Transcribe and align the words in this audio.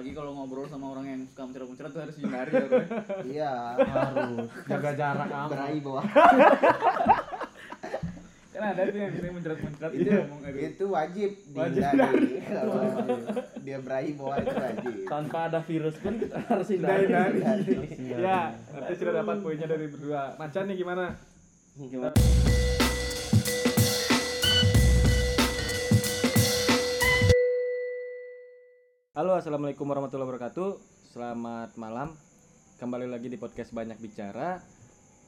apalagi 0.00 0.16
kalau 0.16 0.32
ngobrol 0.32 0.64
sama 0.64 0.86
orang 0.90 1.04
yang 1.06 1.20
suka 1.28 1.44
muncrat-muncrat 1.44 1.90
tuh 1.92 2.00
harus 2.00 2.16
hindari 2.16 2.52
ya 2.56 2.64
Iya. 3.20 3.52
harus 3.84 4.48
jaga 4.64 4.90
jarak 4.96 5.28
aman 5.28 5.48
Berai 5.52 5.76
bawah. 5.78 6.04
kan 8.50 8.62
ada 8.66 8.82
tuh 8.82 8.96
yang 8.98 9.12
sering 9.14 9.32
muncrat-muncrat 9.36 9.90
itu 9.90 10.00
Itu 10.02 10.10
ngomong 10.18 10.40
aduh. 10.42 10.60
itu 10.62 10.84
wajib 10.86 11.30
Wajib. 11.52 11.80
dihindari. 11.84 12.28
Kalau 12.42 12.80
dia 13.60 13.78
berai 13.78 14.10
bawah 14.16 14.36
itu 14.38 14.54
wajib. 14.54 14.92
tanpa 15.04 15.38
ada 15.46 15.60
virus 15.60 15.96
pun 15.96 16.12
kita 16.16 16.36
harus 16.42 16.66
Hindari. 16.66 17.04
hindari 17.04 17.76
ya 18.00 18.40
nanti 18.56 18.92
sudah 18.96 19.12
dapat 19.14 19.36
poinnya 19.38 19.68
dari 19.68 19.84
berdua 19.86 20.32
macan 20.34 20.64
nih 20.64 20.76
gimana 20.78 21.04
Gimana? 21.76 22.16
Halo, 29.10 29.34
assalamualaikum 29.34 29.90
warahmatullahi 29.90 30.22
wabarakatuh. 30.22 30.78
Selamat 31.10 31.74
malam. 31.74 32.14
Kembali 32.78 33.10
lagi 33.10 33.26
di 33.26 33.34
podcast 33.34 33.74
Banyak 33.74 33.98
Bicara. 33.98 34.62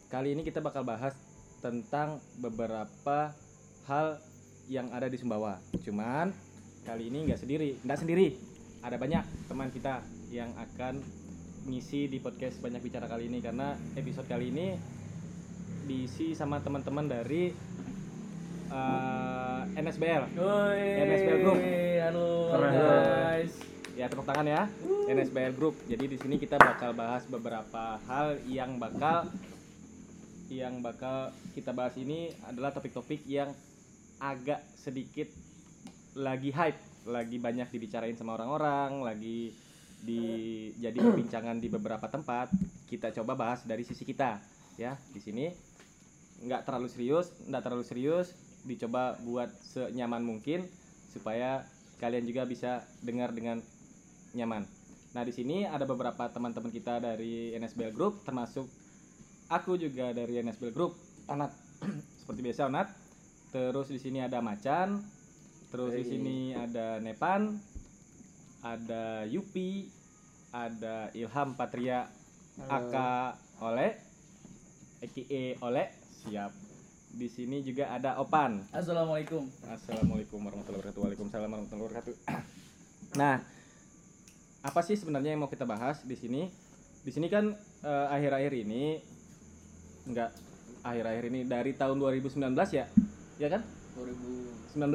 Kali 0.07 0.39
ini 0.39 0.47
kita 0.47 0.63
bakal 0.63 0.87
bahas 0.87 1.19
tentang 1.59 2.23
beberapa 2.39 3.35
hal 3.91 4.23
yang 4.71 4.87
ada 4.95 5.11
di 5.11 5.19
Sumbawa. 5.19 5.59
Cuman 5.83 6.31
kali 6.87 7.11
ini 7.11 7.27
nggak 7.27 7.43
sendiri, 7.43 7.83
nggak 7.83 7.99
sendiri. 7.99 8.39
Ada 8.87 9.03
banyak 9.03 9.51
teman 9.51 9.75
kita 9.75 9.99
yang 10.31 10.55
akan 10.55 11.03
ngisi 11.67 12.07
di 12.07 12.23
podcast 12.23 12.63
Banyak 12.63 12.87
Bicara 12.87 13.11
kali 13.11 13.27
ini 13.27 13.43
karena 13.43 13.75
episode 13.99 14.31
kali 14.31 14.55
ini 14.55 14.79
diisi 15.91 16.39
sama 16.39 16.63
teman-teman 16.63 17.11
dari 17.11 17.51
eh, 18.71 19.63
NSBL. 19.75 20.39
NSBL 20.39 21.39
Group. 21.43 21.59
halo 22.03 22.47
guys 22.55 23.72
Ya 23.93 24.09
tepuk 24.09 24.25
tangan 24.25 24.49
ya 24.49 24.73
NSBL 25.05 25.53
Group. 25.53 25.77
Jadi 25.85 26.09
di 26.09 26.17
sini 26.17 26.41
kita 26.41 26.57
bakal 26.57 26.97
bahas 26.97 27.29
beberapa 27.29 28.01
hal 28.09 28.41
yang 28.49 28.81
bakal 28.81 29.29
yang 30.49 30.81
bakal 30.81 31.29
kita 31.53 31.77
bahas 31.77 31.93
ini 32.01 32.33
adalah 32.49 32.73
topik-topik 32.73 33.21
yang 33.29 33.53
agak 34.17 34.65
sedikit 34.81 35.29
lagi 36.17 36.49
hype, 36.53 36.81
lagi 37.05 37.37
banyak 37.37 37.69
dibicarain 37.69 38.17
sama 38.17 38.41
orang-orang, 38.41 39.05
lagi 39.05 39.53
di 40.01 40.23
jadi 40.81 40.97
perbincangan 40.97 41.61
di 41.65 41.69
beberapa 41.69 42.09
tempat. 42.09 42.49
Kita 42.89 43.13
coba 43.13 43.37
bahas 43.37 43.65
dari 43.69 43.85
sisi 43.85 44.09
kita 44.09 44.41
ya 44.81 44.97
di 45.13 45.21
sini 45.21 45.53
nggak 46.49 46.65
terlalu 46.65 46.89
serius, 46.89 47.29
nggak 47.45 47.61
terlalu 47.61 47.85
serius, 47.85 48.33
dicoba 48.65 49.21
buat 49.21 49.53
senyaman 49.69 50.25
mungkin 50.25 50.65
supaya 51.13 51.69
kalian 52.01 52.25
juga 52.25 52.43
bisa 52.49 52.83
dengar 53.05 53.31
dengan 53.31 53.63
nyaman. 54.33 54.65
Nah, 55.13 55.23
di 55.29 55.33
sini 55.33 55.69
ada 55.69 55.85
beberapa 55.85 56.25
teman-teman 56.33 56.73
kita 56.73 56.97
dari 57.01 57.53
NSBL 57.57 57.93
Group 57.93 58.25
termasuk 58.25 58.65
aku 59.53 59.77
juga 59.77 60.17
dari 60.17 60.41
NSBL 60.41 60.73
Group. 60.73 60.97
Onat 61.29 61.53
seperti 62.25 62.41
biasa 62.41 62.73
Onat. 62.73 62.89
Terus 63.53 63.93
di 63.93 64.01
sini 64.01 64.25
ada 64.25 64.41
Macan. 64.41 65.05
Terus 65.69 65.93
di 65.93 66.05
sini 66.05 66.57
ada 66.57 66.97
Nepan. 67.01 67.61
Ada 68.63 69.27
Yupi, 69.27 69.91
ada 70.55 71.11
Ilham 71.19 71.59
Patria 71.59 72.07
Aka 72.71 73.35
Ole 73.59 74.13
EKE 75.03 75.59
Ole 75.61 75.91
siap. 76.23 76.55
Di 77.13 77.29
sini 77.29 77.61
juga 77.61 77.93
ada 77.93 78.17
Opan. 78.23 78.65
assalamualaikum 78.73 79.45
Assalamualaikum 79.69 80.41
warahmatullahi 80.41 80.81
wabarakatuh. 80.81 81.01
Waalaikumsalam 81.05 81.49
warahmatullahi 81.51 81.87
wabarakatuh. 81.91 82.17
Nah, 83.13 83.45
apa 84.63 84.81
sih 84.87 84.95
sebenarnya 84.95 85.35
yang 85.35 85.43
mau 85.43 85.51
kita 85.51 85.67
bahas 85.67 86.07
di 86.07 86.15
sini? 86.15 86.47
Di 87.03 87.11
sini 87.11 87.27
kan 87.27 87.51
eh, 87.83 88.07
akhir-akhir 88.15 88.53
ini 88.63 89.03
enggak 90.07 90.31
akhir-akhir 90.87 91.25
ini 91.35 91.41
dari 91.47 91.75
tahun 91.75 91.99
2019 91.99 92.39
ya? 92.71 92.87
Ya 93.43 93.49
kan? 93.51 93.63
2000 93.99 94.79
19 94.79 94.87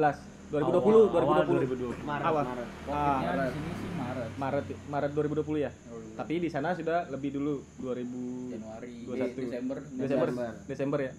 2020 0.48 1.12
Awal 1.12 1.44
2020 1.44 2.08
Maret, 2.08 2.24
Awal. 2.24 2.44
Maret. 2.48 2.68
Ah, 2.88 3.20
di 3.20 3.52
sini 3.52 3.72
sih 3.76 3.90
Maret 3.92 4.30
Maret 4.40 4.64
Maret 4.88 5.10
2020 5.12 5.60
ya. 5.60 5.70
Tapi 6.16 6.34
di 6.40 6.48
sana 6.48 6.72
sudah 6.72 7.04
lebih 7.12 7.36
dulu 7.36 7.60
2000 7.84 8.56
Januari 8.56 8.94
21. 9.04 9.36
Desember 9.36 9.76
Desember 9.84 10.28
Desember. 10.32 10.52
Desember 10.64 10.98
ya. 11.04 11.12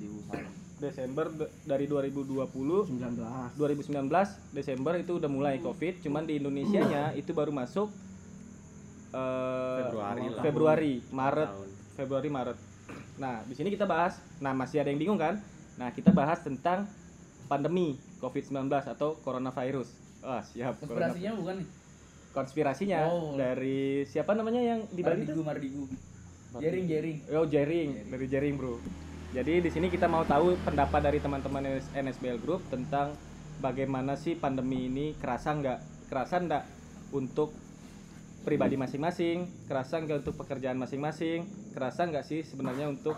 Desember 0.80 1.26
de- 1.30 1.52
dari 1.70 1.86
2020 1.86 2.90
19 2.90 3.60
2019 3.60 4.56
Desember 4.56 4.94
itu 4.98 5.12
udah 5.20 5.30
mulai 5.30 5.60
COVID, 5.62 6.02
cuman 6.02 6.24
di 6.26 6.40
Indonesia 6.42 6.82
nya 6.82 7.04
itu 7.22 7.30
baru 7.36 7.54
masuk 7.54 7.92
eh, 9.10 9.78
Februari 9.82 10.24
lah. 10.28 10.42
Februari, 10.42 10.94
Maret, 11.10 11.50
Tahun. 11.50 11.70
Februari 11.96 12.30
Maret. 12.30 12.58
Nah, 13.18 13.44
di 13.44 13.54
sini 13.54 13.70
kita 13.70 13.84
bahas, 13.84 14.18
nah 14.38 14.54
masih 14.54 14.80
ada 14.80 14.90
yang 14.90 14.98
bingung 14.98 15.20
kan? 15.20 15.38
Nah, 15.76 15.92
kita 15.92 16.10
bahas 16.10 16.40
tentang 16.40 16.88
pandemi 17.46 18.00
COVID-19 18.20 18.70
atau 18.88 19.18
coronavirus. 19.20 19.90
Wah, 20.20 20.42
siap. 20.42 20.76
corona- 20.78 21.10
konspirasinya 21.10 21.32
bukan 21.34 21.56
nih 21.58 21.68
Konspirasinya 22.30 22.98
Oh. 23.10 23.34
dari 23.34 24.06
siapa 24.06 24.38
namanya 24.38 24.62
yang 24.62 24.80
di 24.86 25.02
Bali 25.02 25.26
itu? 25.26 25.42
Mardigu 25.42 25.42
Mardigu 25.42 25.84
Jering 26.62 26.86
Jering 26.86 27.18
Oh, 27.34 27.46
Jering, 27.46 27.90
dari 28.06 28.26
Jering, 28.30 28.54
Bro. 28.54 28.78
Jadi 29.30 29.62
di 29.62 29.70
sini 29.70 29.88
kita 29.88 30.06
mau 30.06 30.22
tahu 30.24 30.58
pendapat 30.62 31.02
dari 31.02 31.18
teman-teman 31.18 31.62
NS- 31.64 31.94
NSBL 31.94 32.38
Group 32.38 32.66
tentang 32.70 33.14
bagaimana 33.58 34.14
sih 34.14 34.34
pandemi 34.34 34.86
ini 34.86 35.14
kerasa 35.16 35.54
nggak 35.54 35.80
kerasa 36.10 36.38
nggak 36.40 36.64
untuk 37.12 37.54
pribadi 38.40 38.76
masing-masing, 38.76 39.38
kerasa 39.66 40.00
nggak 40.00 40.24
untuk 40.24 40.36
pekerjaan 40.38 40.76
masing-masing, 40.76 41.44
kerasa 41.72 42.04
nggak 42.04 42.24
sih 42.24 42.42
sebenarnya 42.42 42.88
untuk 42.88 43.16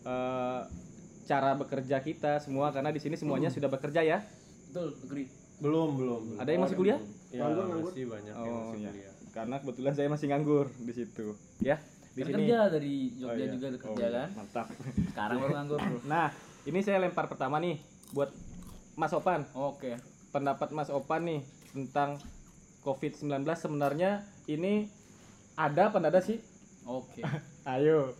eh, 0.00 0.60
cara 1.24 1.52
bekerja 1.54 2.00
kita 2.00 2.38
semua 2.38 2.68
karena 2.68 2.88
di 2.88 2.98
sini 2.98 3.14
semuanya 3.14 3.48
sudah 3.48 3.68
bekerja 3.68 4.00
ya. 4.00 4.18
betul 4.66 4.92
agree 5.02 5.28
Belum, 5.58 5.96
belum. 5.96 6.20
belum. 6.28 6.38
Ada 6.38 6.50
yang 6.50 6.62
masih 6.62 6.76
kuliah? 6.76 7.00
Ya, 7.28 7.42
Nganggur, 7.42 7.64
nganggur. 7.66 7.90
masih 7.90 8.04
banyak 8.06 8.30
yang 8.30 8.46
Oh, 8.46 8.58
masih 8.62 8.78
iya. 8.78 8.90
kuliah. 8.90 9.14
Karena 9.28 9.56
kebetulan 9.58 9.92
saya 9.92 10.08
masih 10.08 10.26
nganggur 10.28 10.66
di 10.78 10.92
situ, 10.92 11.26
ya. 11.58 11.76
Di 12.08 12.22
sini. 12.22 12.34
kerja 12.36 12.58
dari 12.68 12.94
Oh, 13.12 13.18
Jogja 13.20 13.34
iya. 13.36 13.50
juga 13.50 13.66
ada 13.66 13.74
Oh, 13.74 13.82
kerja 13.84 14.04
iya. 14.04 14.14
kan 14.16 14.28
Mantap. 14.34 14.66
sekarang 15.08 15.36
baru 15.38 15.52
nganggur 15.54 15.78
bro 15.80 15.98
Nah, 16.04 16.26
ini 16.62 16.78
saya 16.78 16.98
lempar 16.98 17.26
pertama 17.26 17.56
nih 17.58 17.76
buat 18.10 18.30
Mas 18.94 19.10
Opan. 19.10 19.40
oke 19.50 19.90
Pendapat 20.28 20.68
Mas 20.70 20.90
Opan 20.90 21.22
nih 21.24 21.40
tentang 21.68 22.18
COVID-19 22.80 23.26
sebenarnya 23.52 24.22
ini 24.48 24.88
ada 25.54 25.92
apa 25.92 26.00
ada 26.00 26.18
sih? 26.18 26.40
oke 26.82 27.20
Ayo. 27.68 28.16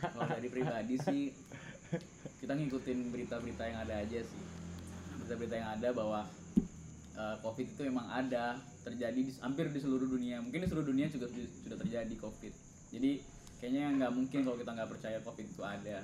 kalau 0.00 0.26
dari 0.26 0.48
pribadi 0.48 0.96
sih 0.98 1.22
kita 2.40 2.52
ngikutin 2.52 2.98
berita-berita 3.08 3.62
yang 3.64 3.78
ada 3.80 3.94
aja 3.96 4.18
sih 4.18 4.42
berita-berita 5.16 5.54
yang 5.54 5.70
ada 5.72 5.88
bahwa 5.92 6.20
eh, 7.14 7.36
covid 7.38 7.66
itu 7.68 7.82
memang 7.86 8.06
ada 8.08 8.58
terjadi 8.80 9.14
di, 9.14 9.30
hampir 9.38 9.68
di 9.68 9.78
seluruh 9.78 10.08
dunia 10.08 10.40
mungkin 10.40 10.58
di 10.58 10.68
seluruh 10.68 10.88
dunia 10.88 11.06
juga 11.06 11.28
su- 11.28 11.52
sudah 11.60 11.78
terjadi 11.78 12.14
covid 12.16 12.50
jadi 12.90 13.22
kayaknya 13.60 13.84
nggak 13.94 14.12
mungkin 14.12 14.38
kalau 14.42 14.56
kita 14.56 14.70
nggak 14.72 14.90
percaya 14.90 15.18
covid 15.20 15.46
itu 15.46 15.62
ada 15.62 15.98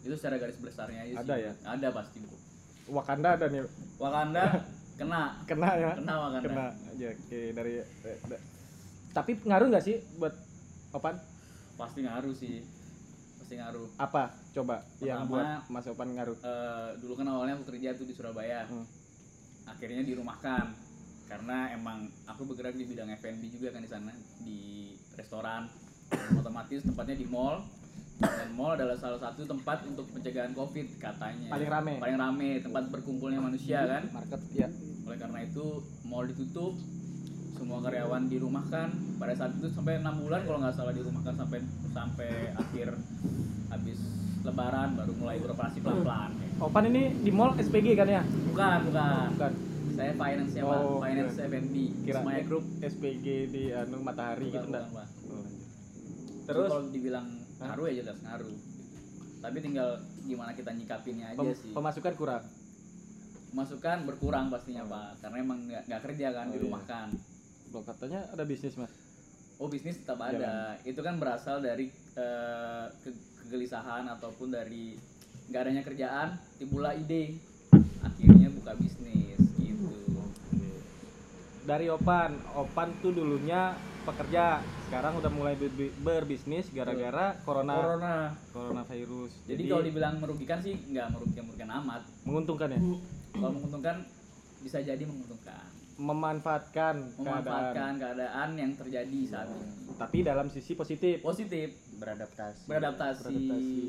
itu 0.00 0.14
secara 0.14 0.38
garis 0.38 0.56
besarnya 0.56 1.02
aja 1.02 1.14
Ada 1.20 1.34
sih 1.34 1.42
ya? 1.42 1.52
ada 1.68 1.88
pasti 1.92 2.18
bro 2.22 2.38
Wakanda 2.86 3.34
ada 3.34 3.50
nih. 3.50 3.66
Wakanda 3.98 4.44
kena 5.02 5.42
Kena 5.42 5.70
ya. 5.74 5.92
kena 5.98 6.14
Wakanda 6.22 6.46
Kena. 6.46 6.66
Ya, 6.94 7.10
oke 7.12 7.40
dari 7.52 7.72
eh, 7.82 8.18
Tapi 9.16 9.32
ngaruh 9.40 9.66
nggak 9.66 9.80
sih 9.82 9.96
buat 10.14 10.34
Opan? 10.92 11.16
pasti 11.76 12.00
ngaruh 12.00 12.32
sih 12.32 12.64
pasti 13.36 13.54
ngaruh 13.54 13.88
Apa? 13.96 14.32
Coba 14.50 14.80
yang 14.98 15.24
Pertama- 15.24 15.28
buat 15.30 15.46
Mas 15.70 15.86
Opan 15.86 16.08
ngaruh. 16.10 16.36
Eh, 16.38 16.90
dulu 16.98 17.12
kan 17.14 17.26
awalnya 17.26 17.54
aku 17.54 17.68
kerja 17.70 17.92
tuh 17.92 18.04
di 18.04 18.12
Surabaya 18.12 18.64
Hmm. 18.64 18.84
akhirnya 19.66 20.00
dirumahkan 20.00 20.72
karena 21.26 21.58
emang 21.70 21.98
aku 22.24 22.46
bergerak 22.46 22.72
di 22.72 22.86
bidang 22.86 23.10
F&B 23.10 23.50
juga 23.50 23.68
kan 23.70 23.82
di 23.82 23.90
sana 23.90 24.12
di 24.38 24.60
restoran 25.12 25.66
otomatis 26.38 26.80
tempatnya 26.82 27.16
di 27.16 27.26
mall 27.26 27.66
dan 28.16 28.48
mall 28.52 28.72
adalah 28.72 28.94
salah 28.94 29.18
satu 29.18 29.42
tempat 29.42 29.84
untuk 29.84 30.06
pencegahan 30.08 30.54
covid 30.54 30.86
katanya 30.96 31.50
Paling 31.50 31.68
rame. 31.68 31.94
paling 31.98 32.16
rame 32.16 32.50
tempat 32.62 32.88
berkumpulnya 32.88 33.36
manusia 33.38 33.84
kan 33.84 34.06
Market 34.08 34.40
ya. 34.54 34.68
oleh 35.02 35.18
karena 35.18 35.38
itu 35.42 35.64
mall 36.02 36.24
ditutup 36.24 36.72
semua 37.56 37.80
karyawan 37.80 38.22
dirumahkan. 38.26 38.88
Pada 39.16 39.32
saat 39.32 39.52
itu 39.54 39.68
sampai 39.68 39.98
enam 39.98 40.14
bulan 40.18 40.44
kalau 40.44 40.58
nggak 40.58 40.74
salah 40.74 40.92
dirumahkan 40.92 41.34
sampai 41.34 41.58
sampai 41.88 42.30
akhir 42.54 42.88
habis 43.66 43.98
lebaran 44.40 44.94
baru 44.94 45.12
mulai 45.16 45.36
beroperasi 45.36 45.82
pelan 45.82 46.00
pelan 46.00 46.30
Opan 46.56 46.86
ini 46.86 47.02
di 47.18 47.30
mall 47.30 47.50
SPG 47.56 47.92
kan 47.94 48.06
ya? 48.06 48.22
bukan 48.46 48.78
bukan. 48.86 49.28
Bukan. 49.34 49.52
saya 49.90 50.12
finance 50.12 50.52
ya 50.52 50.62
pak 50.62 50.76
Oh, 50.78 51.00
finance 51.00 51.36
F&B 51.40 51.74
Kira 52.04 52.20
Semaya 52.20 52.42
Group 52.44 52.64
SPG 52.78 53.26
di 53.48 53.62
anu 53.70 53.96
Matahari 53.98 54.44
bukan, 54.44 54.54
gitu 54.54 54.66
enggak? 54.68 54.86
bukan. 54.86 55.08
Itu 55.16 56.44
Terus? 56.46 56.68
kalau 56.68 56.84
dibilang 56.86 57.26
ngaruh 57.56 57.84
ya 57.88 57.94
jelas 57.98 58.18
ngaruh. 58.20 58.54
Tapi 59.36 59.56
tinggal 59.58 59.88
gimana 60.22 60.52
kita 60.52 60.70
nyikapinnya 60.70 61.26
aja 61.32 61.38
pem- 61.38 61.56
sih. 61.56 61.72
pemasukan 61.72 62.14
kurang. 62.14 62.44
masukan 63.48 64.04
berkurang 64.04 64.46
pastinya 64.46 64.84
pak. 64.84 65.16
Karena 65.18 65.36
emang 65.40 65.58
nggak 65.64 66.00
kerja 66.02 66.28
kan 66.30 66.46
Oh, 66.46 66.54
iya. 66.54 66.60
Loh, 67.76 67.84
katanya 67.84 68.24
ada 68.32 68.40
bisnis 68.42 68.72
mas. 68.72 68.88
Oh 69.60 69.68
bisnis 69.68 70.00
tetap 70.00 70.16
ada. 70.18 70.80
Itu 70.80 71.04
kan 71.04 71.20
berasal 71.20 71.60
dari 71.60 71.92
eh, 72.16 72.86
ke- 73.04 73.12
kegelisahan 73.38 74.08
ataupun 74.10 74.48
dari 74.48 74.96
nggak 75.46 75.60
adanya 75.60 75.82
kerjaan 75.84 76.28
timbullah 76.56 76.96
ide. 76.96 77.36
Akhirnya 78.00 78.48
buka 78.48 78.72
bisnis 78.74 79.36
gitu. 79.54 79.92
Dari 81.68 81.92
Opan. 81.92 82.32
Opan 82.56 82.96
tuh 82.98 83.12
dulunya 83.12 83.76
pekerja 84.08 84.64
sekarang 84.88 85.20
udah 85.20 85.28
mulai 85.28 85.52
ber- 85.52 85.92
berbisnis 86.00 86.72
gara-gara 86.72 87.36
corona. 87.44 87.76
Corona. 87.76 88.16
Coronavirus. 88.56 89.32
Jadi 89.44 89.62
kalau 89.68 89.84
dibilang 89.84 90.16
merugikan 90.16 90.64
sih 90.64 90.80
nggak 90.80 91.12
merugikan 91.12 91.44
merugikan 91.44 91.70
amat. 91.84 92.08
Menguntungkan 92.24 92.72
ya? 92.72 92.80
Kalau 93.34 93.52
menguntungkan 93.52 94.08
bisa 94.64 94.80
jadi 94.80 95.04
menguntungkan 95.04 95.75
memanfaatkan, 95.96 96.94
keadaan. 97.16 97.24
memanfaatkan 97.24 97.92
keadaan 97.96 98.48
yang 98.60 98.72
terjadi 98.76 99.20
saat 99.24 99.48
ini. 99.48 99.68
Tapi 99.96 100.18
dalam 100.20 100.46
sisi 100.52 100.76
positif. 100.76 101.24
Positif. 101.24 101.72
Beradaptasi. 101.96 102.68
Beradaptasi, 102.68 103.24
beradaptasi. 103.24 103.80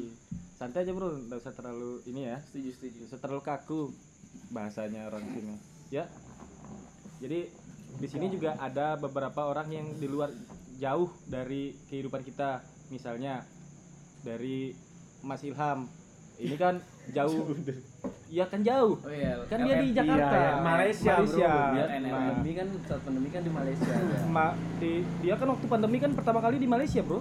Santai 0.56 0.88
aja 0.88 0.92
bro. 0.95 1.12
Nggak 1.27 1.39
usah 1.44 1.54
terlalu 1.54 2.01
ini 2.07 2.31
ya. 2.31 2.38
Setuju 2.48 2.69
setuju. 2.80 2.95
Nggak 3.04 3.09
usah 3.12 3.19
terlalu 3.19 3.42
kaku 3.44 3.81
bahasanya 4.56 5.01
orang 5.12 5.24
sini. 5.36 5.56
Ya. 5.92 6.07
Jadi 7.19 7.39
di 7.98 8.07
sini 8.07 8.31
juga 8.31 8.56
ada 8.56 8.95
beberapa 8.95 9.51
orang 9.51 9.68
yang 9.74 9.88
di 10.00 10.07
luar 10.07 10.31
jauh 10.80 11.12
dari 11.27 11.75
kehidupan 11.92 12.24
kita. 12.24 12.63
Misalnya 12.88 13.44
dari 14.24 14.71
Mas 15.27 15.44
Ilham. 15.44 15.92
Ini 16.39 16.56
kan 16.56 16.80
jauh 17.09 17.44
Iya 18.27 18.44
kan 18.44 18.59
jauh 18.59 18.95
oh 18.98 19.07
iya 19.09 19.39
kan 19.45 19.57
dia 19.62 19.75
di. 19.77 19.88
Jakarta 19.89 20.27
Iya, 20.30 20.44
iya. 20.44 20.59
Malaysia, 20.59 21.13
Malaysia. 21.13 21.48
bro. 21.48 21.71
Dia 21.71 21.86
pandemi 22.12 22.51
kan 22.54 22.68
saat 22.83 23.01
pandemi 23.01 23.30
kan 23.30 23.42
di 23.42 23.51
Malaysia. 23.51 23.88
ya. 23.89 24.19
Ma- 24.27 24.56
di- 24.77 25.06
dia 25.18 25.33
kan 25.33 25.48
waktu 25.48 25.65
pandemi 25.65 25.98
kan 25.98 26.12
pertama 26.12 26.39
kali 26.39 26.56
di 26.57 26.68
Malaysia 26.68 27.01
bro 27.01 27.19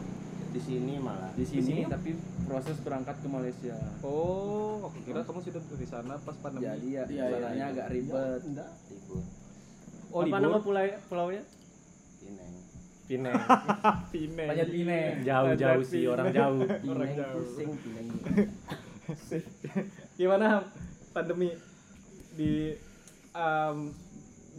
di 0.48 0.58
sini 0.58 0.96
malah 0.96 1.30
Di 1.32 1.44
sini 1.44 1.62
sini? 1.62 1.82
tapi 1.84 2.16
proses 2.42 2.80
berangkat 2.80 3.16
ke 3.16 3.28
Malaysia. 3.28 3.76
oh 4.00 4.82
aku 4.82 4.98
kira 5.02 5.20
kamu 5.20 5.38
sudah 5.42 5.62
di 5.70 5.84
sana 5.84 6.14
pas 6.18 6.36
pandemi 6.36 6.64
Jadi 6.64 6.88
ya 6.90 7.02
Iya, 7.04 7.24
caranya 7.30 7.54
iya. 7.54 7.66
agak 7.68 7.86
ribet. 7.88 8.40
libur 8.42 9.20
oh 10.08 10.16
Apa 10.16 10.26
libur 10.26 10.40
nama 10.40 10.58
pulau 10.58 10.84
pulaunya? 11.06 11.42
Pineng 12.18 12.52
Pineng. 13.06 13.34
Pineng. 14.12 14.48
Panjat 14.48 14.68
Pineng. 14.68 15.12
Jauh-jauh 15.22 15.84
sih 15.84 16.02
orang 16.04 16.26
jauh. 16.28 16.58
Pineng 16.64 17.10
pusing 17.32 17.70
Pineng 17.76 18.06
gimana 20.18 20.66
pandemi 21.14 21.54
di 22.34 22.74
um, 23.32 23.92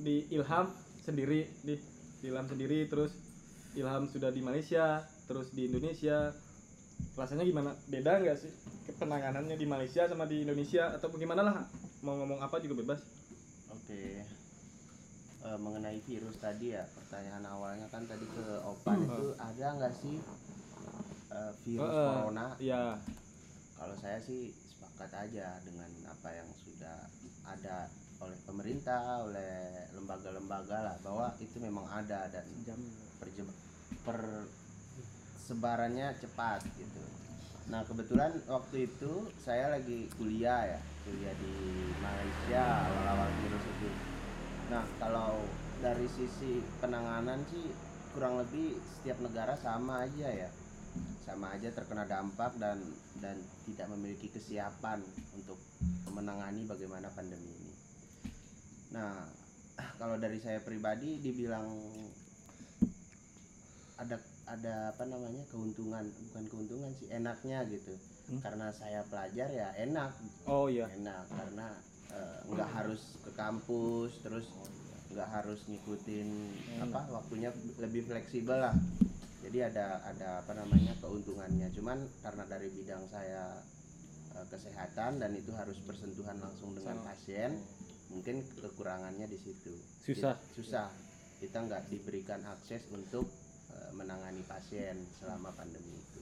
di 0.02 0.26
Ilham 0.32 0.72
sendiri 1.04 1.48
di 1.64 1.76
Ilham 2.26 2.48
sendiri 2.48 2.88
terus 2.88 3.14
Ilham 3.78 4.10
sudah 4.10 4.34
di 4.34 4.42
Malaysia 4.42 5.06
terus 5.28 5.52
di 5.54 5.70
Indonesia. 5.70 6.34
Rasanya 7.14 7.46
gimana? 7.46 7.78
Beda 7.86 8.18
nggak 8.18 8.38
sih 8.42 8.50
penanganannya 8.98 9.54
di 9.54 9.68
Malaysia 9.70 10.10
sama 10.10 10.26
di 10.26 10.42
Indonesia? 10.42 10.98
Atau 10.98 11.14
bagaimana 11.14 11.46
lah? 11.46 11.56
Mau 12.02 12.18
ngomong 12.18 12.42
apa 12.42 12.58
juga 12.58 12.82
bebas. 12.82 13.06
Oke. 13.70 14.26
Eh, 15.48 15.58
mengenai 15.62 16.02
virus 16.10 16.42
tadi 16.42 16.74
ya, 16.74 16.82
pertanyaan 16.98 17.46
awalnya 17.46 17.86
kan 17.94 18.02
tadi 18.10 18.26
ke 18.26 18.46
Opan 18.66 19.06
itu 19.06 19.38
ada 19.38 19.68
nggak 19.78 19.94
sih 19.94 20.18
eh, 21.30 21.52
virus 21.62 21.94
eh, 21.94 22.08
corona? 22.10 22.46
ya 22.58 22.98
Kalau 23.78 23.94
saya 24.02 24.18
sih 24.20 24.52
sepakat 24.52 25.14
aja 25.14 25.62
dengan 25.62 25.86
apa 26.10 26.34
yang 26.34 26.50
sudah 26.66 27.06
ada 27.46 27.86
oleh 28.18 28.34
pemerintah, 28.50 29.30
oleh 29.30 29.86
lembaga-lembaga 29.94 30.82
lah 30.82 30.98
bahwa 31.06 31.30
itu 31.38 31.62
memang 31.62 31.86
ada 31.86 32.26
dan 32.34 32.50
persebarannya 34.02 36.18
cepat 36.18 36.66
gitu. 36.82 37.06
Nah 37.70 37.86
kebetulan 37.86 38.42
waktu 38.50 38.90
itu 38.90 39.30
saya 39.46 39.78
lagi 39.78 40.10
kuliah 40.18 40.66
ya, 40.66 40.82
kuliah 41.06 41.38
di 41.38 41.54
Malaysia 42.02 42.90
awal-awal 42.90 43.30
virus 43.46 43.66
itu. 43.78 43.94
Nah 44.74 44.82
kalau 44.98 45.46
dari 45.78 46.10
sisi 46.10 46.66
penanganan 46.82 47.46
sih 47.54 47.70
kurang 48.18 48.42
lebih 48.42 48.82
setiap 48.98 49.22
negara 49.22 49.54
sama 49.62 50.10
aja 50.10 50.48
ya, 50.48 50.50
sama 51.28 51.54
aja 51.54 51.70
terkena 51.76 52.08
dampak 52.08 52.56
dan 52.56 52.80
dan 53.20 53.36
tidak 53.68 53.88
memiliki 53.92 54.32
kesiapan 54.32 55.04
untuk 55.36 55.60
menangani 56.10 56.64
bagaimana 56.64 57.12
pandemi 57.12 57.52
ini. 57.52 57.74
Nah 58.96 59.28
kalau 60.02 60.16
dari 60.18 60.40
saya 60.40 60.64
pribadi 60.64 61.20
dibilang 61.20 61.68
ada 63.98 64.18
ada 64.48 64.96
apa 64.96 65.04
namanya 65.04 65.44
keuntungan 65.52 66.08
bukan 66.32 66.44
keuntungan 66.48 66.92
sih 66.96 67.12
enaknya 67.12 67.68
gitu. 67.68 67.94
Hmm. 68.28 68.44
karena 68.44 68.68
saya 68.76 69.08
pelajar 69.08 69.48
ya 69.52 69.72
enak. 69.80 70.12
Oh 70.48 70.68
iya. 70.68 70.88
Enak 71.00 71.32
karena 71.32 71.68
eh, 72.12 72.40
nggak 72.52 72.70
harus 72.76 73.20
ke 73.24 73.32
kampus 73.36 74.20
terus 74.20 74.48
nggak 75.12 75.30
harus 75.32 75.60
ngikutin 75.72 76.28
apa 76.84 77.08
waktunya 77.10 77.50
lebih 77.80 78.04
fleksibel 78.04 78.60
lah 78.60 78.76
jadi 79.48 79.72
ada 79.72 79.86
ada 80.04 80.30
apa 80.44 80.52
namanya 80.54 80.92
keuntungannya 81.00 81.72
cuman 81.72 82.04
karena 82.20 82.44
dari 82.46 82.68
bidang 82.70 83.08
saya 83.08 83.64
eh, 84.36 84.46
kesehatan 84.46 85.18
dan 85.18 85.32
itu 85.34 85.56
harus 85.56 85.80
bersentuhan 85.82 86.36
langsung 86.38 86.76
dengan 86.76 87.00
pasien 87.02 87.56
mungkin 88.08 88.44
kekurangannya 88.60 89.28
di 89.28 89.40
situ 89.40 89.72
Susah. 90.04 90.36
Kita- 90.36 90.44
susah 90.54 90.88
kita 91.38 91.58
nggak 91.64 91.88
diberikan 91.88 92.44
akses 92.44 92.84
untuk 92.92 93.28
eh, 93.72 93.92
menangani 93.94 94.44
pasien 94.44 95.00
selama 95.16 95.52
pandemi 95.54 95.96
itu 95.96 96.20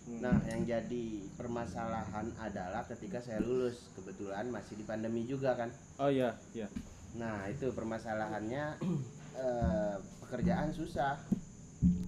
Hmm. 0.00 0.16
Nah, 0.16 0.32
yang 0.48 0.64
jadi 0.64 1.04
permasalahan 1.36 2.32
adalah 2.40 2.88
ketika 2.88 3.20
saya 3.20 3.36
lulus, 3.36 3.92
kebetulan 3.92 4.48
masih 4.48 4.80
di 4.80 4.84
pandemi 4.88 5.28
juga 5.28 5.52
kan. 5.52 5.68
oh 6.00 6.08
iya 6.08 6.32
iya 6.56 6.72
Nah, 7.20 7.44
itu 7.46 7.68
permasalahannya 7.68 8.80
eh, 9.44 9.96
pekerjaan 10.24 10.72
susah. 10.72 11.20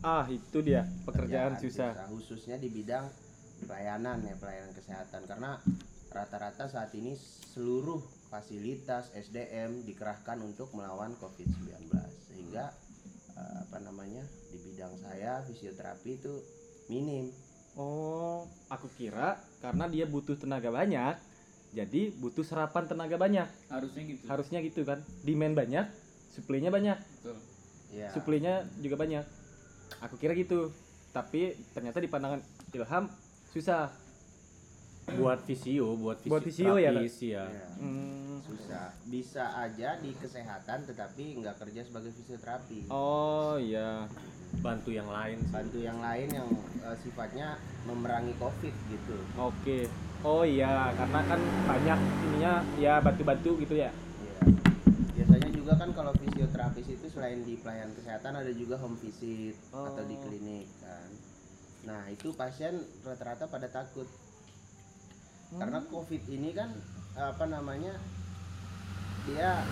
Ah 0.04 0.28
itu 0.28 0.58
dia 0.60 0.84
pekerjaan 1.08 1.56
susah 1.56 1.96
khususnya 2.12 2.60
di 2.60 2.69
bidang 2.69 3.08
pelayanan 3.64 4.19
ya, 4.26 4.34
pelayanan 4.36 4.72
kesehatan 4.74 5.22
karena 5.30 5.58
rata-rata 6.12 6.69
saat 6.69 6.92
ini 6.92 7.16
seluruh 7.54 8.02
fasilitas 8.28 9.08
SDM 9.16 9.86
dikerahkan 9.88 10.40
untuk 10.44 10.72
melawan 10.76 11.16
COVID-19 11.16 11.88
sehingga 12.28 12.74
eh, 13.38 13.58
apa 13.69 13.78
namanya? 13.80 14.24
di 14.52 14.58
bidang 14.60 14.92
saya 15.00 15.40
fisioterapi 15.48 16.20
itu 16.20 16.32
minim. 16.93 17.32
Oh, 17.72 18.44
aku 18.69 18.84
kira 19.00 19.41
karena 19.64 19.88
dia 19.88 20.05
butuh 20.05 20.36
tenaga 20.36 20.69
banyak, 20.69 21.17
jadi 21.72 22.12
butuh 22.20 22.44
serapan 22.44 22.84
tenaga 22.84 23.17
banyak. 23.17 23.48
harusnya 23.72 24.02
gitu 24.05 24.24
Harusnya 24.29 24.58
gitu 24.60 24.84
kan. 24.84 25.00
Demand 25.24 25.56
banyak, 25.56 25.88
supply-nya 26.36 26.69
banyak. 26.69 27.00
Betul. 27.00 27.41
Ya. 27.96 28.12
Supply-nya 28.12 28.69
juga 28.84 29.00
banyak. 29.00 29.24
Aku 30.01 30.17
kira 30.17 30.32
gitu. 30.32 30.72
Tapi 31.13 31.53
ternyata 31.72 32.01
di 32.01 32.08
pandangan 32.08 32.41
Ilham 32.72 33.05
susah. 33.53 33.93
buat 35.19 35.43
visio, 35.44 35.99
buat 35.99 36.22
visio. 36.22 36.31
Buat 36.31 36.44
visio 36.46 36.72
ya, 36.79 36.94
ya. 36.94 37.03
Ya. 37.51 37.67
Hmm. 37.77 38.39
susah 38.43 38.91
bisa 39.06 39.44
aja 39.55 39.99
di 39.99 40.15
kesehatan 40.15 40.82
tetapi 40.82 41.43
nggak 41.43 41.58
kerja 41.58 41.82
sebagai 41.82 42.11
fisioterapi 42.15 42.87
Oh 42.87 43.58
iya. 43.58 44.06
Bantu 44.63 44.94
yang 44.94 45.11
lain 45.11 45.43
sih. 45.43 45.51
bantu 45.51 45.79
yang 45.82 45.99
lain 45.99 46.29
yang 46.31 46.49
eh, 46.82 46.96
sifatnya 47.03 47.58
memerangi 47.82 48.34
covid 48.39 48.75
gitu 48.89 49.17
Oke. 49.34 49.91
Oh 50.22 50.46
iya, 50.46 50.94
karena 50.94 51.19
kan 51.27 51.41
banyak 51.67 51.99
ininya 52.31 52.53
ya 52.79 53.03
bantu-bantu 53.03 53.58
gitu 53.58 53.75
ya. 53.75 53.91
Juga 55.62 55.78
kan 55.78 55.94
kalau 55.94 56.10
fisioterapis 56.19 56.90
itu 56.90 57.06
selain 57.06 57.46
di 57.46 57.54
pelayanan 57.54 57.94
kesehatan 57.94 58.34
ada 58.34 58.50
juga 58.50 58.74
home 58.82 58.98
visit 58.98 59.54
atau 59.70 60.02
di 60.02 60.19
Oh. 60.19 60.22
klinik 60.26 60.66
kan 60.82 61.06
nah 61.82 62.02
itu 62.06 62.34
pasien 62.34 62.74
rata-rata 63.02 63.46
pada 63.46 63.66
takut 63.66 64.06
karena 65.52 65.78
covid 65.86 66.22
ini 66.26 66.50
kan 66.50 66.70
apa 67.14 67.46
namanya 67.46 67.94
dia 69.22 69.62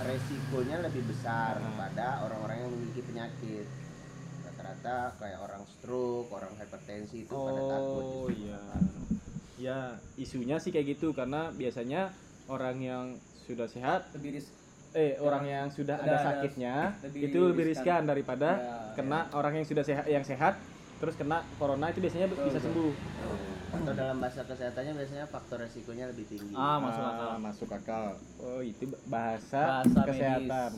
resikonya 0.00 0.82
lebih 0.82 1.06
besar 1.06 1.54
Ah. 1.56 1.70
pada 1.76 2.26
orang-orang 2.26 2.56
yang 2.58 2.70
memiliki 2.72 3.02
penyakit 3.04 3.66
rata-rata 4.42 5.14
kayak 5.18 5.38
orang 5.38 5.62
stroke 5.68 6.30
orang 6.30 6.50
hipertensi 6.56 7.22
itu 7.22 7.34
pada 7.36 7.62
takut 7.64 8.04
Oh 8.04 8.26
justru. 8.26 8.42
iya. 8.42 8.58
Ya, 9.54 9.78
isunya 10.16 10.58
sih 10.58 10.74
kayak 10.74 10.94
gitu 10.94 11.14
karena 11.14 11.50
biasanya 11.52 12.10
orang 12.46 12.82
yang 12.82 13.04
sudah 13.46 13.66
sehat 13.66 14.14
lebih 14.14 14.34
ris 14.34 14.50
eh 14.92 15.14
orang 15.18 15.44
yang 15.44 15.66
sudah 15.68 15.96
Ada- 15.96 16.10
ada, 16.10 16.16
sakitnya 16.20 16.74
lebih 17.00 17.20
itu 17.24 17.38
lebih 17.44 17.64
riskan. 17.64 17.84
riskan 17.86 18.02
daripada 18.04 18.50
Ya, 18.52 18.74
kena 18.92 19.30
orang 19.30 19.54
yang 19.54 19.64
sudah 19.64 19.82
sehat 19.82 20.04
yang 20.04 20.22
sehat 20.22 20.58
terus 20.98 21.14
kena 21.14 21.40
corona 21.54 21.88
itu 21.88 21.98
biasanya 21.98 22.26
bisa 22.28 22.58
betul. 22.58 22.90
sembuh. 22.90 22.92
atau 23.70 23.94
dalam 23.94 24.18
bahasa 24.18 24.42
kesehatannya 24.42 24.92
biasanya 24.92 25.24
faktor 25.24 25.62
resikonya 25.62 26.10
lebih 26.10 26.26
tinggi 26.26 26.50
Ah, 26.52 26.76
masuk 26.76 27.00
akal. 27.00 27.22
Ah, 27.24 27.38
masuk 27.38 27.68
akal. 27.70 28.04
Oh, 28.36 28.58
itu 28.60 28.82
bahasa, 29.06 29.62
Bahasa 29.78 30.00
kesehatan. 30.04 30.70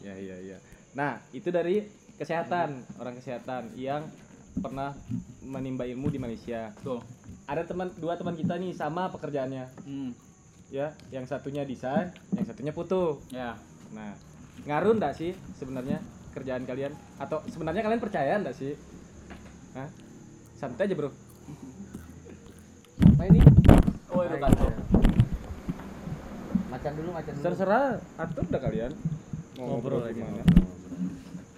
Ya, 0.00 0.14
iya, 0.16 0.36
iya. 0.40 0.58
Nah, 0.90 1.20
itu 1.30 1.52
dari 1.52 1.84
kesehatan, 2.16 2.80
orang 2.96 3.14
kesehatan 3.14 3.76
yang 3.76 4.08
pernah 4.56 4.96
menimba 5.38 5.84
ilmu 5.84 6.08
di 6.08 6.16
Malaysia. 6.16 6.72
Tuh. 6.80 7.04
Ada 7.44 7.66
teman 7.66 7.92
dua 7.94 8.16
teman 8.16 8.32
kita 8.32 8.56
nih 8.56 8.72
sama 8.72 9.12
pekerjaannya, 9.12 9.68
Hmm. 9.84 10.16
Ya. 10.68 10.92
Yang 11.10 11.24
satunya 11.28 11.64
desain, 11.64 12.12
yang 12.32 12.46
satunya 12.46 12.72
foto. 12.72 13.20
Ya. 13.28 13.56
Nah, 13.92 14.14
ngaruh 14.64 14.96
nggak 14.96 15.14
sih 15.14 15.32
sebenarnya 15.56 16.00
kerjaan 16.32 16.64
kalian? 16.64 16.92
Atau 17.16 17.42
sebenarnya 17.48 17.82
kalian 17.82 18.02
percaya 18.02 18.38
nggak 18.38 18.56
sih? 18.56 18.74
Hah? 19.74 19.88
Santai 20.54 20.86
aja 20.86 20.94
bro. 20.94 21.10
Apa 23.14 23.22
ini? 23.26 23.40
Oh, 24.10 24.22
itu 24.22 24.36
kacau. 24.38 24.68
Macan 26.70 26.92
dulu, 26.94 27.10
macan 27.10 27.32
dulu. 27.34 27.44
Terserah 27.44 27.84
atur 28.16 28.44
dah 28.48 28.60
kalian. 28.60 28.92
Mau 29.54 29.78
Ngobrol 29.78 30.02
ngobrol 30.02 30.10
lagi. 30.10 30.18
gimana? 30.20 30.44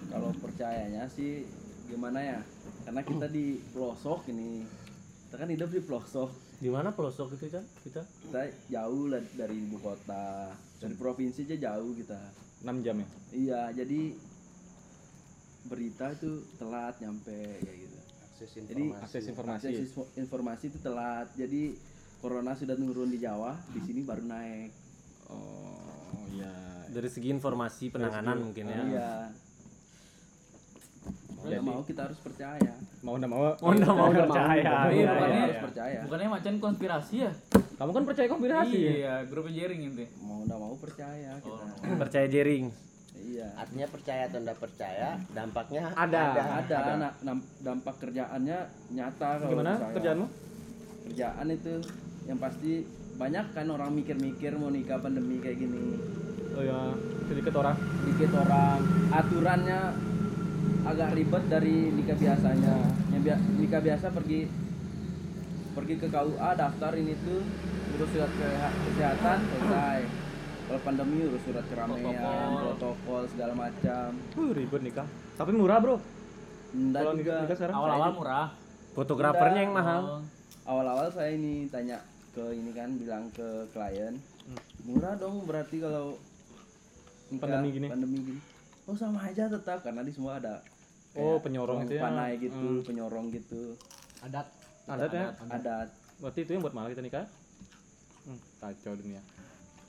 kalau 0.07 0.33
percayanya 0.39 1.05
sih 1.05 1.45
gimana 1.85 2.17
ya 2.17 2.39
karena 2.81 3.05
kita 3.05 3.29
di 3.29 3.61
pelosok 3.69 4.25
ini 4.33 4.65
kita 5.27 5.35
kan 5.37 5.49
hidup 5.51 5.69
di 5.69 5.77
pelosok 5.77 6.29
Di 6.57 6.73
mana 6.73 6.89
pelosok 6.89 7.37
itu, 7.37 7.53
Chan? 7.53 7.61
Kita? 7.85 8.01
Kita 8.27 8.41
jauh 8.67 9.07
lah 9.07 9.23
dari 9.31 9.55
ibu 9.57 9.79
kota 9.79 10.51
dari 10.77 10.93
provinsi 10.93 11.47
aja 11.47 11.57
jauh 11.71 11.95
kita 11.95 12.19
6 12.59 12.83
jam 12.83 12.95
ya. 12.97 13.07
iya 13.31 13.61
jadi 13.71 14.11
berita 15.63 16.11
itu 16.11 16.29
telat 16.55 16.99
nyampe 16.99 17.33
kayak 17.57 17.77
gitu 17.77 17.95
Akses 18.29 18.53
Jadi, 18.53 18.83
informasi. 18.85 19.01
Akses 19.01 19.23
informasi. 19.25 19.65
akses 19.65 19.79
info- 19.81 20.11
informasi 20.13 20.63
itu 20.67 20.79
telat 20.79 21.27
jadi 21.33 21.61
corona 22.17 22.53
sudah 22.53 22.73
turun 22.73 23.09
di 23.09 23.17
Jawa 23.17 23.55
di 23.71 23.79
sini 23.79 24.03
baru 24.03 24.23
naik 24.23 24.71
Oh, 25.27 26.15
iya. 26.29 26.47
Dari 26.87 27.11
segi 27.11 27.27
informasi 27.27 27.91
penanganan 27.91 28.39
mungkin 28.41 28.63
ya. 28.65 28.79
iya 28.81 29.11
Jadi- 31.39 31.61
mau 31.61 31.81
kita 31.81 32.01
harus 32.03 32.17
percaya 32.17 32.73
Mau 32.99 33.13
nggak 33.13 33.29
mau? 33.29 33.53
Oh, 33.55 33.71
enggak 33.71 33.93
mau 33.93 34.09
percaya. 34.09 34.57
Iya, 34.57 34.73
Iya, 34.89 35.05
bukannya- 35.07 35.29
iya, 35.29 35.43
harus 35.43 35.61
percaya 35.63 35.97
Bukannya 36.03 36.29
macan 36.31 36.55
konspirasi 36.57 37.15
ya? 37.19 37.31
Kamu 37.77 37.91
kan 37.91 38.03
percaya 38.03 38.27
konspirasi 38.27 38.73
ya? 38.75 38.91
Iya, 38.91 39.13
grupnya 39.25 39.53
jaring 39.55 39.81
itu. 39.87 40.03
mau 40.19 40.37
nggak 40.41 40.57
mau 40.57 40.73
percaya 40.75 41.31
kita 41.37 41.63
Percaya 41.95 42.27
jering. 42.27 42.65
iya 43.15 43.47
Artinya 43.55 43.87
percaya 43.87 44.21
atau 44.25 44.39
tidak 44.39 44.57
percaya, 44.57 45.09
dampaknya 45.29 45.83
Ada. 45.91 46.23
ada, 46.59 46.77
Nah, 46.95 47.11
nam- 47.23 47.47
dampak 47.59 47.95
kerjaannya 47.97 48.57
nyata 48.91 49.29
kalau 49.37 49.51
Gimana 49.51 49.71
saya. 49.75 49.93
kerjaanmu? 49.93 50.25
kerjaan 51.03 51.47
itu 51.49 51.73
yang 52.25 52.37
pasti 52.37 52.71
banyak 53.15 53.45
kan 53.51 53.67
orang 53.67 53.89
mikir-mikir 53.91 54.51
mau 54.53 54.67
nikah 54.67 54.97
pandemi 54.97 55.37
kayak 55.37 55.57
gini 55.57 55.95
Oh 56.51 56.61
ya, 56.61 56.91
sedikit 57.23 57.53
orang. 57.55 57.77
dikit 58.03 58.31
orang 58.33 58.79
aturannya 59.09 59.79
agak 60.83 61.09
ribet 61.13 61.43
dari 61.47 61.75
nikah 61.89 62.15
biasanya 62.15 62.75
yang 63.09 63.21
bia- 63.21 63.43
nikah 63.55 63.81
biasa 63.81 64.05
pergi 64.09 64.45
pergi 65.71 65.95
ke 65.95 66.07
KUA 66.07 66.49
daftar 66.53 66.91
ini 66.93 67.13
tuh 67.19 67.41
urus 67.93 68.09
surat 68.09 68.31
kesehatan 68.83 69.37
selesai 69.39 69.99
kalau 70.67 70.79
pandemi 70.83 71.23
urus 71.23 71.41
surat 71.41 71.65
keramaian 71.65 72.11
Protokol. 72.11 72.57
protokol 72.59 73.21
segala 73.27 73.53
macam 73.55 74.07
Uh, 74.33 74.51
ribet 74.51 74.81
nikah. 74.83 75.07
Tapi 75.33 75.51
murah, 75.51 75.77
Bro. 75.77 75.95
Enggak 76.73 76.99
Kalau 76.99 77.13
juga 77.13 77.23
nikah, 77.23 77.41
nikah 77.41 77.55
sekarang 77.55 77.75
Awal-awal 77.77 78.11
murah. 78.11 78.47
Fotografernya 78.91 79.61
yang 79.61 79.71
mahal. 79.71 80.01
Awal-awal 80.65 81.07
saya 81.07 81.31
ini 81.31 81.69
tanya 81.69 82.01
ke 82.29 82.43
ini 82.51 82.69
kan 82.69 82.89
bilang 82.93 83.23
ke 83.31 83.47
klien 83.71 84.13
murah 84.83 85.17
dong 85.17 85.41
berarti 85.43 85.77
kalau 85.77 86.13
nikah 87.27 87.41
Pandemi 87.49 87.67
gini? 87.71 87.87
pandemi 87.89 88.17
gini 88.21 88.39
oh 88.87 88.95
sama 88.95 89.19
aja 89.21 89.45
tetap 89.45 89.79
karena 89.81 90.01
di 90.01 90.09
semua 90.09 90.39
ada 90.39 90.63
Oh, 91.13 91.37
penyorong 91.37 91.81
itu 91.81 91.97
ya. 91.97 92.03
panai 92.03 92.37
gitu 92.37 92.53
Hmm. 92.53 92.85
penyorong 92.85 93.29
gitu 93.29 93.73
adat. 94.19 94.45
Adat 94.85 95.11
ya? 95.11 95.33
adat 95.45 95.89
Berarti 96.17 96.39
itu 96.41 96.51
yang 96.51 96.61
buat 96.61 96.73
mahal 96.73 96.89
kita 96.89 97.01
nikah? 97.01 97.25
Hmm, 98.23 98.37
kacau 98.57 98.93
dunia. 98.93 99.21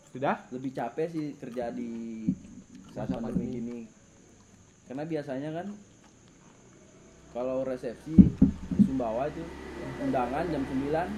Sudah? 0.09 0.41
lebih 0.51 0.73
capek 0.73 1.09
sih 1.09 1.27
kerja 1.37 1.69
di 1.71 1.91
saat 2.89 3.07
Masa 3.07 3.21
pandemi 3.21 3.45
pandemi. 3.45 3.55
gini 3.55 3.79
karena 4.85 5.05
biasanya 5.05 5.51
kan 5.53 5.67
kalau 7.31 7.61
resepsi 7.63 8.17
di 8.69 8.81
Sumbawa 8.81 9.29
itu 9.29 9.45
undangan 10.01 10.49
jam 10.49 10.65
9 10.65 11.13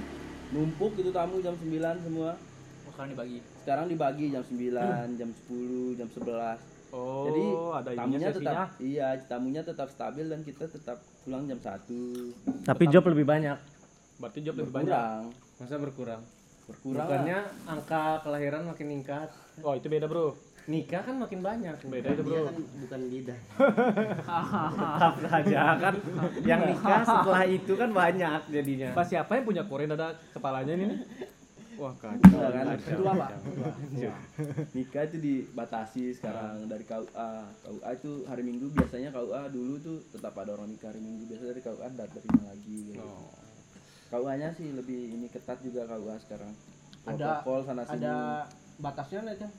numpuk 0.50 0.92
itu 0.96 1.10
tamu 1.10 1.38
jam 1.38 1.54
9 1.54 1.70
semua 2.00 2.34
Oh, 2.80 2.90
sekarang 2.90 3.14
dibagi. 3.14 3.38
sekarang 3.56 3.86
dibagi 3.86 4.24
jam 4.28 4.42
9, 4.42 4.74
jam 5.14 5.30
10, 5.30 5.94
jam 5.94 6.08
11 6.10 6.58
Oh, 6.90 7.22
Jadi 7.30 7.44
ada 7.70 7.90
tamunya 7.94 8.28
tetap 8.34 8.56
iya, 8.82 9.08
tamunya 9.30 9.62
tetap 9.62 9.88
stabil 9.94 10.26
dan 10.26 10.42
kita 10.42 10.66
tetap 10.66 10.98
pulang 11.22 11.46
jam 11.46 11.58
1. 11.62 12.66
Tapi 12.66 12.84
job 12.90 13.06
lebih 13.06 13.22
banyak. 13.22 13.58
Berarti 14.18 14.38
job 14.42 14.58
lebih 14.58 14.74
banyak. 14.74 14.90
Berkurang. 14.90 15.22
Masa 15.62 15.76
berkurang? 15.78 16.22
Berkurang. 16.66 17.06
Bukannya 17.06 17.38
angka 17.70 18.04
kelahiran 18.26 18.62
makin 18.66 18.86
meningkat. 18.90 19.30
Oh, 19.62 19.78
itu 19.78 19.86
beda, 19.86 20.10
Bro. 20.10 20.34
Nikah 20.66 21.02
kan 21.02 21.14
makin 21.16 21.40
banyak. 21.40 21.74
Beda 21.86 22.08
itu, 22.10 22.22
Dia 22.26 22.40
Bro. 22.42 22.46
kan 22.50 22.56
bukan 22.58 23.00
lidah. 23.06 23.38
Tetap 24.90 25.14
saja 25.30 25.62
kan 25.78 25.94
yang 26.42 26.60
nikah 26.66 27.02
setelah 27.06 27.42
itu 27.46 27.72
kan 27.78 27.90
banyak 27.94 28.40
jadinya. 28.50 28.90
Pas 28.98 29.06
siapa 29.06 29.38
yang 29.38 29.44
punya 29.46 29.62
koren 29.62 29.94
ada 29.94 30.18
kepalanya 30.34 30.74
ini 30.74 30.84
nih? 30.90 30.98
Wah, 31.80 31.94
kacau. 31.96 32.20
Enggak 32.20 32.50
kan? 32.52 32.64
Kacau, 32.68 32.88
Kedua, 32.92 33.12
Pak. 33.16 33.30
kacau. 33.32 34.12
Nikah 34.70 35.02
itu 35.02 35.16
dibatasi 35.18 36.02
sekarang 36.12 36.68
dari 36.68 36.84
KUA. 36.84 37.30
KUA 37.58 37.90
itu 37.94 38.10
hari 38.26 38.42
Minggu 38.44 38.68
biasanya 38.70 39.08
KUA 39.10 39.48
dulu 39.48 39.74
tuh 39.80 39.96
tetap 40.06 40.36
ada 40.36 40.52
orang 40.52 40.68
nikah 40.68 40.92
hari 40.92 41.00
Minggu 41.00 41.24
biasa 41.26 41.42
dari 41.46 41.60
KUA 41.60 41.86
ada 41.88 42.04
terima 42.06 42.42
lagi 42.44 42.76
gitu. 42.86 43.00
Oh. 43.00 43.32
KUA-nya 44.10 44.52
sih 44.52 44.68
lebih 44.70 45.16
ini 45.16 45.26
ketat 45.26 45.64
juga 45.64 45.88
KUA 45.88 46.20
sekarang. 46.20 46.52
Ada- 47.02 47.40
Protokol 47.40 47.60
sana 47.64 47.82
sini. 47.82 47.96
Ada 47.96 48.14
batasnya 48.76 49.18
nggak 49.24 49.38
Chan? 49.38 49.50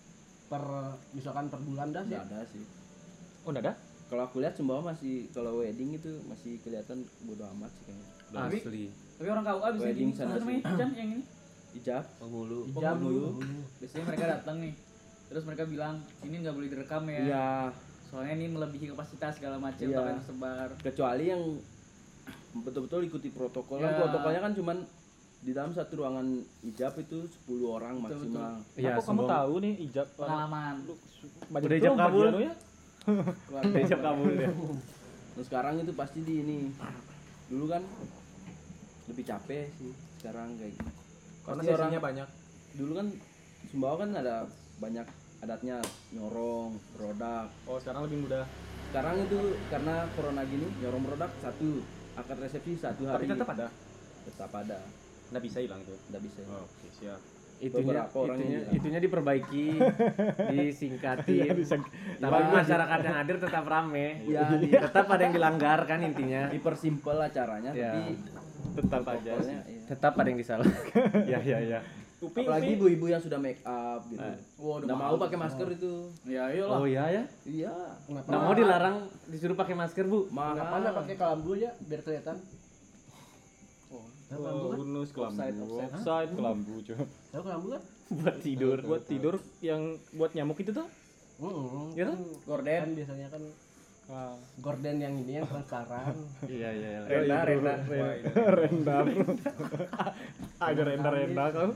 Per 0.46 0.64
misalkan 1.12 1.46
per 1.50 1.60
bulan 1.60 1.90
dah 1.90 2.04
sih. 2.06 2.14
Ada 2.16 2.40
sih. 2.46 2.64
Oh, 3.42 3.50
ada? 3.50 3.74
Kalau 4.06 4.28
aku 4.28 4.38
lihat 4.38 4.54
Sumbawa 4.54 4.94
masih 4.94 5.26
kalau 5.32 5.58
wedding 5.58 5.96
itu 5.96 6.22
masih 6.28 6.62
kelihatan 6.62 7.02
bodo 7.26 7.50
amat 7.50 7.72
sih 7.74 7.90
kayaknya. 7.90 8.06
Asli. 8.62 8.86
Tapi 9.18 9.28
orang 9.28 9.44
KUA 9.44 9.68
bisa 9.74 9.84
Wedding 9.84 10.10
sana? 10.14 10.36
Jan 10.78 10.92
yang 10.94 11.10
ini. 11.18 11.24
Ijab. 11.74 12.04
Penghulu. 12.18 12.60
Ijab 12.70 12.96
dulu. 12.98 13.28
Biasanya 13.80 14.04
mereka 14.06 14.26
datang 14.30 14.56
nih. 14.60 14.74
Terus 15.28 15.44
mereka 15.44 15.64
bilang, 15.64 15.96
ini 16.22 16.36
nggak 16.38 16.52
boleh 16.52 16.70
direkam 16.70 17.04
ya. 17.06 17.22
Iya. 17.22 17.50
Soalnya 18.04 18.34
ini 18.36 18.48
melebihi 18.50 18.92
kapasitas 18.92 19.40
segala 19.40 19.56
macam, 19.56 19.80
Iya. 19.82 19.96
takutnya 19.96 20.16
tersebar. 20.20 20.68
kecuali 20.78 21.24
yang 21.26 21.44
betul-betul 22.54 23.02
ikuti 23.02 23.30
protokol 23.30 23.80
kan 23.80 23.88
Ya. 23.90 24.00
protokolnya 24.02 24.42
kan 24.42 24.54
cuman 24.54 24.78
di 25.42 25.52
dalam 25.52 25.72
satu 25.72 25.94
ruangan 25.98 26.28
ijab 26.62 27.00
itu 27.00 27.24
10 27.24 27.66
orang 27.72 27.96
Betul, 27.98 28.28
maksimal 28.28 28.52
Iya, 28.76 28.94
Kok 28.94 29.06
kamu 29.08 29.24
tahu 29.26 29.54
nih 29.58 29.74
ijab 29.82 30.08
Pengalaman. 30.14 30.76
banyak 30.84 31.00
Udah 31.48 31.56
betul 31.64 31.80
ijab 31.80 31.94
kabul? 31.96 32.26
lu 32.28 32.40
ya? 32.42 32.54
Keluarga. 33.48 33.78
Ijab 33.80 34.00
kabul 34.04 34.30
dia. 34.36 34.50
Nah, 35.32 35.44
sekarang 35.48 35.74
itu 35.80 35.94
pasti 35.96 36.20
di 36.22 36.34
ini 36.38 36.58
dulu 37.48 37.66
kan 37.68 37.82
lebih 39.08 39.24
capek 39.26 39.66
sih 39.74 39.92
sekarang 40.20 40.60
kayak 40.60 40.76
gitu. 40.76 40.92
Karena 41.42 41.60
Pasti 41.60 41.72
orang 41.72 41.88
sesinya 41.88 42.02
banyak. 42.02 42.28
dulu 42.74 42.92
kan 42.94 43.08
Sumbawa 43.64 43.96
kan 43.98 44.10
ada 44.14 44.36
banyak 44.78 45.06
adatnya 45.40 45.78
nyorong 46.12 46.70
produk 46.92 47.46
Oh, 47.64 47.78
sekarang 47.78 48.06
lebih 48.06 48.20
mudah. 48.22 48.46
sekarang 48.88 49.16
itu 49.22 49.40
karena 49.68 49.96
corona 50.12 50.44
gini 50.44 50.68
nyorong 50.78 51.04
produk 51.04 51.32
satu 51.38 51.80
akad 52.14 52.38
resepsi 52.40 52.76
satu 52.76 53.02
Tapi 53.04 53.24
hari 53.24 53.26
tetap 53.28 53.50
ada. 53.50 53.68
tetap 54.24 54.52
ada 54.52 54.80
Nggak 55.30 55.44
bisa 55.44 55.58
hilang 55.60 55.80
itu. 55.80 55.96
nggak 56.06 56.22
bisa 56.22 56.40
Oke, 56.44 56.88
siap. 56.94 57.22
Itunya, 57.58 57.94
Beberapa 58.04 58.18
orang 58.20 58.38
itunya, 58.38 58.58
bilang. 58.60 58.74
itunya 58.74 59.00
diperbaiki, 59.00 59.66
disingkatin. 60.52 61.46
Tapi 62.18 62.38
Iya. 62.42 62.52
masyarakat 62.52 63.00
yang 63.02 63.16
hadir 63.16 63.38
tetap 63.38 63.64
rame. 63.64 64.08
Ya, 64.26 64.50
di- 64.52 64.74
tetap 64.74 65.06
ada 65.06 65.22
yang 65.22 65.32
dilanggar 65.32 65.80
kan 65.86 66.00
intinya. 66.02 66.50
dipersimpel 66.50 67.18
acaranya 67.22 67.70
Ya. 67.72 67.94
tapi 67.94 68.18
Tetap 68.74 69.04
aja. 69.06 69.32
iya. 69.38 69.62
Tetap 69.92 70.14
ada 70.16 70.24
yang 70.26 70.40
disalah. 70.40 70.68
Ya, 71.28 71.40
ya, 71.44 71.60
ya. 71.60 71.80
Upi, 72.22 72.46
apalagi 72.46 72.78
ibu-ibu 72.78 73.10
yang 73.10 73.18
sudah 73.18 73.36
make 73.36 73.66
up 73.66 74.06
gitu 74.06 74.22
Eh. 74.22 74.38
Waduh, 74.56 74.86
nggak 74.86 74.94
mau 74.96 75.18
pakai 75.18 75.38
masker 75.38 75.68
itu 75.74 75.94
Ya 76.24 76.48
iyalah. 76.48 76.78
Oh 76.78 76.86
iya 76.86 77.04
ya. 77.10 77.24
iya 77.44 77.74
Kenapa? 78.06 78.30
Nggak 78.30 78.42
mau 78.46 78.54
dilarang 78.54 78.96
disuruh 79.26 79.58
pakai 79.58 79.74
masker 79.74 80.06
bu. 80.06 80.30
Kenapa 80.30 80.54
mahal 80.54 80.80
nggak 80.80 80.96
pakai 80.96 81.16
kelambu 81.18 81.52
ya 81.58 81.72
biar 81.82 82.02
kelihatan? 82.02 82.38
Oh, 83.90 84.06
kelambu 84.30 84.66
kan? 84.70 84.78
bonus 84.78 85.10
kelambu. 85.10 85.34
Offside, 85.36 85.56
offside. 85.58 85.92
Offside 85.92 86.32
kelambu, 86.32 86.74
cuy. 86.80 86.96
Tahu 87.28 87.42
kelambu 87.42 87.68
kan? 87.70 87.82
Buat 88.14 88.36
tidur. 88.40 88.78
Buat 88.82 89.04
tidur 89.06 89.34
yang 89.60 89.82
buat 90.14 90.32
nyamuk 90.32 90.58
itu 90.58 90.72
tuh. 90.72 90.88
Hmm, 91.42 91.90
Gitu? 91.92 92.06
kan, 92.06 92.20
Gorden. 92.46 92.80
kan 92.80 92.92
biasanya 92.94 93.28
kan 93.28 93.42
Wah. 94.12 94.36
gorden 94.60 94.98
yang 94.98 95.16
ini 95.16 95.40
yang 95.40 95.48
transparan. 95.48 96.12
Iya 96.44 96.70
iya. 96.70 96.90
iya. 96.92 97.00
Renda, 97.08 97.38
renda, 97.42 97.74
renda, 98.52 98.96
bro. 99.02 99.24
Ada 100.68 100.82
renda, 100.84 101.10
renda 101.10 101.46
kau. 101.50 101.72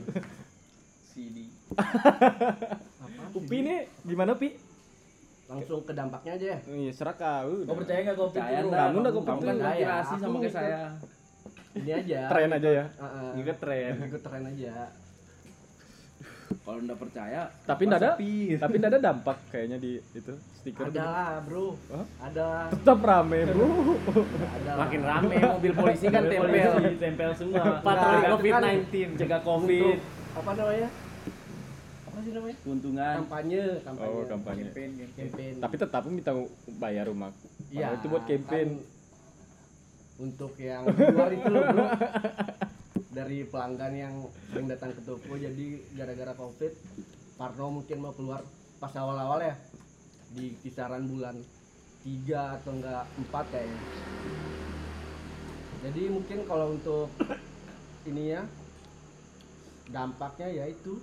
CD. 1.08 1.48
Apa? 1.72 3.22
Upi 3.32 3.56
nih 3.58 3.78
gimana 4.02 4.36
Pi? 4.36 4.52
langsung 5.46 5.78
ke 5.80 5.94
dampaknya 5.94 6.34
aja 6.34 6.46
ya 6.52 6.58
Iya, 6.66 6.90
seraka. 6.90 7.46
udah. 7.46 7.64
Kau 7.64 7.78
percaya 7.78 7.98
nggak 8.02 8.18
covid 8.18 8.34
Percaya? 8.36 8.58
Kamu 8.58 8.68
udah 8.68 8.82
Kamu 8.84 9.10
kompeten. 9.16 9.40
kan 9.40 9.54
Percaya. 9.56 9.70
inspirasi 9.72 10.14
sama 10.18 10.36
kayak 10.36 10.52
saya. 10.52 10.80
ini 11.72 11.90
aja 11.94 12.20
Tren 12.26 12.50
aja 12.50 12.68
ya. 12.68 12.84
Heeh. 12.90 13.28
Ngikut 13.32 13.56
tren. 13.56 13.92
ikut 14.02 14.22
tren 14.22 14.42
aja 14.44 14.74
Kalau 16.46 16.78
enggak 16.78 16.98
percaya, 16.98 17.42
Tapi 17.62 17.82
enggak 17.84 18.00
ada 18.00 18.10
sepi? 18.12 18.34
tapi 18.56 18.74
enggak 18.76 18.92
ada 18.92 19.00
dampak 19.04 19.36
kayaknya 19.48 19.78
di 19.78 19.92
itu 20.12 20.32
stiker. 20.52 20.86
ada 20.88 21.02
lah 21.04 21.32
bro 21.40 21.66
Hah? 21.88 22.04
ada 22.22 22.46
Tetap 22.68 22.98
rame, 23.00 23.40
Bro. 23.46 23.66
ada 24.52 24.70
Makin 24.76 25.00
lah. 25.00 25.18
rame 25.20 25.36
mobil 25.48 25.72
polisi 25.72 26.06
kan 26.06 26.22
tempel. 26.22 26.74
tempel 26.96 27.30
semua. 27.32 27.64
Patroli 27.80 28.18
Nah, 28.18 28.30
COVID-19. 28.32 29.14
cegah 29.14 29.38
untuk 29.38 29.46
Covid. 29.48 29.98
apa 30.34 30.50
namanya 30.52 30.88
apa 32.06 32.18
sih 32.20 32.32
namanya 32.32 32.56
Keuntungan. 32.60 33.14
kampanye 33.16 33.62
kampanye 33.80 34.10
Oh, 34.12 34.24
kampanye. 34.26 34.62
Campaign, 34.64 34.90
campaign. 34.96 35.10
campaign 35.28 35.54
Tapi 35.60 35.74
tetap 35.76 36.02
minta 36.06 36.32
bayar 36.76 37.04
rumah. 37.06 37.30
Iya, 37.68 37.86
itu 37.92 38.06
buat 38.06 38.24
campaign. 38.24 38.68
kan 38.70 38.94
untuk 40.18 40.52
yang 40.56 40.82
luar 40.86 41.28
itu 41.30 41.44
loh 41.46 41.62
bro 41.68 41.86
dari 43.16 43.48
pelanggan 43.48 43.92
yang 43.96 44.14
sering 44.52 44.68
datang 44.68 44.92
ke 44.92 45.00
toko 45.08 45.40
jadi 45.40 45.80
gara-gara 45.96 46.36
covid 46.36 46.76
Parno 47.40 47.80
mungkin 47.80 48.04
mau 48.04 48.12
keluar 48.12 48.44
pas 48.76 48.92
awal-awal 48.92 49.40
ya 49.40 49.56
di 50.36 50.52
kisaran 50.60 51.08
bulan 51.08 51.40
3 52.04 52.60
atau 52.60 52.76
enggak 52.76 53.08
4 53.32 53.52
kayaknya 53.56 53.82
jadi 55.80 56.02
mungkin 56.12 56.38
kalau 56.44 56.76
untuk 56.76 57.08
ini 58.04 58.36
ya 58.36 58.44
dampaknya 59.88 60.48
ya 60.52 60.64
itu 60.68 60.98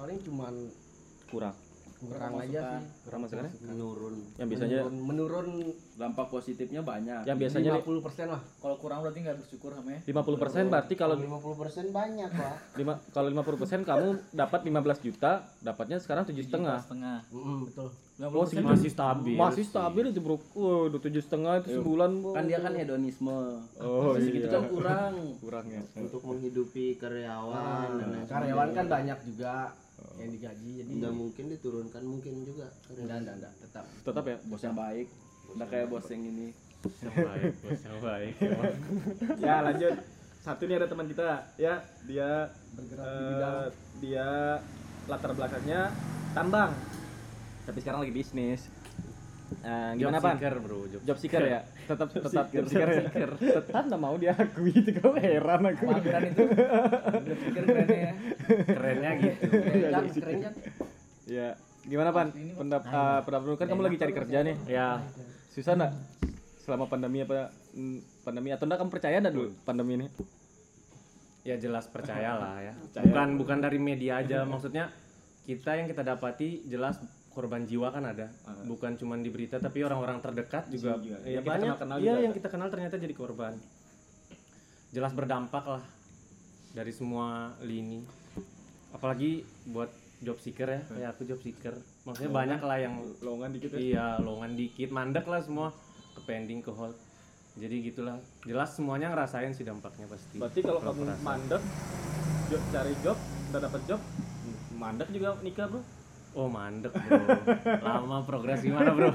paling 0.00 0.18
cuman 0.24 0.54
kurang. 1.28 1.56
Kurang 2.00 2.32
Kurang 2.32 2.32
aja 2.40 2.48
masukan. 2.56 2.80
sih 2.80 3.02
Kurang 3.04 3.20
masukannya? 3.20 3.52
menurun 3.62 4.14
Yang 4.34 4.48
biasanya 4.48 4.78
menurun, 4.80 5.04
menurun 5.04 5.46
Dampak 5.94 6.26
positifnya 6.26 6.80
banyak. 6.80 7.20
yang 7.22 7.36
biasanya 7.36 7.72
50% 7.76 8.24
lah 8.26 8.40
Kalau 8.56 8.76
kurang 8.80 8.98
berarti 9.04 9.18
nggak 9.20 9.36
bersyukur 9.36 9.70
sama 9.70 9.90
ya. 9.92 10.00
50% 10.02 10.72
berarti 10.72 10.94
kalau 10.96 11.14
50% 11.14 11.92
banyak 11.92 12.30
lah 12.32 12.54
lima 12.72 12.92
kalau 13.12 13.28
50% 13.30 13.84
kamu 13.84 14.08
dapat 14.32 14.60
15 14.64 15.04
juta, 15.04 15.32
dapatnya 15.60 16.00
sekarang 16.00 16.24
tujuh 16.24 16.42
setengah. 16.42 16.78
setengah. 16.80 17.18
Mm-mm, 17.28 17.68
betul 17.68 17.88
Oh. 18.20 18.44
Masih 18.44 18.92
stabil. 18.92 19.32
Masih 19.32 19.64
stabil 19.64 20.12
itu 20.12 20.20
bro. 20.20 20.36
Waduh 20.52 21.00
tujuh 21.00 21.24
setengah 21.24 21.64
itu 21.64 21.80
sebulan 21.80 22.20
bro. 22.20 22.36
Kan 22.36 22.44
dia 22.44 22.60
kan 22.60 22.76
hedonisme. 22.76 23.64
Oh 23.80 24.12
Segitu 24.12 24.44
iya. 24.44 24.52
kan 24.52 24.64
kurang. 24.68 25.14
kurang 25.40 25.64
ya. 25.72 25.80
untuk 25.96 26.20
menghidupi 26.20 27.00
karyawan 27.00 27.96
dan 27.96 28.08
lain 28.12 28.26
karyawan 28.28 28.68
kan 28.76 28.86
banyak 28.86 29.18
juga 29.24 29.72
yang 30.20 30.32
digaji 30.32 30.70
jadi 30.84 30.90
nggak 31.00 31.14
mungkin 31.16 31.44
diturunkan 31.48 32.02
mungkin 32.04 32.34
juga 32.44 32.66
enggak 32.92 33.18
enggak 33.24 33.34
enggak 33.40 33.52
tetap 33.60 33.84
Tetap 34.04 34.24
ya. 34.26 34.36
Bos 34.48 34.62
yang 34.62 34.76
baik. 34.76 35.06
Udah 35.54 35.66
kayak 35.66 35.86
bos 35.90 36.06
yang 36.10 36.22
ini. 36.24 36.48
baik, 37.04 37.52
bos 37.60 37.80
yang 37.84 38.00
baik. 38.00 38.34
ya 39.44 39.56
lanjut. 39.64 39.94
Satu 40.40 40.62
nih 40.64 40.80
ada 40.80 40.88
teman 40.88 41.04
kita 41.04 41.44
ya, 41.60 41.84
dia 42.08 42.48
bergerak 42.72 43.04
di 43.04 43.12
eh, 43.12 43.28
bidang 43.28 43.56
dia 44.00 44.28
latar 45.04 45.30
belakangnya 45.36 45.92
tambang. 46.32 46.72
Tapi 47.68 47.78
sekarang 47.84 48.00
lagi 48.00 48.14
bisnis. 48.14 48.72
Eh, 49.60 49.90
gimana 49.98 50.18
Pan? 50.22 50.38
bro. 50.38 50.86
Job 50.86 51.18
seeker 51.18 51.42
ya? 51.42 51.60
Tetap 51.90 52.08
tetap 52.14 52.46
job 52.54 52.66
seeker 52.70 52.88
ya? 52.88 53.02
Tetap 53.60 53.82
nggak 53.90 54.00
mau 54.00 54.14
diakui 54.14 54.72
itu 54.72 54.90
kau 55.02 55.12
heran 55.18 55.62
aku. 55.66 55.84
Mageran 55.90 56.22
itu. 56.30 56.44
Udah 56.46 57.36
pikir 57.36 57.62
kerennya 57.66 57.98
ya. 57.98 58.12
Kerennya 58.64 59.10
gitu. 59.18 59.44
kan 59.90 60.04
keren 60.06 60.38
kan 60.40 60.54
Ya, 61.30 61.48
gimana 61.86 62.10
Pan? 62.14 62.28
Pendap 62.32 62.82
eh, 62.86 63.20
pendapat 63.26 63.46
lu 63.46 63.56
kan 63.58 63.66
kamu 63.68 63.82
lagi 63.84 63.96
cari 63.98 64.12
kerja 64.14 64.38
nih. 64.46 64.56
Ya. 64.70 64.88
Susah 65.50 65.74
nggak 65.76 65.92
selama 66.62 66.86
pandemi 66.86 67.26
apa 67.26 67.50
mm, 67.74 68.22
pandemi 68.22 68.54
atau 68.54 68.64
enggak 68.70 68.78
kamu 68.86 68.90
percaya 68.94 69.16
enggak 69.18 69.34
dulu 69.34 69.50
pandemi 69.66 69.92
ini? 69.98 70.06
Ya 71.42 71.58
jelas 71.58 71.90
percaya 71.90 72.38
lah 72.38 72.54
ya. 72.62 72.72
Percaya. 72.78 73.04
Bukan 73.10 73.28
bukan 73.34 73.58
dari 73.58 73.78
media 73.82 74.22
aja 74.22 74.46
maksudnya 74.46 74.94
kita 75.48 75.74
yang 75.74 75.90
kita 75.90 76.06
dapati 76.06 76.62
jelas 76.70 77.00
korban 77.40 77.64
jiwa 77.64 77.88
kan 77.88 78.04
ada. 78.04 78.28
Bukan 78.68 79.00
cuma 79.00 79.16
di 79.16 79.32
berita 79.32 79.56
tapi 79.56 79.80
orang-orang 79.80 80.20
terdekat 80.20 80.68
juga. 80.68 81.00
Juga. 81.00 81.16
Ya 81.24 81.40
Yang 81.40 81.42
kita 81.42 81.48
banyak. 81.48 81.64
kenal-kenal 81.64 81.96
Iya 81.96 82.04
juga 82.04 82.20
yang 82.20 82.32
ada. 82.32 82.38
kita 82.38 82.48
kenal 82.52 82.68
ternyata 82.68 82.94
jadi 83.00 83.14
korban. 83.16 83.54
Jelas 84.92 85.12
berdampak 85.16 85.64
lah 85.64 85.84
dari 86.76 86.92
semua 86.92 87.56
lini. 87.64 88.04
Apalagi 88.92 89.40
buat 89.64 89.88
job 90.20 90.36
seeker 90.36 90.68
ya, 90.68 90.80
kayak 90.84 91.08
aku 91.16 91.24
job 91.24 91.40
seeker. 91.40 91.72
Maksudnya 92.04 92.28
banyak 92.28 92.60
lah 92.60 92.76
yang 92.76 92.94
Lowongan 93.24 93.56
dikit 93.56 93.70
ya. 93.72 93.78
Iya, 93.80 94.06
lowongan 94.20 94.52
dikit, 94.52 94.92
mandek 94.92 95.24
lah 95.24 95.40
semua 95.40 95.72
ke 96.12 96.20
pending 96.28 96.60
ke 96.60 96.68
hold. 96.68 96.92
Jadi 97.56 97.88
gitulah. 97.88 98.20
Jelas 98.44 98.76
semuanya 98.76 99.08
ngerasain 99.08 99.56
sih 99.56 99.64
dampaknya 99.64 100.04
pasti. 100.10 100.36
Berarti 100.36 100.60
kalau 100.60 100.80
kamu 100.84 101.02
mandek 101.24 101.62
job, 102.50 102.62
cari 102.68 102.94
job, 103.00 103.16
udah 103.54 103.60
dapat 103.64 103.80
job, 103.88 104.00
mandek 104.76 105.08
juga 105.14 105.38
nikah, 105.40 105.66
Bro. 105.70 105.80
Oh 106.30 106.46
mandek 106.46 106.94
bro, 106.94 107.18
lama 107.82 108.22
progres 108.22 108.62
gimana 108.62 108.94
bro? 108.94 109.10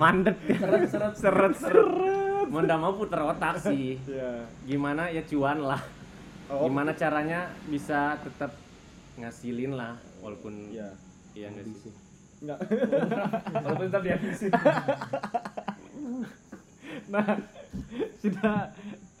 Mandek 0.00 0.40
seret 0.56 0.88
seret 0.88 1.14
seret 1.20 1.52
seret. 1.52 2.48
Nggak 2.48 2.80
mau 2.80 2.96
puter 2.96 3.20
otak 3.20 3.60
sih. 3.60 4.00
Iya. 4.08 4.48
Gimana 4.64 5.12
ya 5.12 5.20
cuan 5.28 5.60
lah. 5.60 5.84
Oh. 6.48 6.64
Gimana 6.64 6.96
caranya 6.96 7.52
bisa 7.68 8.16
tetap 8.24 8.56
ngasilin 9.20 9.76
lah 9.76 10.00
walaupun 10.24 10.72
Iya. 10.72 10.88
iya 11.36 11.46
nggak 11.52 11.76
sih. 11.76 11.92
Enggak. 12.40 12.58
Walaupun 13.68 13.84
tetap 13.92 14.00
dihabisin. 14.00 14.50
nah, 17.12 17.36
sudah 18.16 18.72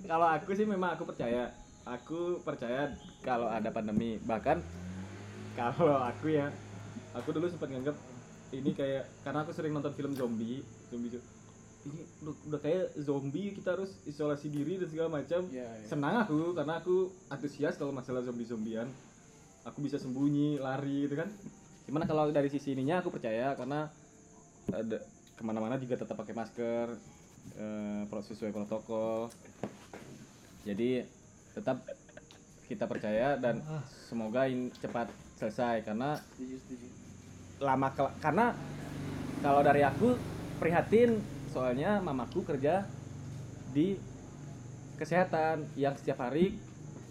kalau 0.08 0.28
aku 0.40 0.50
sih 0.56 0.64
memang 0.64 0.96
aku 0.96 1.04
percaya. 1.04 1.52
Aku 1.84 2.40
percaya 2.40 2.96
kalau 3.20 3.52
ada 3.52 3.68
pandemi. 3.68 4.16
Bahkan 4.24 4.64
kalau 5.52 6.00
aku 6.00 6.32
ya, 6.32 6.48
aku 7.10 7.28
dulu 7.34 7.46
sempat 7.50 7.68
nganggap 7.70 7.96
ini 8.50 8.70
kayak 8.74 9.06
karena 9.22 9.46
aku 9.46 9.52
sering 9.54 9.72
nonton 9.74 9.94
film 9.94 10.12
zombie, 10.14 10.62
zombie 10.90 11.10
zo- 11.14 11.26
ini 11.80 12.04
udah, 12.20 12.34
udah 12.50 12.60
kayak 12.60 12.84
zombie 13.00 13.56
kita 13.56 13.78
harus 13.78 13.96
isolasi 14.04 14.50
diri 14.52 14.76
dan 14.76 14.88
segala 14.90 15.08
macam. 15.22 15.48
Iya, 15.48 15.64
iya. 15.64 15.86
Senang 15.86 16.14
aku 16.26 16.52
karena 16.52 16.82
aku 16.82 17.08
antusias 17.30 17.78
kalau 17.80 17.94
masalah 17.94 18.20
zombie-zombian. 18.20 18.90
Aku 19.64 19.80
bisa 19.80 19.96
sembunyi, 20.00 20.56
lari 20.60 21.08
gitu 21.08 21.16
kan. 21.16 21.28
Gimana 21.84 22.04
kalau 22.04 22.28
dari 22.32 22.48
sisi 22.52 22.72
ininya 22.76 23.00
aku 23.00 23.12
percaya 23.12 23.52
karena 23.56 23.88
ada 24.70 24.98
ke 25.36 25.42
mana-mana 25.42 25.80
juga 25.80 25.96
tetap 25.96 26.16
pakai 26.20 26.36
masker, 26.36 26.86
eh, 27.56 28.02
proses 28.12 28.36
sesuai 28.36 28.52
protokol. 28.52 29.32
Jadi 30.68 31.04
tetap 31.56 31.80
kita 32.68 32.84
percaya 32.86 33.40
dan 33.40 33.64
semoga 33.88 34.46
ini 34.46 34.68
cepat 34.76 35.08
selesai 35.40 35.82
karena 35.82 36.20
Setuju, 36.36 36.56
setuju. 36.60 36.86
Lama 37.60 37.88
kel- 37.92 38.16
karena 38.18 38.56
kalau 39.38 39.60
dari 39.60 39.82
aku 39.82 40.16
prihatin 40.56 41.20
soalnya 41.46 42.00
mamaku 42.00 42.40
kerja 42.42 42.88
di 43.70 44.00
kesehatan 44.96 45.68
yang 45.74 45.92
setiap 45.94 46.20
hari 46.20 46.56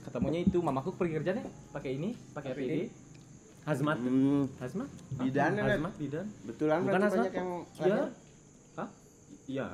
ketemunya 0.02 0.42
itu 0.42 0.58
mamaku 0.60 0.94
pergi 0.94 1.14
kerja 1.16 1.32
nih 1.34 1.46
pakai 1.70 1.92
ini 1.96 2.10
pakai 2.34 2.52
APD 2.52 2.74
Hazmat. 3.60 3.98
hmm, 4.00 4.58
Hazmat? 4.58 4.90
bidan 5.20 5.52
ya 5.52 5.62
Net? 5.62 5.72
Hazmat 5.76 5.94
bidan. 5.96 6.26
betulan 6.44 6.80
Bukan 6.82 7.02
asal. 7.04 7.14
banyak 7.14 7.34
yang 7.36 7.50
Iya. 7.78 7.98
Hah? 8.76 8.90
iya 9.46 9.68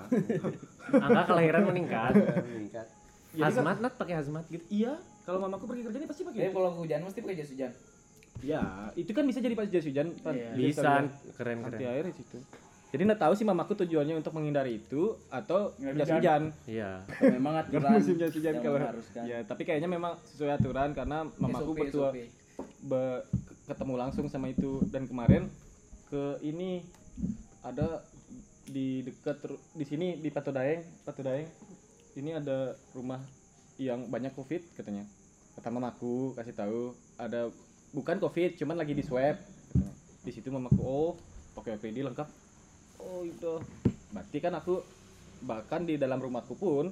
Angka 0.91 1.21
kelahiran 1.25 1.63
meningkat. 1.65 2.13
meningkat 2.43 2.87
hazmat 3.35 3.77
nat 3.79 3.93
pakai 3.93 4.15
hazmat 4.15 4.43
gitu. 4.47 4.63
iya 4.69 4.95
kalau 5.23 5.39
mamaku 5.39 5.67
pergi 5.67 5.83
kerja 5.83 5.97
nih 5.97 6.07
pasti 6.07 6.23
pakai 6.23 6.39
Tapi 6.41 6.53
kalau 6.53 6.71
hujan 6.73 6.99
mesti 7.01 7.19
pakai 7.19 7.35
jas 7.35 7.49
hujan. 7.49 7.71
Iya 8.43 8.91
itu 8.99 9.11
kan 9.15 9.23
bisa 9.23 9.39
jadi 9.39 9.55
pas 9.55 9.67
jas 9.69 9.85
hujan. 9.85 10.11
Iya. 10.11 10.49
Bisa 10.55 11.07
keren 11.37 11.63
anti 11.63 11.83
keren. 11.83 11.93
air 11.95 12.05
di 12.09 12.15
situ 12.17 12.39
jadi 12.95 13.11
nggak 13.11 13.21
tahu 13.27 13.33
sih 13.35 13.43
mamaku 13.43 13.75
tujuannya 13.75 14.15
untuk 14.15 14.31
menghindari 14.31 14.79
itu 14.79 15.19
atau 15.27 15.75
jas 15.75 16.07
hujan. 16.15 16.55
Iya. 16.63 17.03
Memang 17.27 17.59
aturan 17.59 17.99
musim 17.99 18.15
jas 18.15 18.31
hujan 18.31 18.55
yang 18.55 18.63
kalau 18.63 18.79
mengharuskan. 18.79 19.23
ya 19.27 19.37
tapi 19.43 19.67
kayaknya 19.67 19.91
memang 19.91 20.15
sesuai 20.31 20.55
aturan 20.55 20.95
karena 20.95 21.27
mamaku 21.35 21.75
SOP, 21.75 21.79
bertua 21.83 22.09
SOP. 22.15 22.17
be- 22.87 23.23
ketemu 23.67 23.93
langsung 23.99 24.25
sama 24.31 24.47
itu 24.47 24.79
dan 24.93 25.09
kemarin 25.09 25.51
ke 26.07 26.39
ini 26.45 26.85
ada 27.65 28.05
di 28.69 29.01
dekat 29.03 29.43
di 29.73 29.85
sini 29.85 30.07
di 30.21 30.29
Patu 30.29 30.53
Daeng 30.53 30.85
Patu 31.03 31.25
Daeng 31.25 31.49
ini 32.15 32.31
ada 32.31 32.77
rumah 32.95 33.19
yang 33.75 34.07
banyak 34.07 34.31
covid 34.37 34.63
katanya 34.77 35.03
kata 35.59 35.67
mamaku 35.67 36.31
kasih 36.37 36.55
tahu 36.55 36.93
ada 37.19 37.51
bukan 37.95 38.19
covid 38.19 38.59
cuman 38.59 38.75
lagi 38.75 38.91
di 38.91 38.99
swab. 38.99 39.39
Di 40.25 40.31
situ 40.35 40.51
mamaku 40.51 40.79
oh 40.83 41.15
pakai 41.55 41.79
APD 41.79 42.03
lengkap. 42.03 42.27
Oh 42.99 43.23
itu 43.23 43.63
berarti 44.11 44.37
kan 44.43 44.53
aku 44.59 44.83
bahkan 45.47 45.87
di 45.87 45.95
dalam 45.95 46.19
rumahku 46.19 46.59
pun 46.59 46.91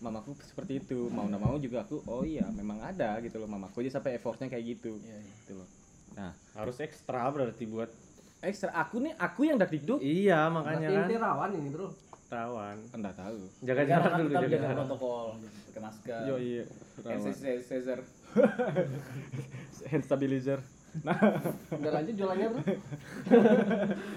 mamaku 0.00 0.32
seperti 0.40 0.80
itu. 0.80 1.12
Mau 1.12 1.28
nggak 1.28 1.42
mau 1.44 1.60
juga 1.60 1.84
aku 1.84 2.00
oh 2.08 2.24
iya 2.24 2.48
memang 2.48 2.80
ada 2.80 3.20
gitu 3.20 3.36
loh. 3.36 3.48
Mamaku 3.52 3.84
aja 3.84 4.00
sampai 4.00 4.16
effortnya 4.16 4.48
kayak 4.48 4.80
gitu. 4.80 4.96
Iya, 4.96 5.18
iya. 5.20 5.32
gitu 5.44 5.52
loh. 5.60 5.68
Nah. 6.16 6.32
Harus 6.56 6.80
ekstra 6.80 7.28
berarti 7.28 7.68
buat 7.68 7.92
Ekstra. 8.40 8.72
Aku 8.72 9.04
nih, 9.04 9.12
aku 9.20 9.52
yang 9.52 9.60
dak 9.60 9.68
dikduk. 9.68 10.00
iya 10.00 10.48
Berarti 10.48 10.80
makanya 10.80 10.88
inti 11.04 11.14
kan 11.20 11.22
rawan 11.28 11.50
ini 11.60 11.68
bro 11.68 11.92
rawan 12.30 12.76
Enggak 12.90 13.14
tahu. 13.14 13.38
jaga 13.60 13.74
Kan 13.76 13.86
jarak 13.86 14.06
kan 14.06 14.18
dulu 14.18 14.28
tetap 14.28 14.42
jaga 14.42 14.56
jarak. 14.56 14.76
protokol 14.78 15.26
pakai 15.66 15.80
masker. 15.82 16.20
Yo 16.24 16.36
iya. 16.38 16.64
hand 17.02 17.22
sanitizer 17.24 17.98
Hand 19.84 20.04
stabilizer. 20.04 20.60
udah 21.70 21.92
lanjut 21.92 22.14
jualannya 22.14 22.46
bro? 22.50 22.62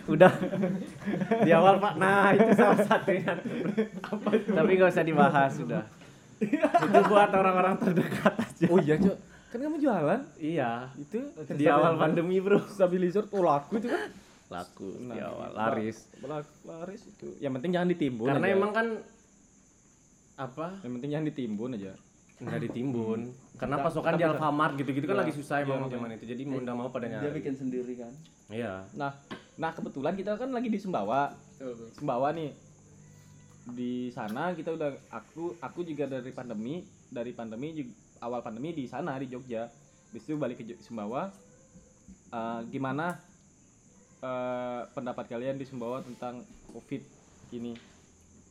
Udah. 0.09 0.33
Di 1.41 1.51
awal 1.51 1.77
pak. 1.77 1.93
Nah 1.95 2.33
itu 2.33 2.49
salah 2.51 2.79
satunya 2.81 3.33
tapi 4.47 4.71
nggak 4.73 4.89
usah 4.89 5.05
dibahas 5.05 5.51
sudah. 5.53 5.85
Itu 6.41 6.99
buat 7.05 7.29
orang-orang 7.29 7.77
terdekat 7.77 8.33
aja. 8.35 8.65
Oh 8.67 8.81
iya, 8.81 8.97
Cok. 8.97 9.17
Kan 9.47 9.59
kamu 9.61 9.77
jualan? 9.77 10.21
iya. 10.35 10.89
Itu 10.97 11.21
di 11.53 11.65
awal 11.65 11.93
pandemi 11.93 12.41
bro. 12.41 12.57
stabilizer 12.65 13.25
tuh 13.25 13.45
laku 13.45 13.77
itu 13.77 13.87
kan. 13.87 14.09
Laku 14.53 14.89
di 14.95 15.09
Nah, 15.09 15.27
awal 15.27 15.51
laris 15.51 15.97
Laku, 16.19 16.53
laris 16.63 17.01
itu. 17.03 17.27
Yang 17.39 17.51
penting 17.57 17.71
jangan 17.73 17.89
ditimbun 17.89 18.27
karena 18.29 18.45
aja. 18.45 18.53
emang 18.53 18.71
kan 18.71 18.87
apa 20.33 20.67
yang 20.81 20.93
penting 20.95 21.09
jangan 21.11 21.27
ditimbun 21.27 21.71
aja. 21.73 21.93
nggak 22.35 22.61
ditimbun 22.61 23.19
karena 23.55 23.75
Tetap- 23.75 23.85
pasokan 23.87 24.11
tetap 24.11 24.19
di. 24.19 24.25
Alfamart 24.27 24.73
gitu-gitu 24.75 25.05
kan 25.05 25.15
Iya, 25.15 25.21
lagi 25.21 25.33
susah 25.33 25.55
iya, 25.55 25.63
emang 25.63 25.77
makanya. 25.79 25.93
zaman 25.95 26.09
itu 26.11 26.25
jadi 26.27 26.41
mau 26.43 26.57
nggak 26.59 26.75
mau 26.75 26.89
pada 26.89 27.05
dia 27.05 27.13
nyari 27.15 27.29
bikin 27.33 27.55
sendiri 27.55 27.93
kan 27.95 28.11
iya 28.49 28.73
Nah, 28.93 29.11
nah 29.55 29.71
kebetulan 29.71 30.13
kita 30.13 30.35
kan 30.35 30.49
lagi 30.49 30.67
di 30.67 30.75
Sembawa. 30.75 31.31
Sembawa 31.93 32.29
nih. 32.31 32.51
Di 33.65 33.93
sana 34.09 34.51
kita 34.51 34.69
udah 34.71 34.91
aku 35.07 35.55
aku 35.57 35.79
juga 35.83 36.03
dari 36.05 36.29
pandemi, 36.29 36.81
dari 37.07 37.31
pandemi 37.31 37.71
juga, 37.73 37.93
awal 38.19 38.41
pandemi 38.41 38.73
di 38.73 38.83
sana 38.83 39.15
di 39.15 39.25
Jogja. 39.25 39.71
Habis 40.09 40.23
itu 40.23 40.35
balik 40.35 40.57
ke 40.57 40.65
Jo- 40.65 40.81
Sumbawa. 40.81 41.31
Eh, 42.27 42.59
gimana 42.67 43.15
eh, 44.23 44.81
pendapat 44.95 45.27
kalian 45.27 45.59
di 45.59 45.67
Sumbawa 45.67 45.99
tentang 45.99 46.47
Covid 46.71 47.03
ini? 47.51 47.75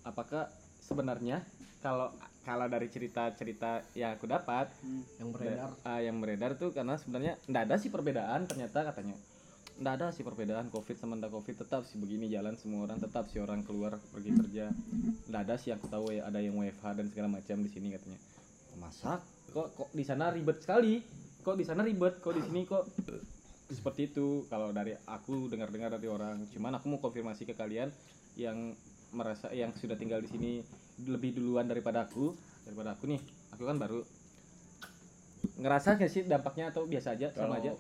Apakah 0.04 0.52
sebenarnya 0.84 1.40
kalau 1.80 2.12
kalau 2.42 2.66
dari 2.66 2.90
cerita-cerita 2.90 3.86
yang 3.94 4.18
aku 4.18 4.26
dapat 4.26 4.66
yang 5.18 5.30
beredar. 5.30 5.70
Ah, 5.86 6.02
yang 6.02 6.18
beredar 6.18 6.58
tuh 6.58 6.74
karena 6.74 6.98
sebenarnya 6.98 7.38
nggak 7.46 7.62
ada 7.70 7.76
sih 7.78 7.90
perbedaan 7.90 8.50
ternyata 8.50 8.82
katanya. 8.90 9.14
Nggak 9.78 9.94
ada 9.98 10.06
sih 10.10 10.26
perbedaan 10.26 10.66
covid 10.68 10.98
sama 10.98 11.18
ndak 11.18 11.30
covid 11.30 11.54
tetap 11.62 11.86
sih 11.86 11.98
begini 12.02 12.28
jalan 12.28 12.58
semua 12.58 12.86
orang 12.86 12.98
tetap 12.98 13.30
sih 13.30 13.38
orang 13.38 13.62
keluar 13.62 13.98
pergi 14.10 14.30
kerja. 14.34 14.74
Nggak 15.30 15.42
ada 15.48 15.54
sih 15.54 15.70
aku 15.70 15.86
tahu 15.86 16.18
ya 16.18 16.26
ada 16.26 16.42
yang 16.42 16.58
WFH 16.58 16.86
dan 16.98 17.06
segala 17.14 17.28
macam 17.30 17.56
di 17.62 17.70
sini 17.70 17.94
katanya. 17.94 18.18
Masak 18.78 19.22
kok 19.54 19.68
kok 19.78 19.88
di 19.94 20.02
sana 20.02 20.34
ribet 20.34 20.58
sekali? 20.58 20.98
Kok 21.46 21.56
di 21.58 21.64
sana 21.66 21.86
ribet? 21.86 22.18
Kok 22.18 22.34
di 22.34 22.42
sini 22.42 22.60
kok 22.66 22.90
seperti 23.72 24.12
itu 24.12 24.44
kalau 24.46 24.70
dari 24.70 24.92
aku 25.08 25.48
dengar-dengar 25.48 25.96
dari 25.96 26.08
orang. 26.08 26.44
Cuman 26.52 26.76
aku 26.76 26.86
mau 26.92 27.00
konfirmasi 27.00 27.48
ke 27.48 27.54
kalian 27.56 27.88
yang 28.36 28.76
merasa 29.12 29.52
yang 29.52 29.72
sudah 29.76 29.96
tinggal 29.96 30.20
di 30.24 30.28
sini 30.28 30.50
lebih 31.04 31.36
duluan 31.36 31.66
daripada 31.66 32.04
aku. 32.06 32.32
Daripada 32.62 32.94
aku 32.94 33.10
nih 33.10 33.20
aku 33.52 33.62
kan 33.66 33.76
baru 33.76 34.00
ngerasa 35.58 35.98
nggak 35.98 36.10
sih 36.10 36.22
dampaknya 36.24 36.70
atau 36.70 36.86
biasa 36.86 37.18
aja 37.18 37.28
kalau 37.34 37.54
sama 37.54 37.58
aja? 37.58 37.72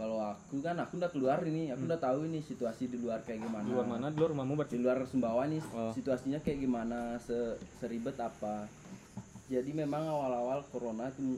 kalau 0.00 0.16
aku 0.16 0.64
kan 0.64 0.72
aku 0.80 0.96
udah 0.96 1.12
keluar 1.12 1.38
ini 1.44 1.68
aku 1.68 1.84
udah 1.84 2.00
tahu 2.00 2.24
ini 2.24 2.40
situasi 2.40 2.88
di 2.88 2.96
luar 2.96 3.20
kayak 3.20 3.44
gimana. 3.44 3.68
Di 3.68 3.72
luar 3.76 3.86
mana? 3.86 4.06
Di 4.08 4.16
luar 4.16 4.30
rumahmu 4.32 4.54
berarti? 4.56 4.80
Di 4.80 4.82
luar 4.82 4.98
Sumbawa 5.04 5.44
nih 5.44 5.60
Oh. 5.76 5.92
situasinya 5.92 6.40
kayak 6.40 6.64
gimana 6.64 7.20
se 7.20 7.60
seribet 7.76 8.16
apa. 8.16 8.64
Jadi 9.52 9.76
memang 9.76 10.08
awal-awal 10.08 10.64
corona 10.72 11.12
itu 11.12 11.36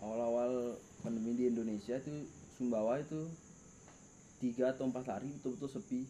awal-awal 0.00 0.80
pandemi 1.04 1.36
di 1.36 1.44
Indonesia 1.52 2.00
itu 2.00 2.24
Sumbawa 2.58 2.98
itu 2.98 3.30
tiga 4.38 4.70
atau 4.70 4.86
empat 4.86 5.06
hari 5.08 5.30
betul-betul 5.32 5.70
sepi. 5.70 6.00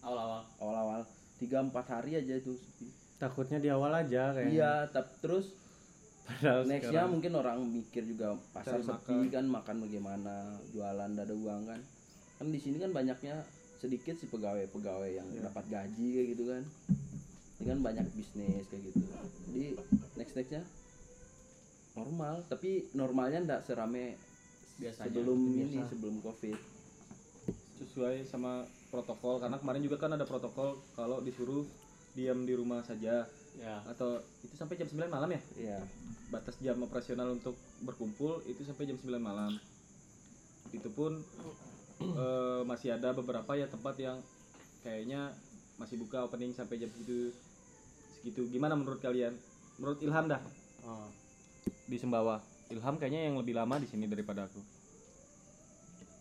Awal-awal. 0.00 0.42
Awal-awal. 0.56 1.00
Tiga 1.36 1.58
empat 1.60 1.86
hari 1.88 2.14
aja 2.14 2.30
itu 2.32 2.54
sepi. 2.54 2.86
Takutnya 3.18 3.58
di 3.58 3.66
awal 3.68 3.90
aja 3.92 4.30
kayaknya. 4.32 4.54
Iya 4.54 4.72
tapi 4.88 5.10
terus 5.18 5.46
padahal 6.22 6.62
nextnya 6.62 6.90
sekarang- 7.02 7.10
mungkin 7.10 7.32
orang 7.34 7.58
mikir 7.64 8.02
juga 8.04 8.38
pasar 8.52 8.78
Cari 8.78 8.86
sepi 8.86 9.14
makan. 9.18 9.30
kan 9.32 9.44
makan 9.48 9.76
bagaimana? 9.82 10.34
Jualan 10.70 11.08
tidak 11.10 11.24
ada 11.24 11.34
uang 11.34 11.62
kan. 11.66 11.80
Kan 12.38 12.46
di 12.48 12.58
sini 12.58 12.78
kan 12.78 12.90
banyaknya 12.92 13.42
sedikit 13.76 14.14
sih 14.14 14.26
pegawai-pegawai 14.28 15.10
yang 15.12 15.26
Iya. 15.28 15.50
dapat 15.50 15.64
gaji 15.66 16.06
kayak 16.12 16.28
gitu 16.32 16.44
kan. 16.46 16.62
Ini 17.58 17.64
kan 17.66 17.78
banyak 17.82 18.06
bisnis 18.14 18.62
kayak 18.68 18.82
gitu. 18.84 18.98
Jadi 19.48 19.64
next 20.14 20.34
nextnya 20.34 20.62
normal. 21.94 22.46
Tapi 22.46 22.70
normalnya 22.92 23.38
ndak 23.40 23.60
serame 23.64 24.14
biasanya 24.78 25.10
sebelum 25.10 25.40
ini 25.54 25.82
sebelum 25.86 26.14
covid. 26.22 26.58
Sesuai 27.78 28.26
sama 28.26 28.66
protokol 28.90 29.38
karena 29.38 29.58
kemarin 29.58 29.82
juga 29.84 29.96
kan 30.00 30.14
ada 30.14 30.26
protokol 30.26 30.78
kalau 30.98 31.22
disuruh 31.22 31.66
diam 32.14 32.42
di 32.46 32.54
rumah 32.54 32.82
saja. 32.82 33.26
Ya. 33.58 33.82
Atau 33.90 34.22
itu 34.46 34.54
sampai 34.54 34.78
jam 34.78 34.86
9 34.86 35.10
malam 35.10 35.30
ya? 35.34 35.42
Ya 35.58 35.78
batas 36.28 36.60
jam 36.60 36.76
operasional 36.84 37.32
untuk 37.32 37.56
berkumpul 37.80 38.44
itu 38.44 38.60
sampai 38.64 38.84
jam 38.88 39.00
9 39.00 39.16
malam. 39.16 39.56
Itu 40.72 40.92
pun 40.92 41.16
eh, 42.04 42.62
masih 42.68 42.96
ada 42.96 43.16
beberapa 43.16 43.56
ya 43.56 43.66
tempat 43.68 43.96
yang 43.96 44.20
kayaknya 44.84 45.32
masih 45.80 45.96
buka 45.98 46.28
opening 46.28 46.52
sampai 46.52 46.76
jam 46.76 46.92
segitu 46.92 47.32
segitu. 48.20 48.44
Gimana 48.52 48.76
menurut 48.76 49.00
kalian? 49.00 49.32
Menurut 49.80 49.98
Ilham 50.04 50.28
dah? 50.28 50.42
Oh. 50.86 51.10
di 51.88 51.96
Sembawa 52.00 52.40
Ilham 52.68 52.94
kayaknya 52.96 53.20
yang 53.26 53.36
lebih 53.36 53.54
lama 53.54 53.80
di 53.80 53.86
sini 53.86 54.04
daripada 54.04 54.44
aku. 54.44 54.60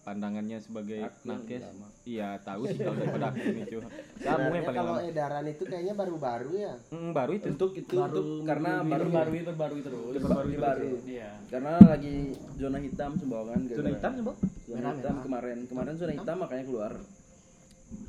Pandangannya 0.02 0.64
sebagai 0.64 1.04
Aku 1.04 1.28
nakes. 1.28 1.68
iya 2.08 2.40
tahu 2.40 2.64
sih 2.64 2.80
kalau 2.80 2.96
daripada 2.96 3.28
aku 3.28 3.44
ini 3.44 3.68
cuy. 3.68 3.84
Kamu 4.18 4.48
yang 4.48 4.64
paling 4.64 4.80
kalau 4.80 4.96
lama. 4.96 5.04
edaran 5.04 5.46
itu 5.46 5.64
kayaknya 5.68 5.94
baru-baru 5.94 6.52
ya? 6.56 6.74
Hmm, 6.88 7.12
baru 7.12 7.32
itu. 7.36 7.46
Untuk 7.52 7.72
itu 7.76 7.92
Baru 7.92 8.16
untuk 8.16 8.48
karena 8.48 8.72
baru 8.80 9.08
baru 9.12 9.32
baru 9.36 9.52
baru 9.52 9.76
terus 9.84 10.24
baru. 10.24 10.48
baru 10.56 10.92
iya. 11.04 11.36
Karena 11.52 11.76
lagi 11.84 12.16
zona 12.56 12.80
hitam 12.80 13.12
Sumbawa 13.20 13.52
kan 13.52 13.62
zona 13.68 13.90
hitam 13.92 14.12
coba 14.16 14.34
zona 14.64 14.80
hitam 14.96 14.96
merah. 15.12 15.24
kemarin. 15.28 15.58
Kemarin 15.68 15.94
zona 16.00 16.12
hitam? 16.16 16.36
makanya 16.40 16.64
keluar. 16.64 16.92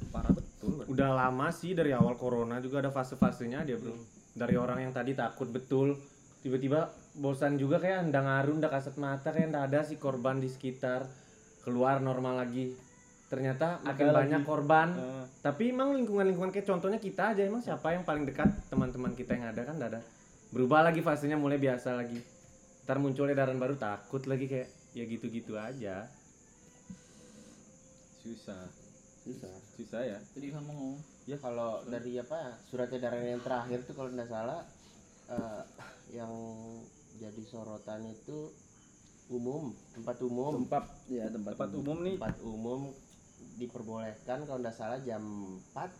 Parah 0.08 0.32
betul 0.32 0.70
berarti. 0.72 0.90
udah 0.94 1.10
lama 1.12 1.48
sih 1.50 1.74
dari 1.74 1.90
awal 1.90 2.14
corona 2.14 2.62
juga 2.62 2.78
ada 2.78 2.94
fase-fasenya 2.94 3.66
dia 3.66 3.74
bro. 3.74 3.98
Dari 4.32 4.54
orang 4.54 4.86
yang 4.86 4.94
tadi 4.94 5.18
takut 5.18 5.50
betul. 5.50 5.98
Tiba-tiba 6.38 6.86
bosan 7.18 7.58
juga 7.58 7.82
kayak 7.82 8.14
ndak 8.14 8.22
ngaruh 8.22 8.54
ndak 8.62 8.72
kasat 8.72 8.94
mata 8.96 9.34
kayak 9.34 9.50
ndak 9.50 9.64
ada 9.70 9.80
sih 9.82 9.98
korban 9.98 10.38
di 10.38 10.48
sekitar. 10.48 11.04
Keluar 11.66 12.00
normal 12.00 12.40
lagi. 12.40 12.72
Ternyata 13.28 13.84
makin 13.84 14.08
lagi. 14.08 14.18
banyak 14.24 14.42
korban. 14.46 14.88
Eh, 14.96 15.24
tapi 15.44 15.74
emang 15.74 15.92
lingkungan-lingkungan 15.92 16.48
kayak 16.48 16.64
contohnya 16.64 16.96
kita 16.96 17.36
aja 17.36 17.44
emang 17.44 17.60
siapa 17.60 17.92
yang 17.92 18.06
paling 18.06 18.24
dekat? 18.24 18.48
Teman-teman 18.72 19.12
kita 19.12 19.36
yang 19.36 19.52
ada 19.52 19.60
kan 19.66 19.76
ndak 19.76 19.90
ada. 19.92 20.00
Berubah 20.48 20.88
lagi 20.88 21.04
fasenya 21.04 21.36
mulai 21.36 21.60
biasa 21.60 21.92
lagi. 21.98 22.16
Ntar 22.88 22.96
muncul 23.02 23.28
edaran 23.28 23.60
baru 23.60 23.76
takut 23.76 24.24
lagi 24.24 24.48
kayak 24.48 24.68
ya 24.96 25.04
gitu-gitu 25.04 25.60
aja. 25.60 26.08
Susah. 28.24 28.64
Susah. 29.28 29.54
Susah 29.76 30.00
ya. 30.08 30.18
Jadi 30.32 30.48
kamu 30.48 30.72
ngomong. 30.72 30.96
Ya 31.28 31.36
kalau 31.36 31.84
dari 31.84 32.16
apa 32.16 32.56
surat 32.64 32.88
edaran 32.88 33.20
yang 33.20 33.44
terakhir 33.44 33.84
tuh 33.84 33.92
kalau 33.92 34.08
tidak 34.08 34.32
salah 34.32 34.64
eh, 35.28 35.62
yang 36.16 36.32
jadi 37.18 37.42
sorotan 37.42 38.06
itu 38.06 38.54
umum 39.28 39.74
tempat 39.92 40.16
umum. 40.22 40.64
Tempat 40.64 40.84
ya 41.06 41.26
tempat, 41.28 41.52
tempat 41.54 41.70
umum. 41.74 41.96
nih. 42.00 42.16
Tempat 42.16 42.36
umum 42.40 42.80
diperbolehkan 43.54 44.38
kalau 44.42 44.58
tidak 44.58 44.74
salah 44.74 44.98
jam 45.00 45.22
4 45.74 45.90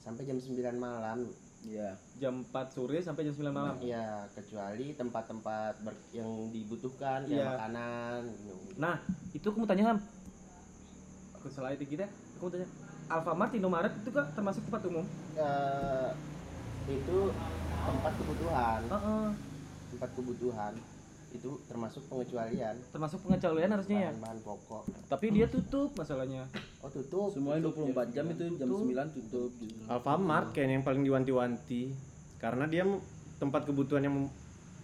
sampai 0.00 0.22
jam 0.24 0.38
9 0.38 0.54
malam. 0.76 1.26
Ya 1.66 1.98
jam 2.16 2.46
4 2.46 2.54
sore 2.70 3.02
sampai 3.02 3.26
jam 3.26 3.34
9 3.34 3.50
malam? 3.50 3.74
Ya 3.82 4.24
kecuali 4.32 4.94
tempat-tempat 4.94 5.82
yang 6.12 6.30
dibutuhkan 6.48 7.26
kayak 7.26 7.36
Iya. 7.36 7.46
makanan 7.50 8.18
gitu. 8.30 8.54
nah 8.76 8.96
itu 9.32 9.44
aku 9.44 9.58
mau 9.58 9.66
tanya 9.66 9.84
Ham. 9.90 9.98
Aku 11.34 11.46
salah 11.50 11.74
itu 11.74 11.84
kita 11.84 12.06
aku 12.38 12.42
mau 12.42 12.52
tanya. 12.52 12.68
Alfamart 13.06 13.52
Indomaret 13.52 13.94
itu 13.96 14.10
kan 14.10 14.26
termasuk 14.32 14.62
tempat 14.64 14.82
umum? 14.84 15.06
Eh, 15.36 16.10
itu 16.88 17.16
tempat 17.82 18.12
kebutuhan. 18.16 18.80
Heeh. 18.84 19.26
Tempat 19.96 20.12
kebutuhan 20.12 20.72
itu 21.32 21.50
termasuk 21.68 22.04
pengecualian. 22.06 22.76
Termasuk 22.92 23.18
pengecualian 23.24 23.70
harusnya 23.72 23.98
ya? 23.98 24.10
Bahan-bahan 24.12 24.38
pokok. 24.44 24.82
Tapi 25.08 25.26
dia 25.32 25.46
tutup 25.48 25.92
masalahnya. 25.96 26.44
Oh 26.80 26.88
tutup? 26.88 27.32
Semuanya 27.32 27.66
24 27.68 28.14
jam 28.14 28.24
itu 28.30 28.44
jam 28.56 28.68
9 28.68 29.16
tutup 29.16 29.50
gitu. 29.58 29.80
Alfamart 29.88 30.52
kayaknya 30.52 30.80
yang 30.80 30.86
paling 30.86 31.02
diwanti-wanti. 31.02 31.82
Karena 32.36 32.64
dia 32.68 32.84
tempat 33.36 33.64
kebutuhan 33.64 34.04
yang 34.04 34.16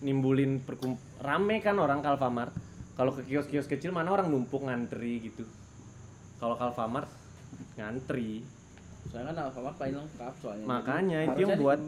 nimbulin 0.02 0.60
perkum 0.60 0.98
rame 1.20 1.60
kan 1.60 1.76
orang 1.76 2.00
ke 2.00 2.08
Alfamart. 2.08 2.52
Kalau 2.92 3.12
ke 3.12 3.24
kios-kios 3.24 3.68
kecil 3.68 3.92
mana 3.94 4.12
orang 4.12 4.28
numpuk 4.28 4.64
ngantri 4.64 5.22
gitu. 5.22 5.44
Kalau 6.36 6.56
ke 6.56 6.64
Alfamart 6.64 7.08
ngantri. 7.76 8.44
Soalnya 9.08 9.32
kan 9.32 9.36
Alfamart 9.48 9.76
paling 9.78 9.96
lengkap 9.96 10.34
soalnya. 10.36 10.66
Makanya, 10.68 11.18
itu 11.32 11.40
yang 11.44 11.56
buat- 11.56 11.84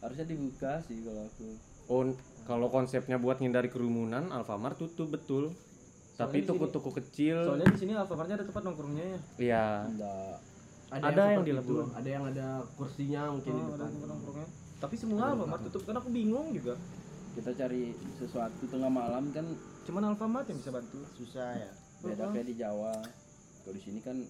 harusnya 0.00 0.26
dibuka 0.26 0.80
sih 0.82 0.98
kalau 1.04 1.22
aku. 1.28 1.48
Oh 1.86 2.02
kalau 2.42 2.68
konsepnya 2.68 3.16
buat 3.16 3.38
ngindari 3.38 3.66
kerumunan 3.66 4.28
Alfamart 4.28 4.76
tutup 4.76 5.10
betul 5.10 5.54
tapi 6.14 6.38
di 6.38 6.44
sini- 6.44 6.48
toko-toko 6.48 6.90
kecil 6.92 7.36
Soalnya 7.42 7.68
di 7.68 7.78
sini 7.78 7.92
Alfamartnya 7.94 8.36
ada 8.36 8.44
tempat 8.44 8.62
nongkrongnya 8.62 9.06
ya. 9.06 9.18
ya 9.38 9.66
Enggak. 9.86 10.34
Ada 10.92 11.08
yang 11.08 11.16
seperti 11.32 11.48
di. 11.48 11.56
Labuan. 11.56 11.86
Ada 11.90 12.08
yang 12.10 12.24
ada 12.26 12.46
kursinya 12.74 13.22
mungkin 13.32 13.48
di 13.50 13.62
Oh, 13.62 13.68
ada 13.70 13.86
depan. 13.88 14.06
nongkrongnya. 14.06 14.48
Tapi 14.78 14.94
semua 14.94 15.22
Alfamart 15.26 15.62
tutup 15.64 15.82
kan 15.82 15.94
aku 15.96 16.08
bingung 16.08 16.48
juga. 16.50 16.74
kita 17.32 17.48
cari 17.50 17.82
sesuatu 18.14 18.60
tengah 18.66 18.92
malam 18.92 19.24
kan 19.30 19.46
Cuman 19.82 20.04
Alfamart 20.04 20.44
yang 20.46 20.58
bisa 20.58 20.68
bantu. 20.70 21.00
susah 21.14 21.56
ya 21.56 21.70
beda 22.02 22.28
kayak 22.28 22.44
di 22.44 22.54
Jawa 22.54 22.92
kalau 23.58 23.72
di 23.72 23.80
sini 23.80 23.98
kan 23.98 24.20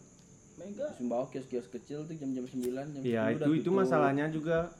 Mega. 0.55 0.87
di 0.87 0.95
Sumbawa 0.95 1.25
kios-kios 1.27 1.67
kecil 1.67 2.05
tuh 2.05 2.15
jam-jam 2.15 2.45
9 2.45 2.63
jam 2.63 3.01
ya 3.03 3.27
10 3.27 3.33
itu 3.33 3.43
udah 3.43 3.49
itu 3.51 3.63
tutup. 3.65 3.75
masalahnya 3.75 4.29
juga 4.29 4.71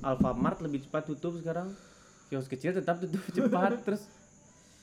Alfamart 0.00 0.60
lebih 0.60 0.84
cepat 0.84 1.06
tutup 1.06 1.34
sekarang 1.34 1.74
kios 2.32 2.48
kecil 2.48 2.72
tetap 2.72 2.96
tutup 2.96 3.20
cepat 3.36 3.76
terus 3.84 4.08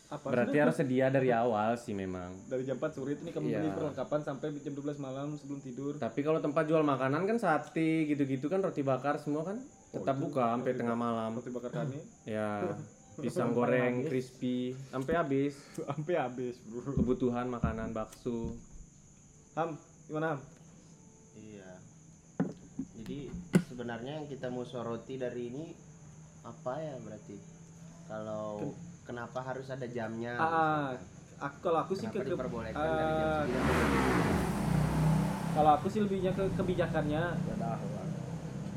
Apa 0.06 0.26
berarti 0.26 0.58
harus 0.58 0.74
sedia 0.74 1.10
dari 1.10 1.30
awal 1.30 1.74
sih 1.76 1.94
memang 1.94 2.30
dari 2.46 2.62
jam 2.62 2.78
4 2.78 2.94
sore 2.94 3.14
itu 3.14 3.26
nih 3.26 3.34
kamu 3.34 3.46
Iya. 3.48 3.58
beli 3.60 3.70
perlengkapan 3.74 4.20
sampai 4.22 4.48
jam 4.56 4.74
12 4.74 4.98
malam 5.00 5.28
sebelum 5.34 5.60
tidur. 5.60 5.94
tapi 5.98 6.22
kalau 6.22 6.38
tempat 6.38 6.66
jual 6.66 6.82
makanan 6.82 7.26
kan 7.26 7.38
sate 7.38 8.06
gitu-gitu 8.06 8.46
kan 8.46 8.58
roti 8.60 8.82
bakar 8.82 9.18
semua 9.18 9.42
kan 9.44 9.58
tetap 9.90 10.14
itu 10.16 10.24
buka 10.24 10.44
sampai 10.52 10.74
tengah 10.76 10.94
malam 10.94 11.34
Roti 11.34 11.50
bakar 11.50 11.74
kami 11.76 11.98
ya 12.24 12.74
pisang 13.22 13.52
goreng 13.52 14.06
crispy 14.06 14.72
sampai 14.88 15.14
habis 15.14 15.54
sampai 15.90 16.14
habis, 16.16 16.56
Bro. 16.64 16.94
kebutuhan 16.96 17.46
makanan 17.46 17.90
bakso 17.90 18.54
Ham, 19.54 19.76
gimana 20.06 20.34
Ham? 20.34 20.40
Iya. 21.36 21.70
Jadi 22.96 23.20
sebenarnya 23.68 24.12
yang 24.16 24.26
kita 24.26 24.48
mau 24.48 24.64
soroti 24.64 25.18
dari 25.18 25.50
ini 25.50 25.66
apa 26.44 26.74
ya 26.80 26.96
berarti? 27.04 27.36
Kalau 28.10 28.74
kenapa 29.06 29.40
harus 29.44 29.68
ada 29.70 29.86
jamnya? 29.86 30.34
Ah, 30.40 30.46
ah, 30.46 30.86
aku 31.44 31.58
kalau 31.62 31.80
aku 31.84 31.94
sih 31.94 32.08
Kenapa 32.08 32.22
ke, 32.22 32.28
ke 32.28 32.32
diperbolehkan 32.34 32.88
dari 32.88 33.14
jam 33.20 33.30
ah, 33.30 33.44
9 33.46 34.60
kalau 35.50 35.72
aku 35.76 35.88
sih 35.90 36.00
lebihnya 36.06 36.32
ke 36.38 36.46
kebijakannya. 36.56 37.24
Akhlak 37.36 37.80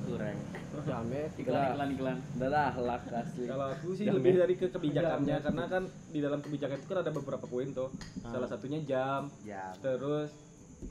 kurang? 0.09 0.37
Jamnya 0.83 1.25
iklan 1.40 1.62
iklan 1.77 1.88
iklan. 1.94 2.18
Gak 2.40 2.48
ada 2.48 2.61
akhlak 2.75 3.03
asli 3.12 3.44
kalau 3.46 3.66
aku 3.70 3.88
sih 3.94 4.09
lebih 4.09 4.40
dari 4.40 4.55
ke 4.57 4.66
kebijakannya 4.72 5.37
karena 5.44 5.64
kan 5.68 5.83
di 6.11 6.18
dalam 6.18 6.40
kebijakan 6.40 6.77
itu 6.81 6.87
kan 6.88 6.98
ada 7.05 7.12
beberapa 7.12 7.46
poin 7.46 7.70
tuh. 7.70 7.92
Salah 8.25 8.48
satunya 8.48 8.81
jam. 8.83 9.29
Jam. 9.44 9.72
terus 9.79 10.33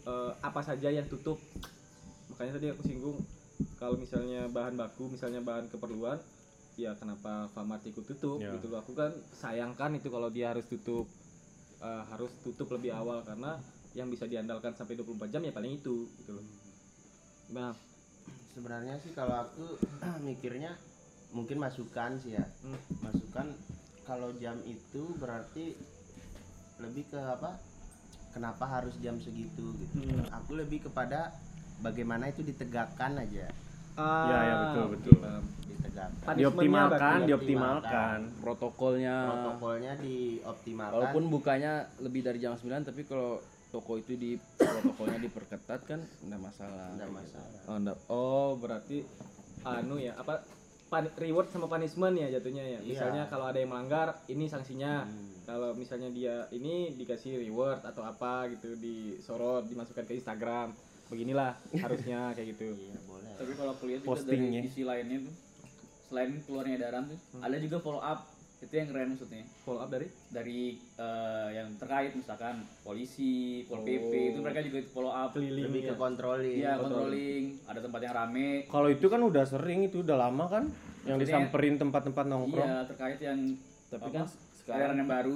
eh, 0.05 0.31
apa 0.39 0.61
saja 0.61 0.87
yang 0.87 1.09
tutup. 1.09 1.41
Makanya 2.31 2.61
tadi 2.61 2.67
aku 2.71 2.81
singgung 2.85 3.17
kalau 3.75 3.97
misalnya 3.97 4.47
bahan 4.47 4.77
baku 4.77 5.11
misalnya 5.11 5.41
bahan 5.41 5.69
keperluan 5.69 6.17
ya 6.81 6.97
kenapa 6.97 7.45
Famart 7.53 7.85
ikut 7.85 8.03
tutup 8.03 8.41
Ya. 8.41 8.57
gitu 8.57 8.73
loh 8.73 8.81
aku 8.81 8.97
kan 8.97 9.13
sayangkan 9.31 9.97
itu 9.97 10.09
kalau 10.09 10.33
dia 10.33 10.49
harus 10.51 10.65
tutup 10.65 11.05
eh, 11.79 12.03
harus 12.09 12.31
tutup 12.41 12.67
lebih 12.73 12.91
awal 12.91 13.21
karena 13.21 13.61
yang 13.93 14.07
bisa 14.07 14.23
diandalkan 14.25 14.71
sampai 14.73 14.95
24 14.95 15.29
jam 15.29 15.41
ya 15.43 15.51
paling 15.51 15.77
itu 15.77 16.09
gitu 16.17 16.31
loh 16.35 16.45
nah 17.51 17.71
Sebenarnya 18.51 18.99
sih 18.99 19.15
kalau 19.15 19.47
aku 19.47 19.79
mikirnya 20.27 20.75
mungkin 21.31 21.55
masukan 21.55 22.19
sih 22.19 22.35
ya. 22.35 22.43
Hmm. 22.67 22.75
Masukan 22.99 23.47
kalau 24.03 24.35
jam 24.43 24.59
itu 24.67 25.15
berarti 25.15 25.79
lebih 26.83 27.07
ke 27.07 27.19
apa? 27.19 27.55
Kenapa 28.35 28.67
harus 28.67 28.95
jam 28.99 29.15
segitu 29.23 29.71
gitu. 29.79 30.03
Hmm. 30.03 30.27
Aku 30.43 30.59
lebih 30.59 30.83
kepada 30.83 31.31
bagaimana 31.79 32.27
itu 32.27 32.43
ditegakkan 32.43 33.23
aja. 33.23 33.50
Ya 34.23 34.39
ya 34.41 34.55
betul 34.61 34.81
ah, 34.81 34.89
betul 34.89 35.15
paham. 35.17 35.43
Ditegakkan. 35.63 36.33
Dioptimalkan 36.35 37.17
dioptimalkan 37.25 38.17
protokolnya 38.39 39.15
Protokolnya 39.27 39.93
dioptimalkan. 39.97 40.93
walaupun 40.93 41.23
bukanya 41.27 41.71
lebih 41.97 42.21
dari 42.21 42.37
jam 42.37 42.53
9 42.53 42.67
tapi 42.83 43.01
kalau 43.03 43.41
toko 43.67 43.95
itu 43.95 44.13
di 44.13 44.31
protokolnya 44.53 45.17
diperketat 45.17 45.79
kan 45.81 45.99
enggak 46.21 46.41
masalah 46.41 46.91
Nggak 46.93 47.11
masalah. 47.13 47.59
Oh, 47.63 47.75
enggak. 47.75 47.97
oh 48.07 48.49
berarti 48.55 48.97
anu 49.63 49.95
ya 49.95 50.13
apa 50.13 50.43
pan- 50.87 51.13
reward 51.15 51.47
sama 51.47 51.65
punishment 51.65 52.15
ya 52.15 52.27
jatuhnya 52.29 52.61
ya. 52.61 52.79
Iya. 52.79 52.83
Misalnya 52.83 53.23
kalau 53.25 53.45
ada 53.45 53.57
yang 53.57 53.69
melanggar 53.69 54.19
ini 54.27 54.45
sanksinya. 54.45 55.05
Hmm. 55.05 55.29
Kalau 55.41 55.73
misalnya 55.73 56.07
dia 56.09 56.47
ini 56.49 56.93
dikasih 56.93 57.41
reward 57.41 57.81
atau 57.81 58.03
apa 58.03 58.45
gitu 58.49 58.75
disorot 58.75 59.65
dimasukkan 59.65 60.03
ke 60.03 60.13
Instagram. 60.13 60.71
Beginilah 61.07 61.55
harusnya 61.75 62.31
kayak 62.31 62.47
gitu. 62.51 62.71
Iya. 62.71 62.95
Tapi 63.41 63.53
kalau 63.53 63.71
aku 63.73 63.83
lihat 63.85 64.01
juga 64.01 64.11
Postingnya. 64.13 64.59
dari 64.59 64.67
sisi 64.67 64.83
lainnya 64.83 65.17
tuh 65.21 65.33
selain 66.03 66.31
keluarnya 66.41 66.73
edaran 66.77 67.03
tuh 67.07 67.17
ada 67.39 67.55
juga 67.57 67.77
follow 67.79 67.99
up. 67.99 68.19
Itu 68.61 68.69
yang 68.71 68.93
keren 68.93 69.07
maksudnya. 69.11 69.41
Follow 69.65 69.81
up 69.81 69.89
dari? 69.89 70.05
Dari 70.29 70.61
eh, 70.77 71.49
yang 71.51 71.73
terkait 71.75 72.13
misalkan 72.13 72.61
polisi 72.81 73.31
pol 73.65 73.81
pp 73.81 74.05
Oh. 74.05 74.29
itu 74.29 74.39
mereka 74.39 74.61
juga 74.61 74.77
follow 74.87 75.09
up. 75.09 75.33
Keliling 75.33 75.65
Lebih 75.65 75.81
ke 75.81 75.87
ya. 75.87 75.97
controlling. 75.97 76.57
iya 76.59 76.73
controlling. 76.77 77.43
ada 77.65 77.79
tempat 77.81 77.99
yang 77.99 78.13
rame. 78.13 78.49
Kalau 78.69 78.87
itu 78.87 79.05
kan 79.07 79.17
udah 79.19 79.43
sering 79.43 79.79
itu 79.83 80.05
udah 80.05 80.17
lama 80.19 80.45
kan? 80.45 80.63
Yang 81.01 81.17
Maksudnya- 81.17 81.25
disamperin 81.25 81.75
tempat-tempat 81.75 82.25
nongkrong. 82.27 82.61
Iya 82.63 82.77
terkait 82.85 83.19
yang 83.19 83.39
tapi 83.89 84.03
apa, 84.03 84.13
kan 84.13 84.25
sekarang 84.55 84.95
yang 84.95 85.09
baru 85.09 85.33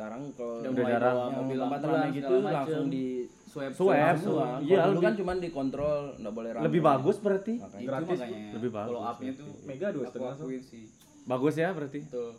sekarang 0.00 0.22
kalau 0.32 0.54
Udah 0.58 0.72
bawa 0.72 1.24
mobil 1.36 1.58
rame 1.60 2.08
gitu 2.10 2.34
langsung 2.40 2.86
di 2.88 3.06
swab 3.44 3.70
Swab, 3.70 4.14
semua. 4.16 4.46
iya, 4.58 4.78
Kalau 4.78 4.88
dulu 4.90 5.00
kan 5.02 5.14
cuman 5.14 5.36
dikontrol 5.38 5.98
nggak 6.16 6.32
boleh 6.32 6.50
rame. 6.50 6.64
lebih 6.64 6.80
bagus 6.80 7.16
berarti 7.18 7.54
Makanya. 7.58 7.84
Gratis, 7.84 8.16
makanya 8.16 8.48
Lebih 8.56 8.70
bagus 8.70 8.88
follow 8.88 9.04
upnya 9.04 9.32
tuh 9.34 9.48
Mega 9.62 9.88
dua 9.90 10.04
setengah, 10.06 10.34
sih 10.62 10.84
bagus 11.22 11.54
ya 11.54 11.68
berarti 11.70 11.98
Betul. 12.02 12.30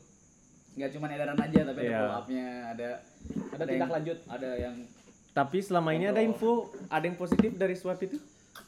Nggak 0.71 0.89
cuma 0.89 1.05
edaran 1.07 1.37
aja 1.37 1.59
tapi 1.61 1.79
ada 1.83 1.93
follow 1.93 2.17
up-nya, 2.17 2.47
ada 2.67 2.89
Ada 3.51 3.63
tindak 3.63 3.77
yang- 3.77 3.91
lanjut. 3.91 4.17
Ada 4.25 4.49
yang 4.57 4.75
tapi 5.31 5.57
selama 5.59 5.89
ini 5.93 6.05
ada 6.07 6.19
info 6.19 6.51
ada 6.89 7.05
yang 7.05 7.15
positif 7.15 7.55
dari 7.55 7.71
swab 7.71 7.99
itu 7.99 8.17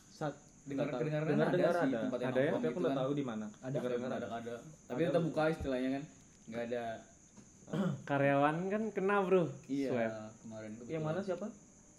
Saat 0.10 0.38
dengar 0.64 0.88
dengar 0.94 1.24
dengar 1.26 1.48
dengar 1.50 1.74
sih 1.74 1.90
ada. 1.90 2.00
tempat 2.04 2.20
yang 2.22 2.30
Ada 2.30 2.40
ya? 2.40 2.52
Tapi 2.52 2.60
aku 2.62 2.64
gitu 2.64 2.80
nggak 2.80 2.88
kan. 2.90 3.02
tahu 3.02 3.12
di 3.12 3.24
mana. 3.24 3.46
Ada 3.58 3.74
Dengar 3.74 3.90
dengar 3.90 4.10
ada 4.10 4.16
ada. 4.16 4.28
ada. 4.38 4.56
Tapi 4.86 4.96
Ada, 4.96 5.08
tetap 5.10 5.20
Bro. 5.20 5.28
buka 5.28 5.44
istilahnya 5.50 5.90
kan. 5.90 6.04
Nggak 6.44 6.64
ada 6.66 6.84
karyawan 8.10 8.56
kan 8.70 8.84
kena 8.94 9.16
bro 9.26 9.44
iya 9.68 9.90
swab 9.90 10.14
kemarin 10.44 10.70
kebetulan. 10.78 10.94
Yang 10.94 11.04
mana 11.04 11.20
siapa? 11.24 11.48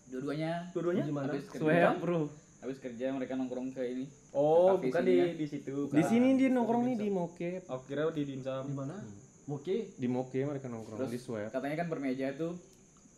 Dua-duanya. 0.05 0.53
Dua-duanya? 0.71 1.05
Gimana? 1.09 1.27
Habis 1.33 1.45
kerja, 1.51 1.61
swab 1.61 1.97
bro 2.01 2.21
habis 2.65 2.79
kerja 2.81 3.13
mereka 3.13 3.37
nongkrong 3.37 3.77
ke 3.77 3.83
ini. 3.85 4.09
Oh, 4.33 4.81
Kafe 4.81 4.89
bukan 4.89 5.03
sini 5.05 5.13
di 5.13 5.17
kan? 5.21 5.29
di 5.37 5.47
situ. 5.53 5.75
di 5.85 6.01
bukan. 6.01 6.09
sini 6.09 6.29
dia 6.41 6.49
nongkrong 6.49 6.83
nih 6.89 6.97
di 6.97 7.09
mokep 7.13 7.63
Oh, 7.69 7.81
kira 7.85 8.09
di 8.09 8.25
dimsum. 8.25 8.65
Di 8.65 8.73
mana? 8.73 8.97
Moki. 9.45 9.93
di 10.01 10.09
moke 10.09 10.41
mereka 10.41 10.73
nongkrong 10.73 10.97
Terus 11.05 11.13
di 11.13 11.21
swab 11.21 11.53
katanya 11.53 11.85
kan 11.85 11.93
bermeja 11.93 12.33
itu 12.33 12.57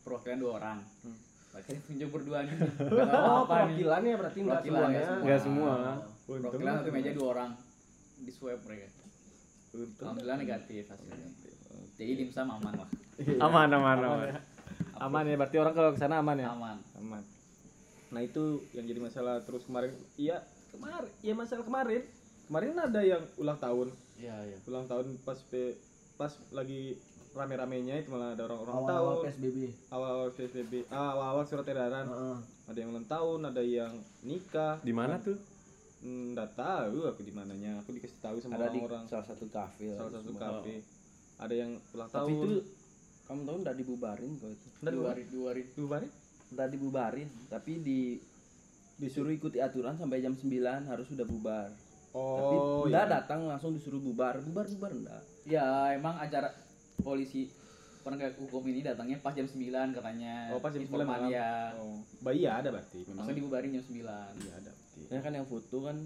perwakilan 0.02 0.38
dua 0.42 0.52
orang. 0.58 0.78
Hmm. 1.06 1.18
Tunjuk 1.56 2.10
berdua 2.18 2.42
nih. 2.42 2.52
Oh, 3.22 3.46
perwakilan 3.46 4.00
ya 4.02 4.14
berarti 4.18 4.38
enggak 4.42 4.60
semuanya. 4.66 4.98
nggak 4.98 5.22
nggak 5.22 5.40
semua. 5.40 5.72
Perwakilan 6.26 6.72
satu 6.82 6.90
meja 6.90 7.10
dua 7.14 7.26
orang 7.30 7.50
di 8.18 8.32
swab 8.34 8.58
mereka. 8.66 8.90
Alhamdulillah 9.76 10.36
negatif 10.42 10.82
hasilnya. 10.90 11.28
Jadi 11.96 12.12
dimsum 12.14 12.46
aman 12.46 12.72
lah. 12.74 12.88
aman 13.46 13.68
aman 13.70 13.96
aman 13.98 14.26
ya. 14.26 14.40
Aman 14.96 15.24
ya, 15.24 15.36
berarti 15.36 15.56
orang 15.56 15.74
kalau 15.74 15.90
ke 15.90 15.98
sana 15.98 16.20
aman 16.20 16.36
ya? 16.36 16.48
Aman. 16.50 16.76
Aman. 16.94 17.22
Nah, 18.08 18.20
itu 18.20 18.42
yang 18.72 18.84
jadi 18.84 18.96
masalah 18.98 19.40
terus 19.40 19.64
kemarin. 19.64 19.92
Iya, 20.14 20.40
kemarin. 20.70 21.08
Iya, 21.20 21.34
masalah 21.34 21.64
kemarin. 21.64 22.02
Kemarin 22.46 22.72
ada 22.78 23.00
yang 23.02 23.22
ulang 23.36 23.58
tahun. 23.58 23.92
Iya, 24.16 24.36
iya. 24.46 24.56
Ulang 24.64 24.86
tahun 24.86 25.20
pas 25.20 25.36
P, 25.42 25.76
pas 26.14 26.32
lagi 26.48 26.96
rame-ramenya 27.32 28.00
itu 28.00 28.08
malah 28.08 28.32
ada 28.32 28.48
orang-orang 28.48 28.72
Awal-awal 28.74 29.14
tahun. 29.14 29.24
PSBB. 29.26 29.56
Awal-awal 29.90 30.28
PSBB. 30.32 30.72
Ah, 30.88 31.12
awal-awal 31.12 31.44
surat 31.44 31.66
edaran. 31.66 32.06
Heeh. 32.06 32.36
Ada 32.66 32.78
yang 32.78 32.90
ulang 32.90 33.04
tahun, 33.06 33.40
ada 33.46 33.62
yang 33.62 33.92
nikah. 34.22 34.80
di 34.80 34.92
mana 34.92 35.16
tuh 35.18 35.36
Hmm, 35.96 36.32
Nggak 36.32 36.54
tahu 36.54 37.04
aku 37.04 37.20
di 37.20 37.32
mananya. 37.32 37.80
Aku 37.80 37.90
dikasih 37.90 38.20
tahu 38.20 38.36
sama 38.38 38.54
Ada 38.54 38.68
di 38.68 38.78
orang-orang. 38.78 39.04
salah 39.08 39.26
satu 39.26 39.48
kafe. 39.48 39.90
lah, 39.90 39.98
Salah 39.98 40.12
satu 40.14 40.32
kafe. 40.32 40.74
Ada 41.36 41.54
yang 41.54 41.70
ulang 41.90 42.08
tahun. 42.08 42.22
Tapi 42.22 42.32
itu 42.34 42.50
kamu 43.26 43.40
tahu 43.42 43.56
nggak 43.60 43.76
dibubarin 43.76 44.30
kok 44.36 44.50
itu? 44.50 44.66
Nggak 44.78 44.92
Dua 44.92 45.12
dibubarin. 45.12 45.24
hari. 45.44 45.62
Dibubarin? 45.68 46.10
Nggak 46.46 46.68
dibubarin, 46.70 47.28
tapi 47.46 47.72
di 47.78 48.00
disuruh 48.96 49.28
ikuti 49.28 49.58
aturan 49.58 49.92
sampai 49.92 50.18
jam 50.18 50.32
9 50.32 50.48
harus 50.84 51.06
sudah 51.06 51.24
bubar. 51.24 51.68
tapi 52.16 52.56
Oh, 52.56 52.88
nggak 52.88 53.04
iya. 53.04 53.12
datang 53.12 53.44
langsung 53.44 53.76
disuruh 53.76 54.00
bubar, 54.00 54.40
bubar 54.40 54.64
bubar 54.66 54.88
enggak. 54.90 55.20
Ya 55.44 55.66
emang 55.92 56.16
acara 56.16 56.48
polisi 56.96 57.52
penegak 58.00 58.38
hukum 58.38 58.64
ini 58.64 58.80
datangnya 58.80 59.20
pas 59.20 59.30
jam 59.30 59.44
9 59.44 59.60
katanya. 59.92 60.48
Oh, 60.48 60.56
pas 60.56 60.72
jam 60.72 60.80
9 60.80 60.88
Informan 60.88 61.04
malam. 61.04 61.28
ya. 61.28 61.76
Oh, 61.76 62.00
bayi 62.22 62.48
ya 62.48 62.56
ada 62.56 62.72
berarti. 62.72 63.04
Memang 63.04 63.28
dibubarin 63.28 63.68
jam 63.70 63.84
9. 63.84 64.00
iya 64.38 64.52
ada 64.54 64.70
berarti. 64.70 65.00
Ini 65.04 65.20
kan 65.20 65.32
yang 65.34 65.44
foto 65.44 65.76
kan 65.82 65.96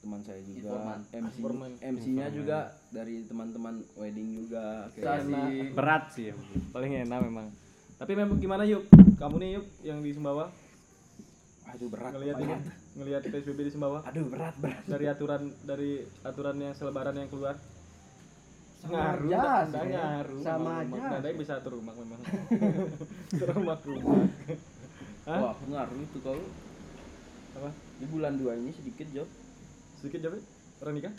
teman 0.00 0.20
saya 0.22 0.40
juga, 0.40 0.56
Informan. 0.66 1.00
MC 1.04 1.34
Informan. 1.34 1.70
MC-nya 1.78 2.26
juga 2.30 2.58
dari 2.88 3.16
teman-teman 3.22 3.74
wedding 3.94 4.28
juga. 4.34 4.88
kayak- 4.90 5.28
Kasih. 5.28 5.60
berat 5.70 6.04
sih 6.10 6.24
ya. 6.26 6.34
paling 6.70 6.92
enak 6.98 7.20
memang 7.22 7.46
tapi 7.94 8.12
memang 8.14 8.36
gimana 8.36 8.64
yuk 8.64 8.88
kamu 9.14 9.36
nih 9.38 9.50
yuk 9.54 9.66
yang 9.82 10.00
di 10.00 10.10
Sumbawa 10.10 10.48
Aduh 11.68 11.86
berat. 11.86 12.10
ngelihat 12.10 12.36
ini 12.38 12.54
ngelihat 12.96 13.22
PSBB 13.22 13.60
di 13.60 13.70
Sumbawa 13.70 14.00
Aduh 14.02 14.24
berat 14.26 14.56
berat. 14.56 14.80
dari 14.84 15.04
aturan 15.06 15.42
dari 15.62 15.90
aturan 16.22 16.56
yang 16.56 16.72
selebaran 16.72 17.14
yang 17.14 17.28
keluar 17.28 17.60
ngaruh 18.80 19.28
aja 19.28 19.68
anda 19.68 19.76
sih, 19.78 19.92
ya. 19.92 20.00
ngaruh 20.00 20.40
Sama 20.40 20.56
rumah. 20.80 20.96
aja. 20.96 21.08
Nada 21.12 21.28
bisa 21.36 21.52
satu 21.54 21.68
rumah 21.70 21.92
memang 21.92 22.20
rumah 23.46 23.76
Hah? 25.22 25.38
Wah, 25.38 25.56
ngaruh 25.62 25.98
itu 26.00 26.18
kau. 26.18 26.40
apa 27.52 27.68
Di 28.00 28.06
bulan 28.06 28.32
2 28.34 28.56
ini 28.56 28.72
sedikit 28.72 29.04
job. 29.12 29.28
Sedikit 30.00 30.20
jawab 30.22 30.40
orang 30.80 30.94
nikah 30.96 31.14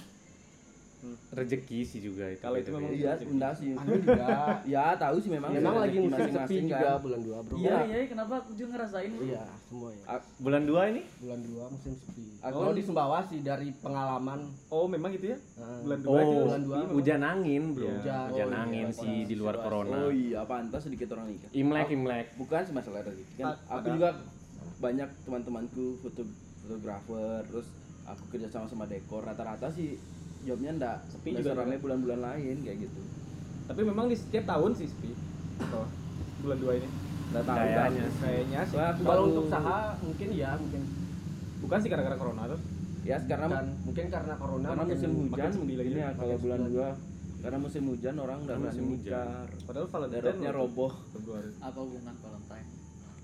rezeki 1.34 1.82
sih 1.82 1.98
juga 2.00 2.30
itu 2.30 2.38
Kalau 2.40 2.54
itu 2.56 2.70
memang 2.70 2.94
Iya, 2.94 3.18
sih. 3.58 3.74
Anu 3.74 3.90
juga. 3.98 4.62
Ya, 4.70 4.94
tahu 4.96 5.18
sih 5.18 5.34
memang. 5.34 5.50
Memang 5.50 5.82
lagi 5.82 5.98
musim 5.98 6.14
sepi 6.14 6.22
masing-masing 6.30 6.66
juga 6.68 6.78
kan. 6.88 7.02
bulan 7.02 7.20
2, 7.20 7.42
Bro. 7.42 7.56
Iya, 7.58 7.78
iya, 7.84 7.98
kenapa 8.06 8.34
aku 8.38 8.52
juga 8.54 8.70
ngerasain 8.72 9.12
Iya, 9.18 9.44
semua 9.66 9.90
ya. 9.92 10.04
bulan 10.38 10.62
2 10.64 10.92
ini 10.94 11.02
Bulan 11.18 11.40
2 11.42 11.74
musim 11.74 11.94
sepi. 11.96 12.26
Aku- 12.40 12.54
Kalau 12.56 12.72
di 12.72 12.84
Sumbawa 12.86 13.18
sih 13.24 13.40
dari 13.42 13.70
pengalaman 13.76 14.40
oh 14.70 14.86
memang 14.86 15.10
gitu 15.12 15.26
ya 15.28 15.38
bulan 15.82 16.00
dua 16.00 16.18
itu 16.20 16.30
oh 16.30 16.42
bulan 16.44 16.62
dua. 16.62 16.76
sepi, 16.78 16.94
hujan 16.94 17.22
angin 17.24 17.64
bro 17.72 17.82
Iya. 17.82 17.94
Hujan. 17.96 18.26
hujan 18.28 18.30
Oh, 18.30 18.38
iya, 18.38 18.62
angin 18.62 18.88
sih 18.92 19.16
di 19.24 19.36
luar 19.36 19.56
corona 19.58 19.98
Oh 20.00 20.12
iya, 20.12 20.40
pantas 20.44 20.82
sedikit 20.84 21.08
orang 21.10 21.26
nikah. 21.28 21.50
imlek 21.52 21.90
imlek 21.90 22.26
Bukan 22.36 22.62
sih 22.62 22.74
masalah 22.76 23.02
rezeki 23.02 23.34
kan. 23.40 23.58
Aku 23.72 23.88
juga 23.92 24.10
banyak 24.78 25.10
teman-temanku 25.20 25.98
foto 25.98 26.22
fotografer, 26.62 27.42
terus 27.44 27.66
aku 28.14 28.24
kerja 28.36 28.48
sama 28.52 28.68
sama 28.68 28.86
dekor. 28.88 29.24
Rata-rata 29.24 29.68
sih 29.72 29.96
jobnya 30.44 30.72
enggak 30.74 30.98
Sepi 31.10 31.38
juga 31.38 31.54
seramai 31.54 31.78
kan? 31.78 31.84
bulan-bulan 31.86 32.20
lain 32.22 32.56
kayak 32.66 32.78
gitu. 32.90 33.02
tapi 33.70 33.82
memang 33.88 34.10
di 34.10 34.18
setiap 34.18 34.50
tahun 34.50 34.74
sih 34.74 34.90
sepi 34.90 35.14
oh, 35.72 35.88
bulan 36.44 36.58
dua 36.60 36.74
ini. 36.82 36.90
Enggak 37.32 37.44
tahu. 37.48 37.58
Kayaknya. 37.62 38.06
kayaknya 38.20 38.60
sih. 38.68 38.76
Kalau 38.76 39.06
baru- 39.06 39.28
untuk 39.32 39.46
saha 39.48 39.80
mungkin 40.02 40.28
ya, 40.36 40.52
mungkin. 40.60 40.82
Bukan 41.62 41.78
sih 41.80 41.90
gara-gara 41.94 42.18
corona 42.20 42.44
tuh 42.52 42.62
ya 43.02 43.18
karena 43.26 43.48
dan 43.50 43.66
mungkin 43.82 44.06
karena 44.14 44.34
corona 44.38 44.68
karena 44.78 44.86
musim 44.86 45.12
hujan 45.26 45.52
lagi 45.58 45.92
ya, 45.98 46.10
kalau 46.14 46.36
bulan 46.38 46.60
dua. 46.70 46.90
Karena 47.42 47.58
musim 47.58 47.84
hujan 47.90 48.16
orang 48.22 48.38
udah 48.46 48.58
musim 48.62 48.86
hujan. 48.94 49.50
padahal 49.66 49.88
Valentine 49.90 50.54
roboh. 50.54 50.94
Apa 51.58 51.78
hubungan 51.82 52.14
Valentine? 52.22 52.68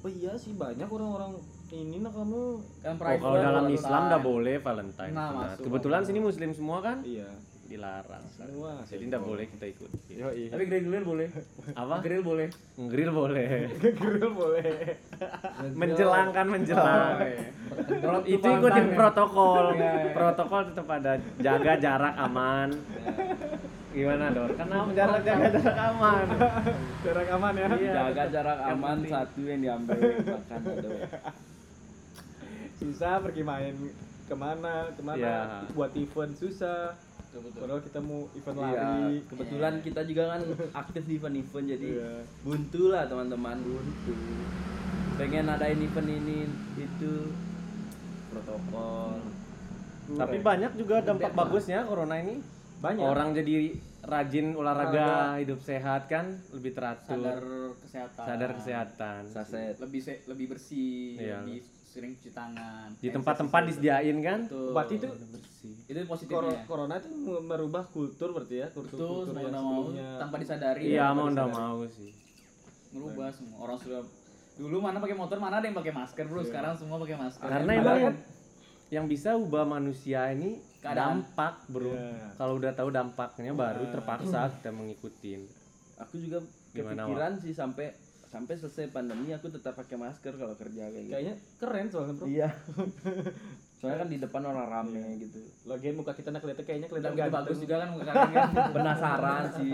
Oh 0.01 0.09
iya 0.09 0.33
sih 0.37 0.57
banyak 0.57 0.89
orang-orang 0.89 1.37
ini 1.75 1.99
nah 1.99 2.11
kamu 2.15 2.41
kan 2.79 2.95
oh, 2.95 2.99
private 2.99 3.23
kalau 3.27 3.35
dalam 3.35 3.63
Valentine. 3.67 3.75
Islam 3.75 4.01
udah 4.07 4.21
boleh 4.23 4.55
Valentine. 4.63 5.13
Nah, 5.13 5.29
masuk. 5.35 5.63
kebetulan 5.67 6.01
sini 6.07 6.19
muslim 6.23 6.49
semua 6.55 6.77
kan? 6.79 6.97
Iya. 7.03 7.29
Dilarang. 7.67 8.23
Semua. 8.31 8.79
Jadi 8.87 9.03
tidak 9.11 9.23
boleh 9.27 9.45
kita 9.51 9.65
ikut. 9.67 9.91
Yo 10.07 10.31
iya 10.31 10.47
tapi 10.55 10.63
grill 10.71 10.87
grill 10.87 11.03
boleh. 11.03 11.27
Apa? 11.75 11.95
Grill 11.99 12.23
boleh. 12.23 12.47
Grill 12.79 13.11
boleh. 13.11 13.47
Grill 13.99 14.31
boleh. 14.31 14.71
Menjelang. 15.79 16.31
Kan 16.31 16.47
menjelang. 16.47 17.19
Itu 18.23 18.47
ikutin 18.47 18.87
protokol. 18.95 19.75
Protokol 20.15 20.61
tetap 20.71 20.87
ada. 20.87 21.19
Jaga 21.43 21.73
jarak 21.75 22.15
aman. 22.15 22.71
Gimana 23.91 24.31
dor? 24.31 24.51
Karena 24.55 24.77
jarak 24.95 25.19
jaga 25.27 25.47
jarak 25.51 25.77
aman? 25.91 26.25
Jarak 27.03 27.27
aman 27.35 27.53
ya? 27.59 27.67
Iya. 27.75 27.93
jaga 27.99 28.23
jarak 28.31 28.59
aman 28.63 28.97
satu 29.03 29.41
yang 29.43 29.59
diambil 29.59 29.99
makan 30.23 30.61
ada 30.71 30.89
susah 32.77 33.19
pergi 33.19 33.41
main 33.41 33.73
ke 34.23 34.35
mana 34.35 34.91
ke 34.91 35.01
mana. 35.01 35.17
Iya. 35.17 35.37
buat 35.71 35.91
event 35.93 36.33
susah. 36.33 36.93
Padahal 37.53 37.81
kita 37.81 37.99
mau 37.99 38.25
event 38.31 38.57
Iya, 38.57 38.65
lari. 38.65 39.13
Kebetulan 39.25 39.73
kita 39.79 40.01
juga 40.03 40.23
kan 40.27 40.41
aktif 40.75 41.03
di 41.03 41.13
event-event 41.15 41.65
jadi 41.69 41.87
Iya. 41.91 42.11
buntu 42.41 42.83
lah 42.89 43.03
teman-teman. 43.05 43.57
Buntu. 43.59 44.13
Pengen 45.15 45.45
adain 45.47 45.77
event 45.77 46.09
ini 46.09 46.37
itu. 46.75 47.13
Protokol. 48.27 49.21
Tapi 50.09 50.37
banyak 50.39 50.71
juga 50.75 51.03
dampak 51.03 51.31
bagusnya 51.31 51.83
corona 51.83 52.17
ini. 52.17 52.39
Banyak. 52.77 53.03
Orang 53.03 53.33
jadi 53.33 53.75
rajin 53.99 54.53
olahraga 54.53 54.93
Olahraga. 54.95 55.41
hidup 55.41 55.59
sehat 55.59 56.07
kan 56.07 56.25
lebih 56.51 56.71
teratur. 56.71 57.17
Sadar 57.17 57.41
kesehatan. 57.77 58.23
Sadar 58.23 58.51
kesehatan. 58.53 59.21
Saset. 59.27 59.75
Lebih 59.77 59.99
se- 59.99 60.23
lebih 60.25 60.45
bersih 60.47 61.17
Iya. 61.17 61.41
lebih 61.41 61.59
sering 61.97 62.13
cuci 62.13 62.29
tangan. 62.31 62.89
Di 62.95 63.09
tempat-tempat 63.09 63.61
disediain 63.65 64.17
kan? 64.21 64.39
Betul. 64.45 64.69
berarti 64.69 64.93
itu 64.95 65.07
itu 65.87 65.97
Kor- 65.97 66.07
positifnya. 66.07 66.59
Corona 66.63 66.95
itu 66.95 67.09
me- 67.09 67.41
merubah 67.43 67.83
kultur 67.87 68.29
berarti 68.31 68.55
ya? 68.55 68.67
Kultur 68.69 68.93
Betul, 68.93 69.09
kultur 69.25 69.33
yang 69.35 69.49
nggak 69.49 69.65
mau 69.65 69.83
tanpa 70.15 70.35
disadari. 70.37 70.81
Iya 70.85 71.05
mau 71.09 71.25
ndak 71.27 71.47
disadari. 71.47 71.65
mau 71.65 71.79
sih. 71.89 72.11
Merubah 72.87 73.27
semua. 73.31 73.57
Orang 73.59 73.77
sudah 73.77 74.01
dulu 74.57 74.77
mana 74.79 74.97
pakai 74.97 75.13
motor 75.13 75.37
mana 75.37 75.57
ada 75.57 75.65
yang 75.65 75.75
pakai 75.75 75.89
masker 75.91 76.25
bro. 76.25 76.39
Iya. 76.39 76.47
sekarang 76.47 76.73
semua 76.75 76.97
pakai 76.97 77.17
masker. 77.17 77.41
Karena 77.43 77.71
Yang 77.71 77.81
emang 77.81 77.97
badan- 77.99 78.21
yang 78.87 79.05
bisa 79.05 79.29
ubah 79.35 79.65
manusia 79.65 80.21
ini 80.29 80.49
Keadaan. 80.77 81.25
dampak 81.25 81.65
bro. 81.67 81.89
Iya. 81.89 82.37
kalau 82.37 82.53
udah 82.55 82.71
tahu 82.71 82.89
dampaknya 82.89 83.51
baru 83.51 83.89
terpaksa 83.89 84.53
kita 84.53 84.69
mengikutin. 84.69 85.41
Aku 85.97 86.13
juga 86.15 86.45
Gimana, 86.69 87.03
kepikiran 87.03 87.33
sih 87.37 87.51
sampai 87.51 87.89
sampai 88.37 88.53
selesai 88.55 88.85
pandemi 88.87 89.33
aku 89.33 89.49
tetap 89.49 89.73
pakai 89.73 89.97
masker 89.97 90.29
kalau 90.31 90.53
kerja 90.53 90.83
kayak 90.87 91.03
gitu. 91.03 91.13
Kayaknya 91.17 91.35
keren 91.57 91.85
soalnya 91.89 92.13
bro. 92.13 92.25
Iya. 92.25 92.49
Soalnya 93.77 93.97
kan 94.01 94.09
di 94.09 94.17
depan 94.17 94.41
orang 94.41 94.67
rame 94.67 95.05
gitu. 95.21 95.37
Lagian 95.65 95.93
muka 95.93 96.09
kita 96.11 96.29
nak 96.29 96.41
kelihatan 96.41 96.65
kayaknya 96.65 96.89
kelihatan 96.89 97.13
ganteng. 97.13 97.33
bagus 97.35 97.57
juga 97.61 97.75
kan 97.77 97.89
muka 97.93 98.03
kalian 98.07 98.33
kan? 98.33 98.49
Penasaran 98.75 99.43
sih. 99.53 99.73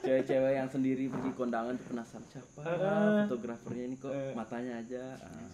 Cewek-cewek 0.00 0.52
yang 0.54 0.64
sendiri 0.66 1.04
pergi 1.08 1.30
kondangan 1.34 1.76
tuh 1.76 1.86
penasaran 1.90 2.24
siapa 2.26 2.60
Ah. 2.62 3.24
fotografernya 3.26 3.84
ini 3.84 3.96
kok 3.96 4.12
matanya 4.32 4.80
aja? 4.80 5.04
Ah. 5.18 5.48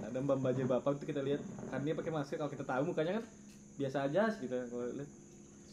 ada 0.00 0.16
mbak 0.16 0.36
mbak 0.38 0.64
bapak 0.64 0.96
itu 0.96 1.04
kita 1.08 1.20
lihat 1.20 1.40
kan 1.68 1.80
dia 1.80 1.92
pakai 1.92 2.12
masker 2.14 2.36
kalau 2.36 2.48
kita 2.48 2.64
tahu 2.64 2.82
mukanya 2.86 3.20
kan 3.20 3.24
biasa 3.76 3.96
aja 4.06 4.22
sih 4.30 4.48
kita 4.48 4.56
kalau 4.68 4.86
lihat. 4.92 5.10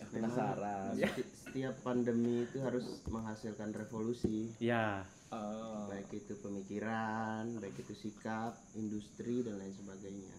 Penasaran. 0.09 0.91
Seti- 0.93 1.27
setiap 1.53 1.77
pandemi 1.85 2.49
itu 2.49 2.57
harus 2.65 3.05
menghasilkan 3.05 3.77
revolusi. 3.77 4.49
Ya 4.57 5.05
oh. 5.33 5.85
baik 5.89 6.09
itu 6.13 6.33
pemikiran 6.41 7.45
baik 7.57 7.77
itu 7.77 7.93
sikap 7.93 8.57
industri 8.77 9.45
dan 9.45 9.61
lain 9.61 9.73
sebagainya. 9.73 10.33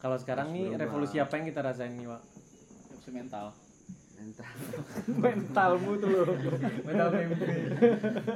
Kalau 0.00 0.16
sekarang 0.16 0.54
nih 0.54 0.70
berubah. 0.70 0.82
revolusi 0.86 1.16
apa 1.20 1.32
yang 1.38 1.46
kita 1.50 1.60
rasain 1.60 1.92
nih 1.98 2.06
Wak? 2.08 2.22
Revolusi 2.22 3.10
mental. 3.10 3.46
Mental. 4.20 4.52
Mentalmu 5.24 5.92
tuh 5.96 6.08
loh. 6.12 6.24
Mental 6.86 7.08
mimpi. 7.08 7.46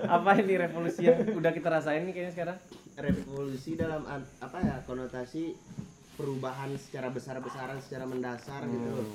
Apa 0.09 0.31
ini 0.40 0.55
revolusi 0.57 1.01
yang 1.05 1.23
udah 1.38 1.53
kita 1.53 1.68
rasain 1.70 2.03
nih 2.09 2.12
kayaknya 2.18 2.33
sekarang? 2.33 2.59
Revolusi 2.99 3.79
dalam 3.79 4.03
apa 4.42 4.59
ya 4.59 4.83
konotasi 4.88 5.55
perubahan 6.18 6.75
secara 6.83 7.14
besar-besaran 7.14 7.79
secara 7.79 8.05
mendasar 8.07 8.66
gitu 8.66 8.90
loh. 8.90 9.07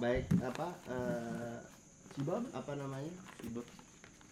baik 0.00 0.24
apa 0.40 0.72
eh, 2.20 2.42
apa 2.52 2.72
namanya? 2.76 3.12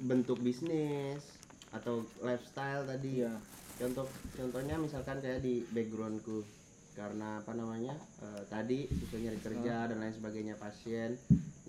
Bentuk 0.01 0.41
bisnis 0.45 1.25
atau 1.71 2.05
lifestyle 2.21 2.85
tadi. 2.85 3.25
Iya. 3.25 3.35
contoh 3.81 4.05
contohnya 4.37 4.77
misalkan 4.77 5.25
kayak 5.25 5.41
di 5.41 5.65
backgroundku. 5.73 6.45
Karena 6.93 7.41
apa 7.41 7.57
namanya? 7.57 7.97
Eh, 8.21 8.43
tadi 8.53 8.85
susah 8.91 9.19
nyari 9.25 9.41
kerja 9.41 9.89
dan 9.89 9.97
lain 10.05 10.13
sebagainya 10.13 10.61
pasien. 10.61 11.17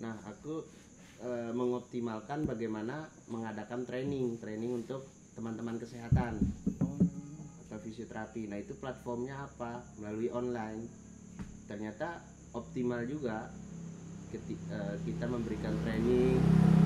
Nah 0.04 0.12
aku 0.28 0.60
eh, 1.24 1.52
mengoptimalkan 1.56 2.44
bagaimana 2.44 3.08
mengadakan 3.32 3.88
training. 3.88 4.36
Training 4.36 4.84
untuk 4.84 5.08
teman-teman 5.32 5.80
kesehatan. 5.80 6.36
Atau 7.64 7.78
fisioterapi. 7.80 8.52
Nah 8.52 8.60
itu 8.60 8.76
platformnya 8.76 9.48
apa? 9.48 9.80
Melalui 9.96 10.28
online. 10.28 10.84
Ternyata 11.64 12.20
optimal 12.52 13.08
juga 13.08 13.48
keti- 14.32 14.58
eh, 14.66 14.94
kita 15.04 15.24
memberikan 15.26 15.76
training 15.78 16.40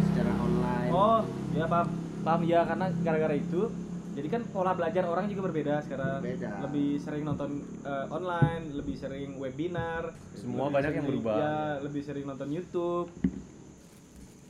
secara 0.04 0.32
online 0.36 0.90
oh 0.90 1.20
ya 1.52 1.64
paham 1.64 1.88
paham 2.20 2.42
ya 2.42 2.60
karena 2.62 2.86
gara-gara 3.00 3.34
itu 3.34 3.70
jadi 4.16 4.28
kan 4.28 4.42
pola 4.48 4.72
belajar 4.72 5.04
orang 5.04 5.28
juga 5.28 5.46
berbeda 5.46 5.84
sekarang 5.84 6.24
Beda. 6.24 6.58
lebih 6.60 6.98
sering 6.98 7.22
nonton 7.22 7.50
eh, 7.80 8.06
online 8.08 8.74
lebih 8.74 8.96
sering 8.96 9.36
webinar 9.36 10.10
Semua 10.32 10.66
banyak 10.66 10.92
yang 10.92 11.06
berubah. 11.06 11.36
ya 11.36 11.56
lebih 11.80 12.02
sering 12.02 12.24
nonton 12.24 12.48
YouTube 12.48 13.12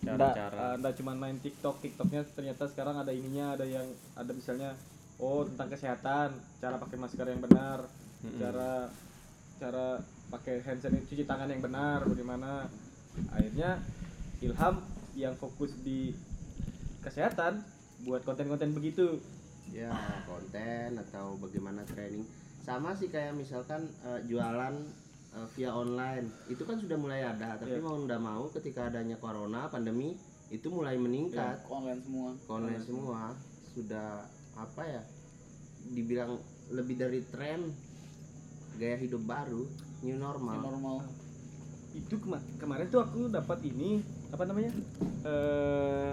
Nggak, 0.01 0.39
cara-cara 0.39 0.57
eh, 0.57 0.75
nggak 0.79 0.95
cuma 0.97 1.13
main 1.15 1.37
TikTok 1.37 1.83
TikToknya 1.83 2.23
ternyata 2.31 2.65
sekarang 2.67 2.97
ada 2.97 3.11
ininya 3.11 3.53
ada 3.53 3.67
yang 3.67 3.85
ada 4.15 4.31
misalnya 4.31 4.71
oh 5.19 5.43
tentang 5.43 5.67
kesehatan 5.69 6.31
cara 6.57 6.77
pakai 6.79 6.97
masker 6.97 7.27
yang 7.27 7.43
benar 7.43 7.91
Mm-mm. 8.23 8.39
cara 8.39 8.87
cara 9.57 9.87
pakai 10.27 10.63
hand 10.63 10.79
sanitizer 10.79 11.11
cuci 11.11 11.25
tangan 11.25 11.49
yang 11.49 11.59
benar 11.59 12.05
bagaimana 12.05 12.71
akhirnya 13.33 13.81
Ilham 14.45 14.85
yang 15.17 15.33
fokus 15.37 15.73
di 15.81 16.13
kesehatan 17.01 17.65
buat 18.05 18.23
konten-konten 18.23 18.77
begitu. 18.77 19.17
Ya 19.73 19.91
konten 20.29 21.01
atau 21.01 21.41
bagaimana 21.41 21.83
training. 21.89 22.23
Sama 22.63 22.93
sih 22.95 23.09
kayak 23.09 23.35
misalkan 23.35 23.89
eh, 24.05 24.21
jualan 24.29 24.75
eh, 25.35 25.47
via 25.57 25.73
online. 25.73 26.29
Itu 26.53 26.69
kan 26.69 26.77
sudah 26.79 26.99
mulai 27.01 27.25
ada 27.25 27.57
tapi 27.57 27.81
Iya. 27.81 27.83
mau 27.83 27.97
ndak 27.99 28.21
mau 28.21 28.45
ketika 28.53 28.93
adanya 28.93 29.17
corona 29.17 29.67
pandemi 29.73 30.15
itu 30.53 30.71
mulai 30.71 30.95
meningkat. 31.01 31.65
Online 31.67 32.01
semua. 32.03 32.31
Online 32.47 32.83
semua. 32.85 33.23
sudah 33.77 34.25
apa 34.57 34.89
ya 34.89 35.05
dibilang 35.93 36.41
lebih 36.73 36.97
dari 36.97 37.21
tren 37.29 37.61
gaya 38.81 38.97
hidup 38.97 39.21
baru 39.29 39.69
new 40.01 40.17
New 40.17 40.17
normal 40.17 40.57
normal 40.65 40.99
itu 41.97 42.21
kema- 42.21 42.45
kemarin 42.61 42.87
tuh 42.93 43.01
aku 43.01 43.33
dapat 43.33 43.65
ini 43.65 44.05
apa 44.29 44.45
namanya 44.45 44.73
eh 45.25 46.13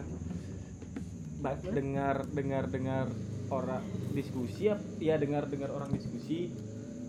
ba- 1.44 1.60
dengar 1.60 2.24
dengar 2.32 2.64
dengar 2.72 3.06
orang 3.52 3.84
diskusi 4.16 4.72
ya 5.04 5.16
dengar 5.20 5.52
dengar 5.52 5.70
orang 5.76 5.92
diskusi 5.92 6.50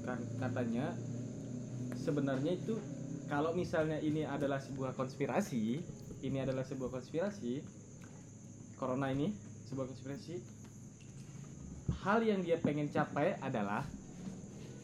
kan 0.02 0.18
katanya 0.42 0.92
sebenarnya 1.96 2.58
itu 2.58 2.76
kalau 3.30 3.56
misalnya 3.56 3.96
ini 4.02 4.26
adalah 4.26 4.60
sebuah 4.60 4.92
konspirasi 4.98 5.80
ini 6.26 6.38
adalah 6.42 6.66
sebuah 6.66 6.92
konspirasi 6.92 7.62
corona 8.76 9.08
ini 9.14 9.32
sebuah 9.70 9.88
konspirasi 9.88 10.34
hal 12.04 12.20
yang 12.20 12.44
dia 12.44 12.60
pengen 12.60 12.92
capai 12.92 13.38
adalah 13.40 13.86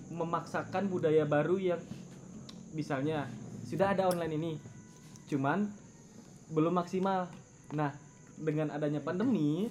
memaksakan 0.08 0.88
budaya 0.88 1.28
baru 1.28 1.60
yang 1.60 1.80
misalnya 2.72 3.28
sudah 3.70 3.94
ada 3.94 4.10
online 4.10 4.34
ini. 4.34 4.52
Cuman 5.30 5.70
belum 6.50 6.74
maksimal. 6.74 7.30
Nah 7.70 7.94
dengan 8.34 8.74
adanya 8.74 8.98
pandemi 8.98 9.70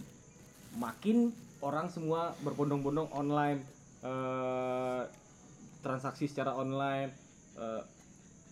makin 0.79 1.35
orang 1.59 1.91
semua 1.91 2.31
berbondong-bondong 2.39 3.11
online 3.11 3.59
eh, 3.99 5.03
transaksi 5.83 6.31
secara 6.31 6.55
online 6.55 7.11
eh, 7.59 7.83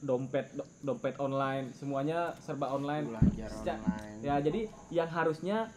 dompet 0.04 0.52
do- 0.52 0.68
dompet 0.84 1.16
online 1.24 1.72
semuanya 1.72 2.36
serba 2.44 2.68
online. 2.76 3.08
Belajar 3.08 3.48
Seca- 3.48 3.80
online. 3.80 4.20
Ya 4.28 4.36
jadi 4.44 4.68
yang 4.92 5.08
harusnya 5.08 5.72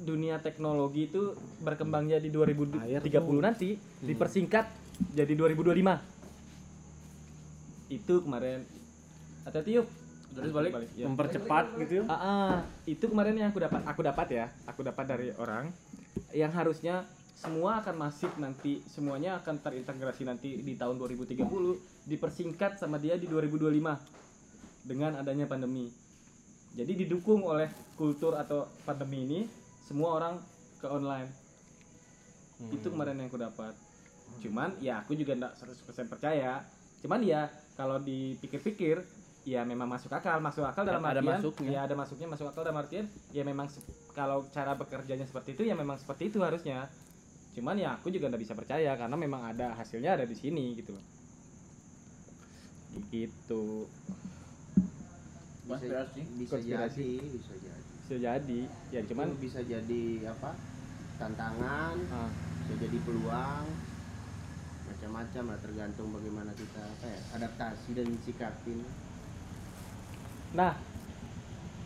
dunia 0.00 0.40
teknologi 0.40 1.12
itu 1.12 1.36
berkembangnya 1.60 2.16
di 2.18 2.32
2030 2.32 2.96
nanti 3.38 3.76
dipersingkat 4.00 4.64
jadi 5.12 5.36
2025 5.36 5.76
itu 7.90 8.14
kemarin 8.24 8.64
hati-hati 9.50 9.82
yuk. 9.82 9.88
Terus 10.30 10.54
balik. 10.54 10.72
ya. 10.94 11.10
mempercepat 11.10 11.74
gitu 11.82 12.06
Ah, 12.06 12.14
ah, 12.14 12.52
itu 12.86 13.02
kemarin 13.10 13.34
yang 13.34 13.50
aku 13.50 13.58
dapat. 13.58 13.82
Aku 13.82 14.00
dapat 14.06 14.26
ya. 14.30 14.46
Aku 14.70 14.80
dapat 14.86 15.04
dari 15.10 15.34
orang. 15.34 15.74
Yang 16.30 16.52
harusnya 16.54 17.02
semua 17.34 17.82
akan 17.82 17.94
masif 17.98 18.30
nanti. 18.38 18.78
Semuanya 18.86 19.42
akan 19.42 19.58
terintegrasi 19.58 20.22
nanti 20.22 20.62
di 20.62 20.78
tahun 20.78 21.02
2030 21.02 21.42
dipersingkat 22.06 22.78
sama 22.78 23.02
dia 23.02 23.18
di 23.18 23.26
2025 23.26 24.86
dengan 24.86 25.18
adanya 25.18 25.50
pandemi. 25.50 25.90
Jadi 26.78 27.02
didukung 27.02 27.42
oleh 27.42 27.66
kultur 27.98 28.38
atau 28.38 28.70
pandemi 28.86 29.26
ini 29.26 29.40
semua 29.82 30.14
orang 30.14 30.38
ke 30.78 30.86
online. 30.86 31.26
Itu 32.70 32.94
kemarin 32.94 33.18
yang 33.18 33.26
aku 33.26 33.40
dapat. 33.42 33.74
Cuman 34.38 34.78
ya 34.78 35.02
aku 35.02 35.18
juga 35.18 35.34
enggak 35.34 35.58
100% 35.58 36.06
percaya. 36.06 36.62
Cuman 37.02 37.20
ya 37.26 37.50
kalau 37.74 37.98
dipikir-pikir 37.98 39.02
ya 39.48 39.64
memang 39.64 39.88
masuk 39.88 40.12
akal 40.12 40.36
masuk 40.38 40.62
akal 40.68 40.84
dalam 40.84 41.00
Ada 41.00 41.24
artian 41.24 41.40
masuknya. 41.40 41.68
ya 41.72 41.80
ada 41.88 41.94
masuknya 41.96 42.28
masuk 42.28 42.46
akal 42.52 42.62
dalam 42.62 42.78
artian 42.80 43.06
ya 43.32 43.42
memang 43.42 43.66
kalau 44.12 44.44
cara 44.52 44.76
bekerjanya 44.76 45.24
seperti 45.24 45.56
itu 45.56 45.62
ya 45.64 45.74
memang 45.74 45.96
seperti 45.96 46.28
itu 46.28 46.38
harusnya. 46.44 46.88
Cuman 47.50 47.74
ya 47.80 47.98
aku 47.98 48.14
juga 48.14 48.30
nggak 48.30 48.42
bisa 48.46 48.54
percaya 48.54 48.94
karena 48.94 49.16
memang 49.18 49.42
ada 49.42 49.74
hasilnya 49.74 50.14
ada 50.20 50.24
di 50.28 50.36
sini 50.38 50.78
gitu. 50.78 50.94
Loh 50.94 51.20
gitu. 53.10 53.86
Bisa, 55.66 55.78
Konspirasi. 55.78 56.20
bisa 56.34 56.54
Konspirasi. 56.58 57.08
jadi 57.14 57.26
bisa 57.30 57.52
jadi. 57.62 57.82
Bisa 58.02 58.14
jadi. 58.18 58.60
Ya 58.90 59.00
cuman 59.06 59.26
Itu 59.30 59.38
bisa 59.38 59.60
jadi 59.62 60.04
apa? 60.26 60.50
Tantangan 61.20 61.96
ah, 62.10 62.30
bisa 62.66 62.74
jadi 62.86 62.98
peluang 63.06 63.66
macam-macam 64.90 65.54
lah 65.54 65.58
tergantung 65.62 66.08
bagaimana 66.10 66.50
kita 66.58 66.82
apa 66.82 67.06
ya 67.06 67.20
adaptasi 67.38 67.94
dan 67.94 68.10
sikapin 68.26 68.82
Nah, 70.50 70.74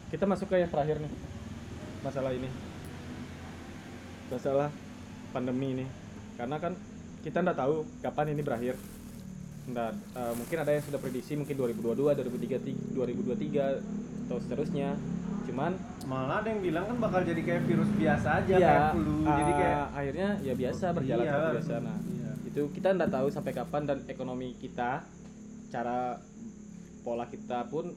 kita 0.08 0.24
masuk 0.24 0.48
ke 0.48 0.56
yang 0.56 0.72
terakhir 0.72 0.96
nih. 0.96 1.12
Masalah 2.00 2.32
ini. 2.32 2.48
Masalah 4.32 4.68
pandemi 5.30 5.76
ini. 5.76 5.86
Karena 6.34 6.56
kan 6.56 6.72
kita 7.20 7.44
nggak 7.44 7.58
tahu 7.58 7.84
kapan 8.00 8.32
ini 8.32 8.40
berakhir. 8.40 8.76
Nggak, 9.64 9.90
eh, 10.16 10.32
mungkin 10.36 10.56
ada 10.60 10.70
yang 10.72 10.84
sudah 10.84 11.00
prediksi 11.00 11.36
mungkin 11.36 11.56
2022, 11.56 12.12
2023, 12.16 12.58
2023 12.92 13.80
atau 14.28 14.36
seterusnya. 14.40 14.96
Cuman 15.44 15.76
malah 16.08 16.40
ada 16.40 16.48
yang 16.48 16.60
bilang 16.64 16.84
kan 16.88 16.96
bakal 17.00 17.20
jadi 17.20 17.40
kayak 17.40 17.62
virus 17.68 17.88
biasa 17.96 18.28
aja 18.44 18.54
ya 18.56 18.64
kayak 18.64 18.92
flu 18.92 19.12
jadi 19.24 19.52
kayak 19.56 19.84
akhirnya 19.92 20.28
ya 20.40 20.54
biasa 20.56 20.84
berjalan 20.92 21.24
Iya. 21.24 21.32
seperti 21.32 21.52
biasa. 21.56 21.74
Nah, 21.80 21.96
Iya. 22.00 22.30
itu 22.48 22.62
kita 22.72 22.88
nggak 22.92 23.10
tahu 23.12 23.26
sampai 23.28 23.52
kapan 23.52 23.82
dan 23.84 23.98
ekonomi 24.08 24.48
kita 24.56 24.90
cara 25.68 26.16
pola 27.04 27.28
kita 27.28 27.68
pun 27.68 27.92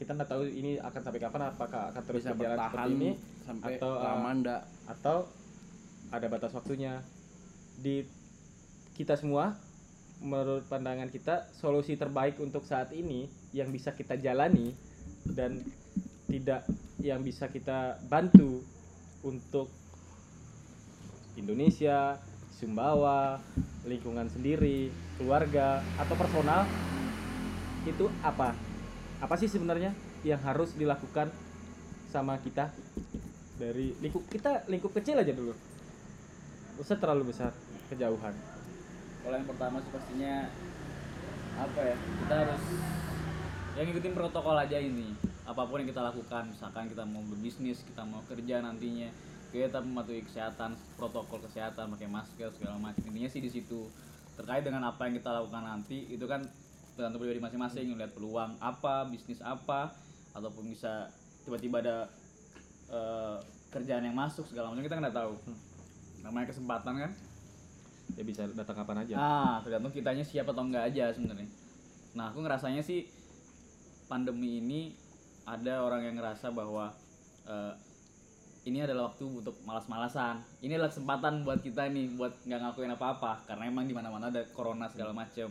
kita 0.00 0.16
nggak 0.16 0.32
tahu 0.32 0.48
ini 0.48 0.80
akan 0.80 1.00
sampai 1.04 1.20
kapan 1.20 1.42
apakah 1.52 1.92
akan 1.92 2.02
terus 2.08 2.24
bisa 2.24 2.32
berjalan 2.32 2.56
seperti 2.56 2.90
ini 2.96 3.10
sampai 3.44 3.72
atau, 3.76 3.92
uh, 3.92 4.00
lama 4.00 4.30
ndak 4.40 4.62
atau 4.88 5.16
ada 6.08 6.26
batas 6.32 6.56
waktunya 6.56 7.04
di 7.76 8.08
kita 8.96 9.20
semua 9.20 9.60
menurut 10.24 10.64
pandangan 10.72 11.12
kita 11.12 11.52
solusi 11.52 12.00
terbaik 12.00 12.40
untuk 12.40 12.64
saat 12.64 12.96
ini 12.96 13.28
yang 13.52 13.68
bisa 13.68 13.92
kita 13.92 14.16
jalani 14.16 14.72
dan 15.36 15.60
tidak 16.32 16.64
yang 17.04 17.20
bisa 17.20 17.52
kita 17.52 18.00
bantu 18.08 18.64
untuk 19.20 19.68
Indonesia, 21.36 22.16
Sumbawa, 22.56 23.40
lingkungan 23.84 24.28
sendiri, 24.32 24.92
keluarga 25.16 25.84
atau 25.96 26.16
personal 26.16 26.64
itu 27.88 28.08
apa? 28.20 28.69
Apa 29.20 29.36
sih 29.36 29.52
sebenarnya 29.52 29.92
yang 30.24 30.40
harus 30.40 30.72
dilakukan 30.76 31.28
sama 32.08 32.40
kita 32.40 32.72
dari 33.60 33.92
lingkup 34.00 34.24
kita 34.32 34.64
lingkup 34.66 34.96
kecil 34.96 35.20
aja 35.20 35.30
dulu. 35.36 35.52
Usah 36.80 36.96
terlalu 36.96 37.28
besar, 37.28 37.52
kejauhan. 37.92 38.32
Kalau 39.20 39.36
yang 39.36 39.44
pertama 39.44 39.76
sih 39.84 39.92
pastinya 39.92 40.48
apa 41.60 41.80
ya? 41.84 41.96
Kita 42.00 42.34
harus 42.40 42.62
yang 43.76 43.84
ngikutin 43.92 44.14
protokol 44.16 44.56
aja 44.56 44.80
ini. 44.80 45.12
Apa 45.44 45.68
pun 45.68 45.84
yang 45.84 45.90
kita 45.92 46.00
lakukan, 46.00 46.48
misalkan 46.48 46.88
kita 46.88 47.04
mau 47.04 47.20
berbisnis, 47.26 47.84
kita 47.84 48.06
mau 48.06 48.24
kerja 48.24 48.64
nantinya, 48.64 49.12
kita 49.52 49.82
mematuhi 49.82 50.24
kesehatan, 50.24 50.78
protokol 50.96 51.42
kesehatan, 51.44 51.90
pakai 51.92 52.08
masker 52.08 52.48
segala 52.56 52.80
macam. 52.80 53.02
Intinya 53.04 53.28
sih 53.28 53.42
di 53.44 53.50
situ. 53.52 53.90
Terkait 54.38 54.64
dengan 54.64 54.88
apa 54.88 55.04
yang 55.04 55.20
kita 55.20 55.30
lakukan 55.36 55.64
nanti, 55.66 56.08
itu 56.08 56.24
kan 56.24 56.40
tergantung 57.00 57.24
pribadi 57.24 57.40
masing-masing 57.40 57.96
melihat 57.96 58.12
peluang 58.12 58.60
apa, 58.60 59.08
bisnis 59.08 59.40
apa, 59.40 59.96
ataupun 60.36 60.68
bisa 60.68 61.08
tiba-tiba 61.48 61.80
ada 61.80 61.96
eh, 62.92 63.36
kerjaan 63.72 64.04
yang 64.04 64.12
masuk 64.12 64.44
segala 64.44 64.68
macam 64.68 64.84
kita 64.84 65.00
nggak 65.00 65.16
tahu. 65.16 65.32
Namanya 66.20 66.52
kesempatan 66.52 66.94
kan. 67.08 67.12
Ya 68.20 68.22
bisa 68.28 68.44
datang 68.52 68.84
kapan 68.84 69.08
aja. 69.08 69.14
Ah, 69.16 69.56
tergantung 69.64 69.96
kitanya 69.96 70.20
siap 70.20 70.44
atau 70.52 70.60
enggak 70.60 70.92
aja 70.92 71.08
sebenarnya. 71.16 71.48
Nah, 72.12 72.28
aku 72.28 72.44
ngerasanya 72.44 72.84
sih 72.84 73.08
pandemi 74.04 74.60
ini 74.60 74.92
ada 75.48 75.80
orang 75.80 76.04
yang 76.04 76.20
ngerasa 76.20 76.52
bahwa 76.52 76.92
eh, 77.48 77.72
ini 78.68 78.84
adalah 78.84 79.08
waktu 79.08 79.24
untuk 79.24 79.56
malas-malasan. 79.64 80.44
Ini 80.60 80.76
adalah 80.76 80.92
kesempatan 80.92 81.48
buat 81.48 81.64
kita 81.64 81.88
nih 81.88 82.12
buat 82.20 82.44
nggak 82.44 82.60
ngakuin 82.60 82.92
apa-apa 82.92 83.48
karena 83.48 83.72
emang 83.72 83.88
di 83.88 83.96
mana-mana 83.96 84.28
ada 84.28 84.44
corona 84.52 84.84
segala 84.92 85.16
macem. 85.16 85.48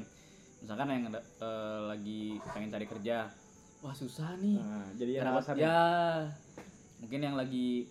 Misalkan 0.59 0.87
yang 0.89 1.03
ada, 1.07 1.19
eh, 1.19 1.79
lagi 1.87 2.21
pengen 2.51 2.69
cari 2.69 2.85
kerja, 2.85 3.31
wah 3.79 3.95
susah 3.95 4.35
nih. 4.37 4.59
Nah, 4.59 4.87
jadi 4.95 5.11
yang 5.17 5.23
Kenapa? 5.27 5.39
alasan 5.39 5.55
ya. 5.55 5.79
Mungkin 6.99 7.19
yang 7.23 7.35
lagi 7.39 7.87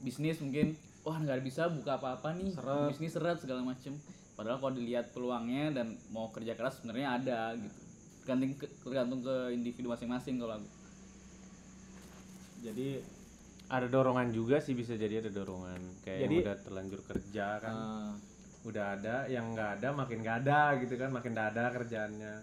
bisnis 0.00 0.40
mungkin 0.40 0.72
wah 1.04 1.16
nggak 1.16 1.44
bisa 1.44 1.68
buka 1.68 2.00
apa-apa 2.00 2.32
nih. 2.34 2.52
Seret. 2.52 2.88
bisnis 2.88 3.12
seret 3.12 3.38
segala 3.38 3.60
macem. 3.60 3.92
Padahal 4.36 4.60
kalau 4.60 4.72
dilihat 4.72 5.12
peluangnya 5.12 5.72
dan 5.72 5.96
mau 6.12 6.28
kerja 6.28 6.52
keras 6.52 6.80
sebenarnya 6.80 7.08
ada 7.16 7.40
gitu. 7.56 7.76
Tergantung 8.24 8.52
ke, 8.56 8.66
tergantung 8.82 9.20
ke 9.22 9.36
individu 9.52 9.88
masing-masing 9.88 10.36
kalau 10.36 10.60
aku. 10.60 10.68
Jadi 12.64 13.00
ada 13.66 13.86
dorongan 13.86 14.30
juga 14.30 14.58
sih 14.58 14.72
bisa 14.72 14.94
jadi 14.94 15.22
ada 15.22 15.30
dorongan. 15.30 15.80
Kayak 16.02 16.18
Jadi- 16.24 16.34
yang 16.34 16.46
udah 16.46 16.56
terlanjur 16.62 17.00
kerja 17.04 17.46
kan. 17.60 17.74
Eh, 17.74 18.10
udah 18.66 18.98
ada 18.98 19.16
yang 19.26 19.54
nggak 19.54 19.78
ada 19.78 19.88
makin 19.92 20.18
nggak 20.20 20.36
ada 20.42 20.60
gitu 20.76 20.94
kan 20.94 21.08
makin 21.08 21.30
nggak 21.32 21.48
ada 21.54 21.64
kerjaannya. 21.72 22.34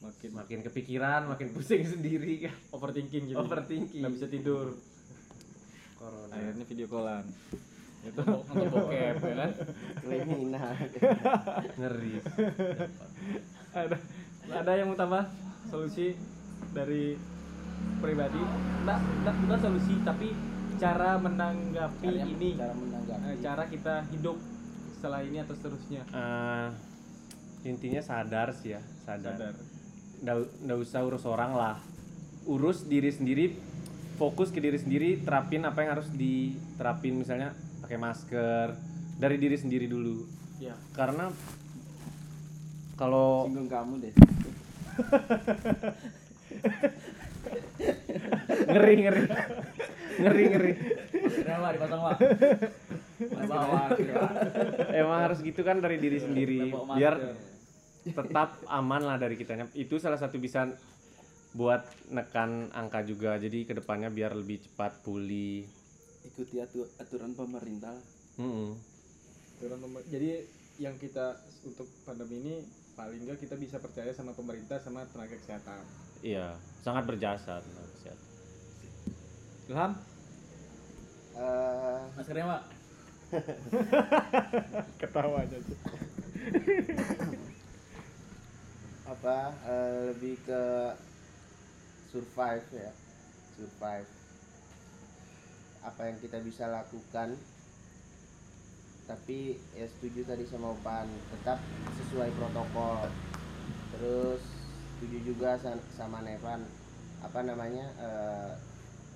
Makin 0.00 0.30
makin 0.32 0.58
kepikiran 0.62 1.28
makin 1.28 1.48
pusing 1.54 1.84
sendiri 1.84 2.42
kan. 2.42 2.56
Overthinking 2.72 3.24
gitu. 3.28 3.38
overthinking. 3.38 4.00
Nggak 4.02 4.14
bisa 4.16 4.26
tidur. 4.26 4.74
corona. 5.94 6.32
Akhirnya 6.32 6.64
video 6.64 6.86
callan. 6.88 7.24
Itu 8.00 8.20
untuk 8.24 8.42
untuk 8.48 8.68
bokep 8.72 9.20
ya 9.20 9.34
kan? 9.36 9.50
kriminal 10.00 10.72
ngeri. 11.78 12.14
Ada 13.70 13.96
ada 14.50 14.72
yang 14.72 14.88
mau 14.88 14.96
tambah 14.96 15.28
solusi 15.68 16.16
dari 16.72 17.14
pribadi? 18.00 18.40
Enggak 18.80 18.98
enggak 18.98 19.34
bukan 19.38 19.58
solusi 19.60 19.94
tapi 20.00 20.28
cara 20.80 21.20
menanggapi 21.20 22.08
Caranya- 22.08 22.26
ini. 22.32 22.50
cara 22.56 22.72
menanggapi. 22.72 23.24
Eh, 23.28 23.36
cara 23.38 23.62
kita 23.68 23.94
hidup 24.10 24.36
setelah 25.00 25.24
ini 25.24 25.40
atau 25.40 25.56
seterusnya? 25.56 26.04
Eh, 26.12 26.68
intinya 27.64 28.04
sadar 28.04 28.52
sih 28.52 28.76
ya 28.76 28.84
sadar. 29.08 29.32
Sadar. 29.32 29.56
Nggak 30.20 30.36
nggak 30.68 30.78
usah 30.84 31.00
urus 31.08 31.24
orang 31.24 31.56
lah. 31.56 31.80
Urus 32.44 32.84
diri 32.84 33.08
sendiri 33.08 33.56
fokus 34.20 34.52
ke 34.52 34.60
diri 34.60 34.76
sendiri 34.76 35.24
terapin 35.24 35.64
apa 35.64 35.80
yang 35.80 35.96
harus 35.96 36.12
diterapin 36.12 37.16
misalnya 37.16 37.56
pakai 37.80 37.96
masker 37.96 38.76
dari 39.16 39.40
diri 39.40 39.56
sendiri 39.56 39.88
dulu. 39.88 40.28
Iya. 40.60 40.76
karena 40.92 41.32
kalau 43.00 43.48
Singgung 43.48 43.72
kamu 43.72 44.04
deh. 44.04 44.12
ngeri 48.66 48.94
ngeri 48.98 49.22
ngeri 50.18 50.42
ngeri 50.48 50.72
pak. 51.80 52.18
Pak. 53.46 53.90
emang 54.92 55.18
harus 55.22 55.38
gitu 55.40 55.60
kan 55.60 55.78
dari 55.78 55.96
diri 55.96 56.18
sendiri 56.18 56.58
biar 56.90 57.14
tetap 58.02 58.48
aman 58.66 59.02
lah 59.02 59.16
dari 59.16 59.36
kitanya 59.36 59.68
itu 59.74 59.96
salah 59.96 60.16
satu 60.16 60.36
bisa 60.36 60.72
buat 61.52 61.82
nekan 62.08 62.70
angka 62.70 63.02
juga 63.02 63.36
jadi 63.36 63.64
ke 63.64 63.74
depannya 63.74 64.08
biar 64.08 64.32
lebih 64.32 64.62
cepat 64.62 65.02
pulih 65.02 65.66
Ikuti 66.22 66.60
atu- 66.60 66.84
aturan 66.96 67.32
pemerintah. 67.32 67.96
Mm-mm. 68.36 68.76
Aturan 69.56 69.78
pemer- 69.80 70.04
Jadi 70.06 70.30
yang 70.78 70.92
kita 70.94 71.32
untuk 71.62 71.88
pandemi 72.04 72.38
ini 72.38 72.54
paling 72.92 73.24
enggak 73.24 73.40
kita 73.40 73.56
bisa 73.56 73.76
percaya 73.76 74.12
sama 74.12 74.30
pemerintah 74.30 74.76
sama 74.76 75.04
tenaga 75.06 75.32
kesehatan. 75.34 75.80
iya 76.20 76.52
sangat 76.80 77.04
berjasa 77.04 77.60
tenaga 77.60 77.88
kesehatan. 77.96 78.28
Ilham? 79.68 79.92
Eh, 81.36 82.00
Maskernya 82.16 82.46
pak. 82.48 82.62
Ketawa 85.00 85.46
aja. 85.46 85.58
apa 89.10 89.52
eh, 89.66 89.98
lebih 90.14 90.38
ke 90.46 90.62
survive 92.14 92.66
ya 92.72 92.90
survive 93.58 94.10
apa 95.82 96.00
yang 96.06 96.16
kita 96.22 96.38
bisa 96.46 96.70
lakukan 96.70 97.34
tapi 99.10 99.58
ya 99.74 99.90
setuju 99.90 100.22
tadi 100.22 100.46
sama 100.46 100.78
Opan 100.78 101.10
tetap 101.34 101.58
sesuai 101.98 102.30
protokol 102.38 103.10
terus 103.98 104.59
setuju 105.00 105.18
juga 105.26 105.56
sa- 105.56 105.80
sama 105.90 106.20
Nevan 106.20 106.60
apa 107.20 107.40
namanya 107.40 107.88
eh, 107.98 108.52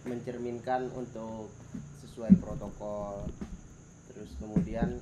mencerminkan 0.02 0.88
untuk 0.90 1.52
sesuai 2.00 2.32
protokol. 2.38 3.28
Terus 4.08 4.32
kemudian 4.34 4.96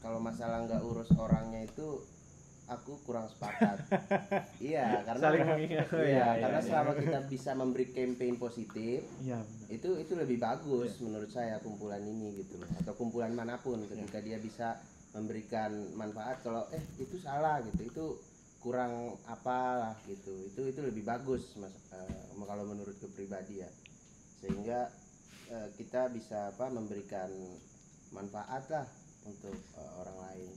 kalau 0.00 0.18
masalah 0.18 0.62
nggak 0.62 0.82
urus 0.82 1.10
orangnya 1.14 1.62
itu 1.62 2.02
aku 2.66 2.98
kurang 3.02 3.26
sepakat. 3.28 3.78
Iya 4.58 5.04
karena 5.04 5.22
Saling 5.22 5.46
mengingat. 5.46 5.86
iya, 5.92 6.02
Iya, 6.02 6.26
karena 6.42 6.58
iya, 6.58 6.66
selama 6.66 6.92
kita 6.96 7.18
bisa 7.28 7.50
memberi 7.52 7.86
campaign 7.88 8.34
positif 8.36 9.06
Iya. 9.20 9.38
itu 9.68 9.94
itu 9.96 10.12
lebih 10.12 10.40
bagus 10.40 10.98
menurut 10.98 11.28
saya 11.28 11.60
kumpulan 11.60 12.00
ini 12.00 12.34
gitu 12.36 12.56
loh 12.56 12.70
atau 12.74 12.96
kumpulan 12.96 13.30
mana 13.30 13.54
pun 13.56 13.78
ketika 13.84 14.18
dia 14.18 14.40
bisa 14.40 14.80
memberikan 15.12 15.70
manfaat 15.94 16.42
kalau 16.42 16.66
eh 16.72 16.82
itu 16.96 17.14
salah 17.16 17.62
gitu. 17.62 17.80
Itu 17.84 18.04
kurang 18.66 19.14
apalah 19.30 19.94
gitu. 20.10 20.34
Itu 20.50 20.66
itu 20.66 20.80
lebih 20.82 21.06
bagus 21.06 21.54
mas 21.54 21.70
eh, 21.94 22.34
kalau 22.34 22.66
menurut 22.66 22.98
kepribadi 22.98 23.62
ya. 23.62 23.70
Sehingga 24.42 24.90
eh, 25.54 25.68
kita 25.78 26.10
bisa 26.10 26.50
apa 26.50 26.66
memberikan 26.74 27.30
manfaat 28.10 28.66
lah 28.66 28.86
untuk 29.22 29.54
eh, 29.54 29.92
orang 30.02 30.18
lain. 30.18 30.50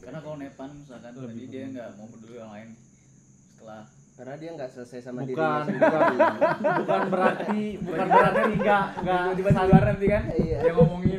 Karena 0.00 0.24
kalau 0.24 0.40
Nepan 0.40 0.72
misalkan 0.72 1.12
tadi 1.12 1.44
dia 1.52 1.68
nggak 1.68 2.00
mau 2.00 2.08
peduli 2.08 2.40
orang 2.40 2.52
lain. 2.56 2.70
Setelah 3.52 3.82
karena 4.18 4.34
dia 4.34 4.50
nggak 4.50 4.66
selesai 4.68 4.98
sama 5.00 5.22
Bukan, 5.22 5.30
dirinya 5.30 5.78
bukan, 5.78 6.10
bukan 6.74 7.00
berarti 7.06 7.62
bukan 7.78 8.06
berarti 8.08 8.42
enggak 8.52 8.84
enggak 8.98 9.22
tiba-tiba 9.30 9.50
di 9.54 9.68
luar 9.70 9.82
nanti 9.86 10.06
kan 10.08 10.22
Iya. 10.34 10.58
dia 10.58 10.72
ngomong 10.74 11.00
ini 11.00 11.16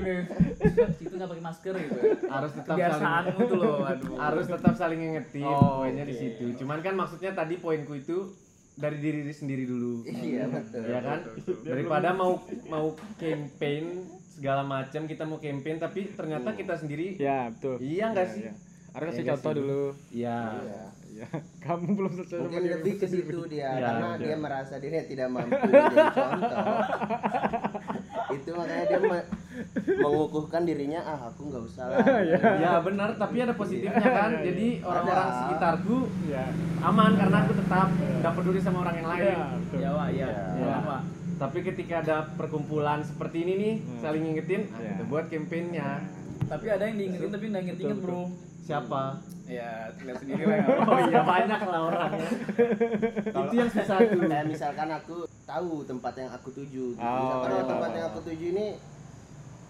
itu 0.99 1.13
nggak 1.15 1.29
pakai 1.31 1.45
masker 1.45 1.73
gitu 1.79 1.99
harus 2.27 2.51
tetap 2.51 2.67
kebiasaanmu 2.69 3.31
saling 3.31 3.47
tuh 3.47 3.57
loh 3.57 3.77
aduh 3.81 4.15
harus 4.19 4.45
tetap 4.45 4.73
saling 4.75 4.99
ngingetin 4.99 5.47
Oh, 5.47 5.79
poinnya 5.79 6.03
di 6.03 6.11
oke. 6.11 6.19
situ. 6.19 6.43
Cuman 6.59 6.77
kan 6.79 6.93
maksudnya 6.93 7.31
tadi 7.31 7.55
poinku 7.55 7.95
itu 7.95 8.35
dari 8.75 8.97
diri 8.97 9.31
sendiri 9.31 9.63
dulu. 9.63 10.03
iya 10.05 10.43
betul 10.45 10.83
ya 10.83 10.99
kan? 10.99 11.19
Daripada 11.63 12.11
mau 12.11 12.35
mau 12.65 12.91
campaign 13.15 13.83
segala 14.29 14.61
macam 14.61 15.03
kita 15.03 15.23
mau 15.23 15.35
campaign 15.37 15.77
tapi 15.77 16.11
ternyata 16.11 16.51
kita 16.51 16.75
sendiri 16.75 17.15
Ya, 17.15 17.47
betul. 17.49 17.79
iya 17.79 18.11
enggak 18.11 18.27
sih? 18.29 18.43
Harus 18.89 19.07
kasih 19.09 19.21
Iya 19.21 19.31
contoh 19.33 19.51
sih. 19.51 19.57
dulu. 19.57 19.83
Iya. 20.11 20.39
Iya. 21.19 21.27
Ya, 21.27 21.39
kamu 21.65 21.87
belum 21.93 22.11
selesai 22.13 22.31
sama 22.31 22.43
mungkin 22.45 22.63
lebih 22.71 22.93
ke 22.95 23.05
situ 23.05 23.37
dia 23.45 23.69
Iya, 23.69 23.83
karena 23.83 24.07
iya. 24.09 24.21
dia 24.21 24.35
merasa 24.37 24.73
dirinya 24.77 25.03
tidak 25.05 25.27
mampu 25.29 25.51
menjadi 25.59 25.97
contoh 26.09 26.57
itu 28.29 28.49
makanya 28.53 28.85
dia 28.85 28.99
me- 29.01 29.27
mengukuhkan 29.97 30.61
dirinya 30.63 30.99
ah 31.01 31.19
aku 31.27 31.41
nggak 31.45 31.63
usah 31.65 31.85
lah 31.85 31.99
Ya 32.61 32.79
benar, 32.79 33.09
tapi 33.15 33.35
ada 33.39 33.51
positifnya 33.53 33.99
kan. 34.05 34.31
Jadi 34.39 34.79
orang-orang 34.81 35.27
sekitarku 35.35 35.97
Ya. 36.25 36.45
aman 36.79 37.11
karena 37.15 37.37
aku 37.41 37.53
tetap 37.53 37.87
nggak 37.91 38.33
peduli 38.33 38.59
sama 38.59 38.77
orang 38.81 38.95
yang 38.95 39.09
lain. 39.09 39.23
Ya, 39.25 39.43
betul. 39.51 39.77
ya 39.77 39.89
pak 39.91 40.07
iya 40.09 40.27
Iya. 40.27 40.43
ya. 40.63 40.77
pak 40.81 41.01
Tapi 41.37 41.57
ketika 41.63 41.95
ada 41.99 42.17
perkumpulan 42.33 42.99
seperti 43.01 43.37
ini 43.41 43.53
nih, 43.55 43.73
Hmm. 43.79 43.99
saling 44.01 44.21
ngingetin, 44.21 44.61
ah, 44.67 44.77
Iya. 44.77 44.87
kita 44.93 45.03
buat 45.05 45.25
campaignnya. 45.27 45.89
tapi 46.41 46.65
ada 46.67 46.81
yang 46.83 46.97
diingetin 46.97 47.29
tapi 47.29 47.45
nggak 47.47 47.63
inget-inget 47.63 47.99
bro 47.99 48.25
Siapa? 48.63 49.03
ya 49.49 49.89
lihat 50.05 50.17
sendiri 50.21 50.45
lah 50.45 50.61
Oh 50.93 50.99
iya 51.09 51.21
banyak 51.25 51.61
lah 51.65 51.81
orangnya. 51.89 52.29
Itu 53.33 53.55
yang 53.57 53.71
susah 53.73 53.97
tuh. 53.97 54.21
kayak 54.29 54.45
misalkan 54.45 54.89
aku 54.93 55.25
tahu 55.49 55.81
tempat 55.89 56.13
yang 56.21 56.29
aku 56.29 56.49
tuju 56.53 56.93
gitu. 56.93 57.01
Oh, 57.01 57.17
misalkan 57.17 57.49
iya, 57.49 57.61
oh, 57.65 57.69
tempat 57.73 57.89
yang 57.97 58.05
aku 58.13 58.19
tuju 58.29 58.45
ini 58.53 58.67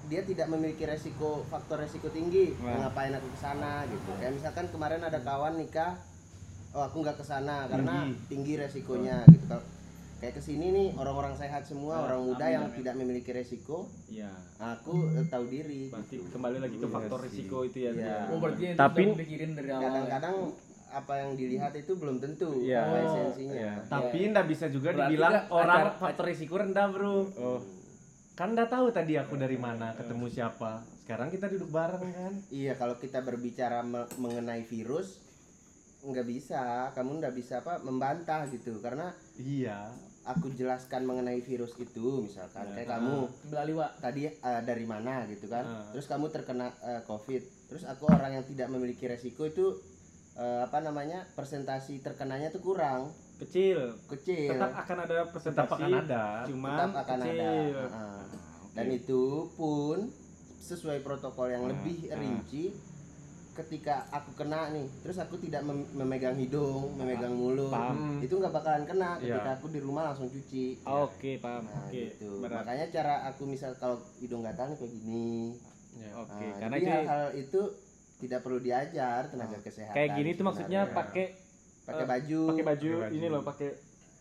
dia 0.10 0.22
tidak 0.26 0.52
memiliki 0.52 0.84
resiko 0.84 1.46
faktor 1.48 1.86
resiko 1.86 2.10
tinggi 2.10 2.58
Wah. 2.66 2.90
ngapain 2.90 3.14
aku 3.14 3.30
ke 3.30 3.40
sana 3.40 3.86
gitu 3.86 4.10
kayak 4.18 4.34
misalkan 4.34 4.66
kemarin 4.74 5.06
ada 5.06 5.22
kawan 5.22 5.54
nikah 5.54 6.02
oh 6.74 6.82
aku 6.82 7.06
nggak 7.06 7.22
ke 7.22 7.26
sana 7.26 7.70
karena 7.70 8.10
tinggi 8.26 8.58
resikonya 8.58 9.22
gitu 9.30 9.58
kayak 10.20 10.36
ke 10.36 10.42
sini 10.42 10.66
nih 10.70 10.88
orang-orang 10.94 11.32
sehat 11.34 11.64
semua 11.64 12.04
orang 12.04 12.20
muda 12.22 12.44
amin, 12.44 12.54
yang 12.54 12.66
amin. 12.66 12.76
tidak 12.76 12.94
memiliki 12.94 13.32
resiko 13.32 13.88
Iya. 14.06 14.32
aku 14.58 14.92
eh, 15.14 15.26
tahu 15.26 15.44
diri 15.48 15.88
Berarti 15.88 16.16
gitu. 16.18 16.28
kembali 16.30 16.58
lagi 16.60 16.76
ke 16.76 16.84
Iya 16.84 16.92
faktor 16.92 17.20
sih. 17.20 17.26
risiko 17.26 17.58
itu 17.64 17.78
ya. 17.80 17.92
Iya. 17.94 18.16
oh 18.28 18.38
berarti 18.38 18.64
itu 18.66 18.78
Tapi- 18.78 19.06
ya? 19.58 19.78
kadang-kadang 19.80 20.36
apa 20.90 21.14
yang 21.16 21.32
dilihat 21.34 21.74
itu 21.74 21.92
belum 21.96 22.18
tentu 22.18 22.50
Iya. 22.60 22.82
apa 22.82 22.92
Oh, 22.92 23.06
esensinya 23.06 23.54
iya. 23.56 23.74
Tapi 23.86 24.18
ndak 24.28 24.46
bisa 24.46 24.66
juga 24.68 24.90
Berarti 24.90 25.02
dibilang 25.08 25.32
nggak 25.32 25.46
orang 25.50 25.80
ada- 25.82 25.96
faktor 25.96 26.26
risiko 26.26 26.54
rendah, 26.56 26.88
Bro. 26.90 27.16
Oh, 27.38 27.60
Kan 28.34 28.56
ndak 28.56 28.68
tahu 28.70 28.88
tadi 28.90 29.14
aku 29.14 29.36
dari 29.36 29.56
mana, 29.56 29.92
ketemu 29.94 30.26
siapa. 30.28 30.80
Sekarang 30.98 31.28
kita 31.28 31.48
duduk 31.50 31.70
bareng 31.70 32.00
kan. 32.10 32.34
Iya, 32.50 32.72
kalau 32.74 32.96
kita 32.96 33.20
berbicara 33.20 33.84
me- 33.84 34.08
mengenai 34.16 34.64
virus 34.64 35.20
nggak 36.00 36.24
bisa, 36.24 36.64
kamu 36.90 37.20
nggak 37.20 37.36
bisa 37.36 37.60
apa 37.60 37.78
membantah 37.80 38.48
gitu 38.48 38.80
karena 38.80 39.12
Iya. 39.36 39.92
Aku 40.30 40.54
jelaskan 40.54 41.04
mengenai 41.04 41.42
virus 41.42 41.74
itu 41.76 42.22
misalkan 42.22 42.70
kayak 42.70 42.86
kamu 42.88 43.26
kembali 43.44 43.72
pak 43.76 43.92
tadi 44.00 44.22
eh, 44.30 44.62
dari 44.62 44.86
mana 44.86 45.26
gitu 45.26 45.46
kan, 45.46 45.66
Ah. 45.66 45.90
terus 45.90 46.06
kamu 46.06 46.30
terkena 46.30 46.70
eh, 46.80 47.02
covid, 47.04 47.42
terus 47.66 47.82
aku 47.84 48.06
orang 48.08 48.32
yang 48.32 48.46
tidak 48.46 48.70
memiliki 48.70 49.06
resiko 49.06 49.44
itu 49.44 49.74
eh, 50.36 50.62
apa 50.62 50.80
namanya 50.80 51.26
persentasi 51.34 52.00
terkenanya 52.00 52.48
tuh 52.48 52.62
kurang 52.62 53.10
kecil. 53.38 53.96
kecil, 54.06 54.52
Tetap 54.52 54.72
akan 54.78 54.98
ada 55.00 55.14
Tetap 55.16 55.32
presentasi. 55.34 55.74
akan 55.74 55.92
ada. 55.98 56.24
Cuman 56.46 56.78
tetap 56.78 56.94
akan 57.02 57.20
ada, 57.20 57.26
kecil. 57.26 57.78
Ah. 57.90 58.24
dan 58.72 58.88
itu 58.92 59.24
pun 59.52 59.98
sesuai 60.62 61.02
protokol 61.02 61.50
yang 61.50 61.66
Ah, 61.66 61.70
lebih 61.74 61.98
ah. 62.08 62.16
rinci 62.16 62.76
ketika 63.60 64.07
aku 64.10 64.32
kena 64.34 64.70
nih 64.70 64.88
terus 64.99 65.18
aku 65.18 65.36
tidak 65.38 65.62
mem- 65.62 65.88
memegang 65.91 66.34
hidung 66.34 66.93
memegang 66.93 67.32
mulut 67.32 67.68
Paham. 67.70 68.20
itu 68.20 68.32
nggak 68.32 68.51
bakalan 68.51 68.84
kena 68.84 69.18
ketika 69.18 69.43
Iya. 69.45 69.55
aku 69.55 69.68
di 69.68 69.80
rumah 69.80 70.03
langsung 70.05 70.28
cuci 70.28 70.80
Oke, 70.82 71.38
paham. 71.38 71.64
nah, 71.64 71.84
Oke. 71.84 71.93
gitu. 72.10 72.39
Berat. 72.39 72.64
makanya 72.64 72.86
cara 72.89 73.14
aku 73.26 73.43
misal 73.45 73.76
kalau 73.76 73.99
hidung 74.18 74.39
gatal 74.41 74.68
nih 74.68 74.78
kayak 74.78 74.91
gini 74.93 75.32
Ya. 75.91 76.14
Oke, 76.16 76.45
Nah, 76.45 76.55
karena 76.60 76.76
jadi 76.76 76.86
itu 76.86 76.93
hal-hal 76.93 77.26
itu 77.36 77.62
tidak 78.20 78.39
perlu 78.39 78.60
diajar 78.60 79.22
tenaga 79.26 79.57
kesehatan 79.60 79.95
kayak 79.95 80.10
gini 80.14 80.30
tuh 80.32 80.45
maksudnya 80.45 80.82
pakai 80.88 81.26
pakai 81.82 82.03
eh, 82.03 82.07
baju 82.07 82.41
pakai 82.47 82.66
baju, 82.68 82.91
Pakai 82.93 83.03
baju. 83.03 83.16
ini 83.16 83.28
loh 83.28 83.41
pakai 83.41 83.70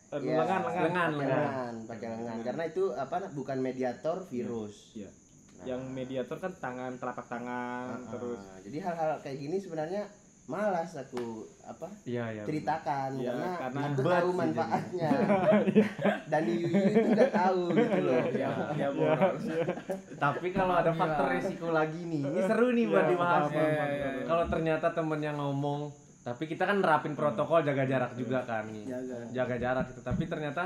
eh, 0.09 0.19
Iya, 0.19 0.37
lengan 0.41 0.61
lengan 0.65 0.65
lengan, 0.65 0.81
pakai 0.81 0.89
lengan. 0.89 1.13
lengan 1.13 1.75
pakai 1.85 2.07
lengan 2.11 2.37
karena 2.41 2.63
itu 2.65 2.83
apa 2.91 3.17
bukan 3.31 3.59
mediator 3.61 4.17
virus 4.25 4.97
Iya. 4.97 5.11
Nah, 5.59 5.65
yang 5.67 5.83
mediator 5.85 6.37
kan 6.37 6.53
tangan 6.55 6.93
telapak 6.95 7.27
tangan 7.27 7.99
Ah, 7.99 8.09
terus 8.09 8.39
jadi 8.63 8.79
hal-hal 8.81 9.11
kayak 9.19 9.39
gini 9.39 9.57
sebenarnya 9.57 10.03
malas 10.47 10.97
aku 10.97 11.45
apa 11.61 11.85
Iya, 12.03 12.25
iya. 12.33 12.43
ceritakan. 12.43 13.11
Iya, 13.15 13.31
karena, 13.31 13.51
karena 13.61 13.81
aku 13.85 14.01
ribet 14.01 14.15
tahu 14.17 14.31
manfaatnya. 14.33 15.11
dan 16.33 16.43
Yuyu 16.43 16.65
itu 16.89 17.09
nggak 17.11 17.33
tahu 17.35 17.61
gitu 17.71 18.01
loh. 18.01 18.25
Ya 18.33 18.49
ya 18.73 18.89
boros 18.89 19.45
Tapi 20.17 20.49
kalau 20.49 20.75
ada 20.75 20.89
faktor 20.91 21.27
risiko 21.31 21.69
lagi 21.69 22.01
nih, 22.01 22.23
ini 22.23 22.41
seru 22.41 22.73
nih 22.73 22.85
buat 22.87 23.05
Iya, 23.05 23.11
dibahas. 23.11 23.45
paham, 23.45 23.53
paham, 23.53 23.91
paham. 23.93 24.15
Kalau 24.25 24.45
ternyata 24.49 24.87
temen 24.91 25.21
yang 25.21 25.37
ngomong 25.37 25.81
Tapi 26.19 26.45
kita 26.45 26.65
kan 26.65 26.77
nerapin 26.79 27.13
protokol 27.13 27.61
jaga 27.63 27.85
jarak 27.85 28.13
juga 28.13 28.45
kan. 28.45 28.69
Jaga. 28.69 29.17
Jaga 29.29 29.57
jarak 29.57 29.87
itu. 29.89 30.01
Tapi 30.03 30.23
ternyata 30.25 30.65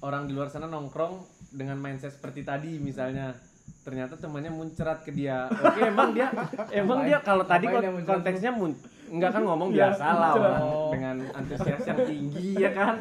orang 0.00 0.24
di 0.24 0.32
luar 0.32 0.46
sana 0.46 0.66
nongkrong 0.66 1.14
dengan 1.50 1.74
mindset 1.74 2.10
seperti 2.10 2.42
tadi 2.42 2.78
misalnya 2.78 3.34
ternyata 3.90 4.14
temannya 4.14 4.54
muncrat 4.54 5.02
ke 5.02 5.10
dia. 5.10 5.50
Oke, 5.50 5.82
emang 5.82 6.14
dia 6.14 6.30
emang 6.78 7.02
dia 7.02 7.18
kalau 7.18 7.42
tadi 7.42 7.66
konteksnya 8.06 8.54
mun 8.54 8.70
enggak 9.10 9.34
kan 9.34 9.42
ngomong 9.42 9.74
biasa 9.74 10.04
lah 10.06 10.30
orang 10.38 10.62
dengan 10.94 11.16
antusias 11.34 11.82
yang 11.82 11.98
tinggi 12.06 12.54
ya 12.54 12.70
kan. 12.70 12.94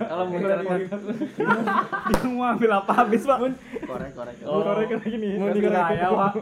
Kalau 0.00 0.24
muncrat 0.24 0.64
dia 2.08 2.18
mau 2.24 2.44
ambil 2.48 2.70
apa 2.72 2.92
habis 2.96 3.22
pak 3.22 3.38
korek 3.84 4.10
korek 4.16 4.34
Oh, 4.48 4.64
korek 4.64 4.88
lagi 4.88 5.16
nih 5.20 5.32
mau 5.36 5.52
Korek 5.52 5.60
dikaya, 5.60 6.08
lagi. 6.08 6.16
Pak. 6.16 6.32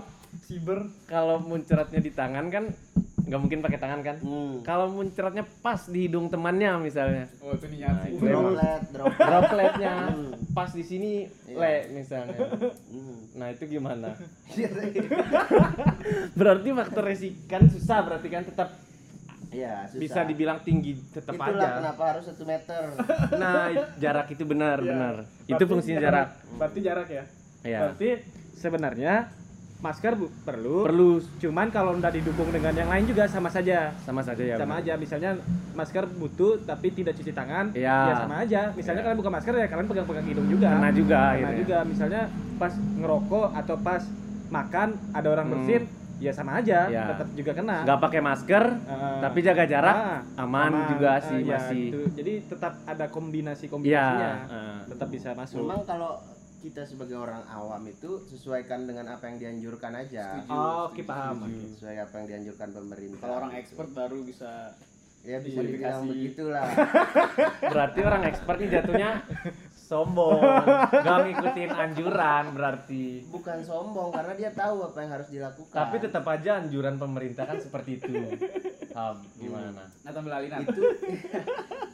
Siber 0.46 0.78
kalau 1.10 1.42
muncratnya 1.42 1.98
di 1.98 2.14
tangan 2.14 2.46
kan 2.46 2.64
nggak 3.30 3.40
mungkin 3.40 3.60
pakai 3.60 3.78
tangan 3.78 4.00
kan. 4.00 4.16
hmm. 4.18 4.54
Kalau 4.60 4.90
muncratnya 4.90 5.46
pas 5.62 5.86
di 5.86 6.04
hidung 6.04 6.26
temannya 6.26 6.66
misalnya. 6.80 7.30
oh 7.38 7.54
itu 7.54 7.66
niat 7.68 7.94
Nah, 7.94 8.10
droplet 8.10 8.82
droplet 8.90 9.18
dropletnya 9.22 9.92
Hmm. 10.10 10.30
pas 10.50 10.66
di 10.68 10.82
sini 10.82 11.10
Iya. 11.46 11.54
le 11.56 11.74
misalnya. 11.94 12.38
Hmm. 12.90 13.16
Nah 13.32 13.46
itu 13.48 13.64
gimana? 13.68 14.18
Iya, 14.50 14.66
berarti 16.32 16.68
faktor 16.72 17.02
resikan 17.04 17.62
susah 17.66 17.98
berarti 18.02 18.28
kan 18.28 18.42
tetap 18.42 18.68
Iya, 19.48 19.82
susah. 19.84 19.98
bisa 20.00 20.20
dibilang 20.22 20.58
tinggi 20.60 20.94
tetap 21.08 21.34
Itulah 21.34 21.58
aja. 21.60 21.78
kenapa 21.80 22.02
harus 22.08 22.24
satu 22.24 22.42
meter. 22.44 22.82
Nah 23.34 23.66
jarak 23.96 24.26
itu 24.28 24.42
benar 24.44 24.78
Iya. 24.78 24.86
benar. 24.88 25.14
Itu 25.44 25.62
fungsinya 25.64 25.98
jarak. 26.00 26.28
berarti 26.52 26.78
jarak 26.80 27.08
ya 27.08 27.24
Iya. 27.62 27.78
berarti 27.84 28.08
sebenarnya 28.54 29.14
masker 29.80 30.12
bu- 30.12 30.28
perlu 30.40 30.84
Perlu 30.84 31.10
cuman 31.38 31.66
kalau 31.68 31.96
udah 31.96 32.08
didukung 32.08 32.48
dengan 32.48 32.70
yang 32.70 32.86
lain 32.86 33.04
juga 33.06 33.24
sama 33.24 33.48
saja 33.48 33.96
sama 33.98 34.20
saja 34.20 34.42
ya. 34.44 34.56
sama 34.56 34.76
benar. 34.76 34.84
aja 34.86 34.92
misalnya 34.94 35.30
masker 35.72 36.04
butuh 36.10 36.60
tapi 36.62 36.92
tidak 36.92 37.16
cuci 37.16 37.32
tangan 37.32 37.72
Iya. 37.72 37.96
ya 38.06 38.14
sama 38.18 38.34
aja 38.38 38.60
misalnya 38.70 39.00
Iya. 39.00 39.06
kalian 39.06 39.18
buka 39.18 39.30
masker 39.30 39.52
ya 39.54 39.66
kalian 39.66 39.86
pegang-pegang 39.86 40.26
hidung 40.26 40.48
juga 40.48 40.68
Kena 40.70 40.90
juga 40.90 41.16
Kena 41.18 41.32
akhirnya. 41.32 41.56
juga 41.58 41.78
misalnya 41.82 42.22
pas 42.56 42.72
ngerokok 42.76 43.48
atau 43.56 43.76
pas 43.78 44.02
makan 44.48 44.88
ada 45.10 45.28
orang 45.28 45.46
Hmm. 45.46 45.54
bersin 45.56 45.82
ya 46.20 46.28
sama 46.30 46.60
aja 46.60 46.84
Iya. 46.84 47.04
tetap 47.08 47.28
juga 47.32 47.52
kena 47.54 47.76
nggak 47.80 48.00
pakai 48.02 48.20
masker 48.20 48.64
Eh, 48.84 49.18
tapi 49.18 49.38
jaga 49.40 49.64
jarak 49.64 49.96
ah, 49.96 50.20
aman, 50.38 50.68
aman. 50.70 50.88
juga 50.92 51.10
Eh, 51.10 51.24
sih 51.24 51.40
ya, 51.40 51.56
masih 51.56 51.84
gitu. 51.86 52.00
jadi 52.14 52.32
tetap 52.44 52.72
ada 52.84 53.04
kombinasi 53.08 53.64
iya 53.64 53.70
kombinasinya 53.70 54.32
eh. 54.44 54.78
tetap 54.86 55.08
bisa 55.08 55.32
masuk 55.32 55.64
Memang 55.64 55.80
kalau 55.82 56.20
kita 56.60 56.84
sebagai 56.84 57.16
orang 57.16 57.40
awam 57.48 57.82
itu 57.86 58.20
sesuaikan 58.26 58.84
dengan 58.84 59.08
apa 59.10 59.26
yang 59.26 59.36
dianjurkan 59.38 59.96
aja. 59.96 60.44
oh, 60.46 60.88
oke 60.88 61.00
paham 61.02 61.48
Sesuai 61.74 61.96
apa 61.98 62.14
yang 62.18 62.26
dianjurkan 62.28 62.68
pemerintah. 62.70 63.18
kalau 63.18 63.34
orang 63.38 63.52
expert 63.56 63.88
baru 63.90 64.20
bisa 64.20 64.76
ya 65.20 65.36
bisa 65.36 65.60
dibilang 65.60 66.04
begitulah. 66.06 66.64
berarti 67.72 68.00
orang 68.00 68.22
expert 68.24 68.56
ini 68.56 68.68
jatuhnya 68.70 69.10
sombong 69.74 70.38
nggak 70.86 71.18
ngikutin 71.26 71.70
anjuran 71.72 72.44
berarti 72.54 73.04
Bukan 73.26 73.58
sombong 73.60 74.14
karena 74.14 74.32
dia 74.34 74.50
tahu 74.50 74.86
apa 74.86 74.98
yang 74.98 75.10
harus 75.12 75.28
dilakukan. 75.28 75.74
tapi 75.74 75.96
tetap 75.98 76.24
aja 76.24 76.50
anjuran 76.58 76.94
pemerintah 76.94 77.44
kan 77.44 77.58
seperti 77.58 77.98
itu 77.98 78.12
Ham, 78.90 79.18
gimana 79.34 79.82
nah 80.00 80.10
tampil 80.10 80.30
alina 80.30 80.62
itu 80.62 80.82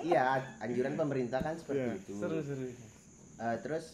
iya 0.05 0.39
anjuran 0.61 0.95
pemerintah 0.95 1.41
kan 1.41 1.55
seperti 1.55 1.83
itu. 1.99 2.12
seru 2.17 2.39
seru 2.41 2.67
Eh, 3.37 3.57
terus 3.61 3.93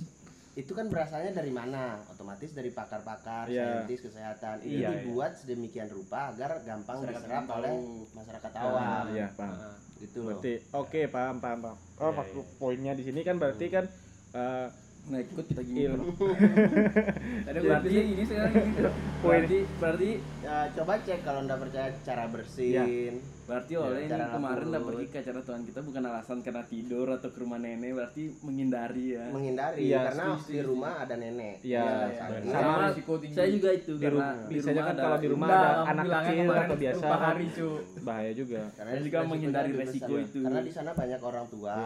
itu 0.53 0.69
kan 0.71 0.87
berasalnya 0.87 1.33
dari 1.33 1.49
mana? 1.49 1.97
Otomatis 2.07 2.53
dari 2.53 2.69
pakar-pakar, 2.69 3.49
Iya. 3.49 3.83
saintis 3.83 4.05
kesehatan. 4.05 4.61
Itu 4.61 4.69
Iya, 4.69 4.79
iya. 4.79 4.89
dibuat 5.01 5.33
sedemikian 5.35 5.89
rupa 5.89 6.29
agar 6.29 6.61
gampang 6.61 7.01
Masyarakat 7.01 7.17
diserap 7.19 7.43
tahu. 7.43 7.57
oleh 7.57 7.73
masyarakat 8.13 8.53
awam. 8.59 9.05
iya 9.09 9.27
paham 9.33 9.57
Heeh. 9.57 9.77
Gitu 9.99 10.19
loh. 10.19 10.27
berarti 10.29 10.53
oke 10.73 11.01
paham 11.09 11.37
paham 11.39 11.59
paham 11.63 11.77
oh 11.79 12.05
Iya, 12.05 12.11
faktor 12.15 12.45
poinnya 12.59 12.93
di 12.93 13.03
sini 13.03 13.21
kan 13.23 13.37
berarti 13.39 13.67
kan 13.69 13.85
eh, 14.33 14.67
Nah 15.03 15.19
ikut 15.19 15.45
kita 15.45 15.63
gini. 15.63 15.83
ilmu 15.85 16.15
ada 17.49 17.59
berarti 17.59 17.91
ini 17.91 18.23
sekarang 18.23 18.53
ini 18.55 18.71
Berarti 19.23 19.59
berarti 19.77 20.11
Ya, 20.43 20.67
coba 20.75 20.99
cek 20.99 21.23
kalau 21.23 21.39
anda 21.41 21.55
percaya 21.55 21.95
cara 22.03 22.27
bersin. 22.27 23.23
berarti 23.43 23.73
Ya, 23.73 23.81
oleh 23.81 24.01
ini 24.01 24.11
cara 24.11 24.27
kemarin 24.29 24.67
ngapurut. 24.69 24.87
pergi 24.89 25.07
ke 25.09 25.19
acara 25.21 25.41
Tuhan 25.41 25.63
kita 25.63 25.81
bukan 25.81 26.03
alasan 26.05 26.39
karena 26.41 26.63
tidur 26.65 27.07
atau 27.09 27.29
ke 27.29 27.39
rumah 27.39 27.59
nenek 27.59 27.91
berarti 27.93 28.23
menghindari 28.41 29.07
ya. 29.13 29.25
menghindari 29.29 29.81
Iya, 29.85 29.99
karena 30.05 30.25
di 30.41 30.61
rumah 30.61 30.93
ada 30.99 31.15
nenek. 31.17 31.57
Iya, 31.63 31.83
sakit. 32.13 32.31
benar. 32.41 32.53
sama 32.53 32.63
Sama, 32.69 32.87
risiko 32.89 33.13
tinggi 33.17 33.35
saya 33.35 33.49
juga 33.51 33.71
itu 33.73 33.93
di 33.93 34.03
karena 34.05 34.27
di 34.45 34.59
rumah 34.61 34.83
kan 34.83 34.87
ada 34.89 35.03
kalau 35.03 35.19
di 35.19 35.29
rumah 35.29 35.49
ada 35.49 35.71
anak 35.85 36.05
kecil 36.09 36.47
atau 36.53 36.77
biasa 36.77 37.03
lupa 37.03 37.17
hari 37.21 37.47
cu 37.49 37.69
bahaya 38.01 38.33
juga 38.33 38.61
Karena 38.73 38.93
juga 39.01 39.19
menghindari 39.25 39.71
resiko 39.73 40.13
besar. 40.13 40.25
itu. 40.25 40.39
Karena 40.41 40.61
di 40.61 40.73
sana 40.73 40.91
banyak 40.93 41.21
orang 41.21 41.47
tua 41.49 41.77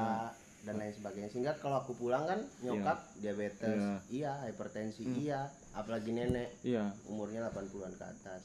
dan 0.67 0.75
lain 0.77 0.91
sebagainya. 0.91 1.31
Sehingga 1.31 1.55
kalau 1.57 1.79
aku 1.79 1.95
pulang 1.95 2.27
kan 2.27 2.43
nyokap 2.61 2.99
diabetes, 3.17 3.79
Iya. 3.79 3.95
iya, 4.11 4.33
hipertensi, 4.51 5.07
iya, 5.17 5.41
apalagi 5.73 6.11
nenek 6.11 6.59
iya 6.61 6.91
umurnya 7.07 7.47
80-an 7.47 7.95
ke 7.95 8.05
atas. 8.05 8.43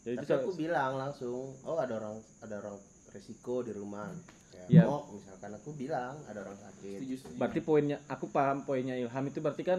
jadi 0.00 0.16
itu 0.16 0.26
Tapi 0.26 0.34
aku 0.34 0.50
bilang 0.58 0.98
langsung, 0.98 1.54
oh 1.62 1.78
ada 1.78 1.94
orang 1.94 2.18
ada 2.42 2.54
orang 2.58 2.76
resiko 3.08 3.62
di 3.62 3.70
rumah. 3.70 4.10
Ya, 4.50 4.66
Iya. 4.66 4.82
Mok, 4.84 5.04
misalkan 5.14 5.50
aku 5.54 5.70
bilang 5.72 6.18
ada 6.26 6.38
orang 6.42 6.58
sakit. 6.58 6.98
setuju 6.98 7.14
setuju 7.16 7.38
berarti 7.38 7.60
poinnya 7.60 7.96
aku 8.06 8.26
paham 8.28 8.66
poinnya 8.66 8.98
Ilham 8.98 9.24
itu 9.24 9.38
berarti 9.38 9.62
kan 9.62 9.78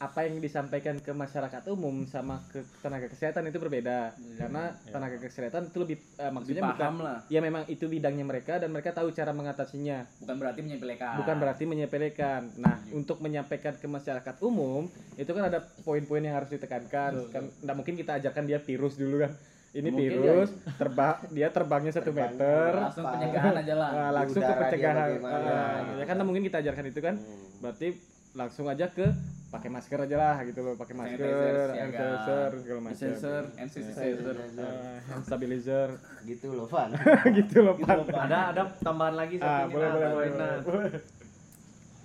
apa 0.00 0.24
yang 0.24 0.40
disampaikan 0.40 0.96
ke 0.96 1.12
masyarakat 1.12 1.60
umum 1.68 2.08
sama 2.08 2.40
ke 2.48 2.64
tenaga 2.80 3.04
kesehatan 3.06 3.44
itu 3.44 3.60
berbeda. 3.60 4.16
Karena 4.34 4.72
tenaga 4.82 5.20
kesehatan 5.20 5.68
itu 5.68 5.76
lebih 5.76 5.96
eh, 6.16 6.32
maksudnya 6.32 6.64
Lebih 6.64 6.72
bukan 6.72 6.80
paham 6.80 6.96
lah. 6.98 7.18
ya 7.28 7.38
memang 7.38 7.68
itu 7.68 7.84
bidangnya 7.84 8.24
mereka 8.24 8.56
dan 8.56 8.72
mereka 8.72 8.90
tahu 8.90 9.12
cara 9.12 9.30
mengatasinya. 9.30 10.08
Bukan 10.18 10.36
berarti 10.40 10.60
menyepelekan. 10.62 11.14
Bukan 11.20 11.36
berarti 11.36 11.64
menyepelekan. 11.64 12.40
Nah 12.56 12.80
untuk 12.90 13.20
menyampaikan 13.20 13.76
ke 13.76 13.84
masyarakat 13.84 14.34
umum 14.40 14.88
itu 15.14 15.28
kan 15.28 15.44
ada 15.44 15.60
poin-poin 15.84 16.24
yang 16.24 16.34
harus 16.34 16.48
ditekankan. 16.48 17.28
Kan 17.28 17.52
nggak 17.60 17.76
mungkin 17.76 17.94
kita 17.94 18.16
ajarkan 18.16 18.48
dia 18.48 18.56
virus 18.58 18.96
dulu 18.96 19.20
kan. 19.20 19.36
Ini 19.70 19.86
Mungkin 19.86 20.00
virus 20.16 20.50
terbang 20.74 21.16
dia 21.30 21.46
terbangnya 21.46 21.92
satu 21.92 22.10
Terbang 22.10 22.34
meter. 22.34 22.72
langsung 22.74 23.04
Apa? 23.04 23.12
pencegahan 23.14 23.54
aja 23.54 23.74
lah. 23.76 23.90
Nah, 23.92 24.10
langsung 24.16 24.34
ke 24.34 24.42
udara 24.42 24.50
dia 24.50 24.62
pencegahan 24.64 24.96
Ah, 24.96 25.06
gitu 25.12 25.92
ya 25.94 26.04
kan 26.08 26.14
nggak 26.16 26.26
mungkin 26.26 26.42
kita 26.42 26.56
ajarkan 26.58 26.84
itu 26.88 27.00
kan. 27.00 27.14
Hmm. 27.14 27.60
berarti 27.60 27.88
langsung 28.32 28.66
aja 28.66 28.86
ke 28.88 29.06
pakai 29.50 29.66
masker 29.68 29.98
aja 30.00 30.14
lah 30.14 30.36
gitu 30.42 30.60
loh 30.60 30.74
pakai 30.74 30.94
masker 30.94 31.18
Sanitizer, 31.18 31.66
hand 31.68 31.74
siaga. 31.74 31.98
sanitizer 31.98 32.50
segala 32.56 32.80
macam 32.80 32.96
Sensor. 32.96 33.42
and 33.52 33.68
sanitizer 33.68 34.36
Ah, 34.56 34.96
hand 35.04 35.24
stabilizer 35.24 35.88
Gitu 36.22 36.46
loh, 36.48 36.66
Van. 36.66 36.90
gitu 37.38 37.56
loh 37.60 37.74
Pan. 37.76 37.98
ada 38.20 38.38
ada 38.48 38.62
tambahan 38.78 39.14
lagi 39.16 39.34
satu 39.36 39.50
ah 39.50 39.60
ini, 39.60 39.72
boleh 39.72 39.88
boleh 39.90 40.08
boleh 40.08 40.30
nah. 40.32 40.58
boleh. 40.62 40.92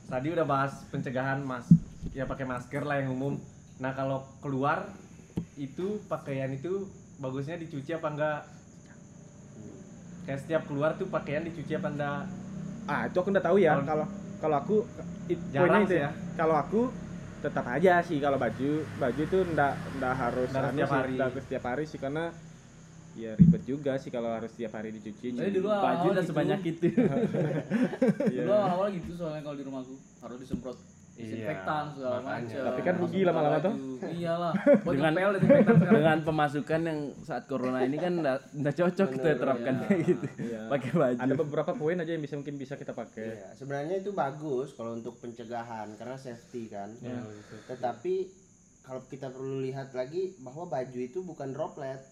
tadi 0.05 0.27
udah 0.27 0.45
bahas 0.45 0.73
pencegahan 0.89 1.39
mas 1.39 1.69
ya 2.11 2.23
pakai 2.23 2.45
masker 2.45 2.81
lah 2.81 2.97
yang 2.97 3.09
umum 3.11 3.37
nah 3.75 3.91
kalau 3.91 4.25
keluar 4.39 4.89
itu 5.55 6.01
pakaian 6.05 6.49
itu 6.49 6.89
bagusnya 7.17 7.55
dicuci 7.55 7.91
apa 7.91 8.07
enggak 8.07 8.39
kayak 10.25 10.39
setiap 10.39 10.61
keluar 10.65 10.93
tuh 10.95 11.07
pakaian 11.07 11.41
dicuci 11.41 11.73
apa 11.73 11.89
enggak 11.89 12.19
ah 12.85 13.05
itu 13.05 13.15
aku 13.15 13.29
udah 13.29 13.43
tahu 13.43 13.57
ya 13.59 13.77
Kalau- 13.79 14.09
kalau 14.35 14.55
aku 14.57 14.75
it, 15.27 15.37
Jarang 15.49 15.83
itu 15.83 15.91
sih 15.91 15.99
ya 15.99 16.03
ya. 16.03 16.11
kalau 16.35 16.55
aku 16.55 16.81
tetap 17.45 17.65
aja 17.67 18.01
sih 18.01 18.17
kalau 18.17 18.35
baju 18.35 18.69
baju 18.95 19.21
itu 19.21 19.37
ndak 19.47 19.73
ndak 19.95 20.13
harus 20.15 20.49
Ndak 20.49 20.57
harus 20.57 20.67
anu 20.67 20.75
setiap 20.75 20.87
sih, 20.87 20.97
hari. 20.97 21.13
ndak 21.13 21.27
harus 21.27 21.43
setiap 21.43 21.63
hari 21.63 21.83
sih 21.85 21.99
karena 21.99 22.23
ya 23.15 23.31
ribet 23.33 23.63
juga 23.63 23.91
sih 23.95 24.09
kalau 24.09 24.29
harus 24.29 24.49
setiap 24.49 24.73
hari 24.73 24.89
dicuci 24.91 25.27
Tapi 25.31 25.51
dulu 25.53 25.67
Baju 25.69 25.79
awal 25.79 26.11
udah 26.11 26.19
gitu. 26.19 26.29
sebanyak 26.29 26.59
itu. 26.65 26.87
Iya. 28.33 28.41
dulu 28.43 28.55
awal 28.57 28.87
gitu 28.91 29.11
soalnya 29.15 29.41
kalau 29.41 29.55
di 29.55 29.63
rumahku 29.63 29.93
harus 30.19 30.37
disemprot 30.37 30.77
disinfektan 31.15 31.83
segala 31.91 32.19
makanya. 32.19 32.43
macam 32.43 32.65
Tapi 32.67 32.81
kan 32.81 32.95
rugi 32.97 33.21
lama-lama 33.23 33.57
tuh. 33.57 33.73
iyalah 34.05 34.53
buat 34.83 34.93
Dengan- 34.93 35.15
Dengan 35.79 36.17
pemasukan 36.21 36.81
yang 36.83 36.99
saat 37.23 37.43
corona 37.45 37.79
ini 37.81 37.95
kan 37.95 38.13
nggak 38.15 38.37
nggak 38.53 38.75
cocok 38.75 39.07
kita 39.09 39.27
terapkan 39.35 39.73
kayak 39.81 39.99
gitu. 40.03 40.27
Iya. 40.37 40.59
Pakai 40.67 40.91
baju. 40.91 41.17
ada 41.17 41.33
beberapa 41.33 41.71
poin 41.73 41.95
aja 41.95 42.11
yang 42.11 42.19
bisa 42.19 42.35
mungkin 42.35 42.55
bisa 42.55 42.75
kita 42.75 42.91
pakai 42.91 43.25
Iya, 43.33 43.47
sebenarnya 43.55 43.95
itu 43.97 44.11
bagus 44.11 44.75
kalau 44.75 44.91
untuk 44.93 45.15
pencegahan 45.17 45.95
karena 45.95 46.15
safety 46.15 46.67
kan. 46.67 46.91
Iya. 46.99 47.23
Tetapi 47.65 48.13
kalau 48.83 49.01
kita 49.03 49.31
perlu 49.31 49.63
lihat 49.63 49.89
lagi 49.91 50.35
bahwa 50.37 50.67
baju 50.67 50.99
itu 50.99 51.19
bukan 51.21 51.49
droplet. 51.49 52.03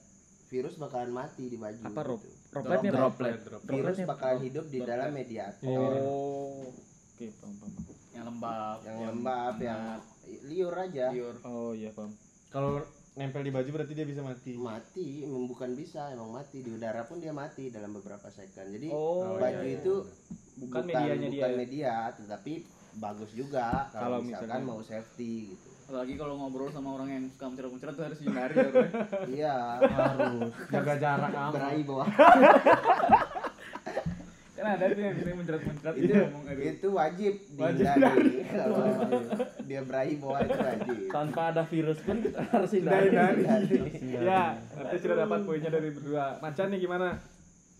Virus 0.45 0.78
bakalan 0.78 1.10
mati 1.10 1.49
di 1.49 1.58
baju. 1.58 1.82
apa 1.82 2.01
gitu. 2.14 2.30
dropletnya 2.51 2.89
apa? 2.89 2.99
Droplet. 3.01 3.38
Virus 3.66 3.97
bakalan 4.06 4.39
hidup 4.39 4.66
di 4.70 4.80
dalam 4.80 5.10
mediator 5.10 5.91
oh 5.97 6.70
oke 6.70 7.26
paham 7.41 7.54
paham. 7.58 7.93
Yang 8.14 8.26
lembab 8.26 8.78
yang 8.82 8.97
lembab, 9.09 9.53
yang 9.59 9.82
liur 10.43 10.74
aja. 10.74 11.05
liur. 11.09 11.36
Oh 11.43 11.72
iya 11.72 11.89
paham 11.89 12.14
kalau 12.47 12.80
nempel 13.14 13.41
di 13.41 13.49
baju 13.49 13.70
berarti 13.72 13.93
dia 13.93 14.05
bisa 14.05 14.22
mati? 14.22 14.53
Mati, 14.55 15.22
emang 15.22 15.45
bukan 15.45 15.74
bisa, 15.74 16.09
emang 16.09 16.30
mati. 16.32 16.59
Di 16.59 16.70
udara 16.72 17.01
pun 17.03 17.18
dia 17.18 17.30
mati 17.30 17.70
dalam 17.70 17.91
beberapa 17.91 18.26
second. 18.28 18.70
Jadi 18.70 18.89
Oh, 18.89 19.36
baju 19.36 19.49
iya, 19.59 19.66
iya. 19.68 19.78
itu 19.80 19.93
Bukan 20.55 20.82
medianya 20.84 21.28
dia 21.28 21.34
bukan 21.36 21.51
ya? 21.51 21.57
media, 21.57 21.93
tetapi 22.14 22.53
bagus 22.95 23.32
juga 23.32 23.89
Kalau 23.89 24.18
kalau 24.18 24.18
misalkan 24.20 24.49
misalnya- 24.55 24.70
mau 24.70 24.82
safety 24.82 25.34
gitu. 25.49 25.68
apalagi 25.84 26.14
kalau 26.16 26.34
ngobrol 26.38 26.70
sama 26.70 26.89
orang 26.91 27.09
yang 27.11 27.24
suka 27.28 27.45
muncrat-muncrat 27.47 27.91
tuh 27.91 28.05
harus 28.07 28.20
hindari 28.24 28.55
ya 28.55 28.70
iya 29.28 29.55
harus. 29.84 30.49
jaga 30.70 30.93
jarak 30.95 31.32
aman. 31.32 31.51
berai 31.51 31.82
bawah 31.84 32.07
kan 34.54 34.78
ada 34.78 34.86
tuh 34.93 35.01
yang 35.01 35.18
bilang 35.18 35.38
muncrat-muncrat 35.41 35.93
itu 35.97 36.14
ngomong 36.14 36.43
aduh. 36.45 36.62
itu 36.62 36.88
wajib 36.93 37.34
Wajib. 37.58 37.86
dihindari. 37.89 38.30
kalau 38.54 38.86
dia 39.66 39.82
berai 39.82 40.14
bawah 40.22 40.39
itu 40.45 40.60
wajib. 40.62 40.95
Tanpa 41.10 41.41
ada 41.49 41.64
virus 41.66 41.97
pun 42.06 42.18
kita 42.22 42.41
harus 42.54 42.70
hindari. 42.70 43.10
Ya 44.22 44.62
nanti 44.78 44.95
sudah 45.01 45.18
dapat 45.26 45.39
poinnya 45.41 45.74
dari 45.74 45.89
berdua. 45.89 46.38
Macan 46.38 46.70
nih 46.70 46.80
gimana? 46.86 47.18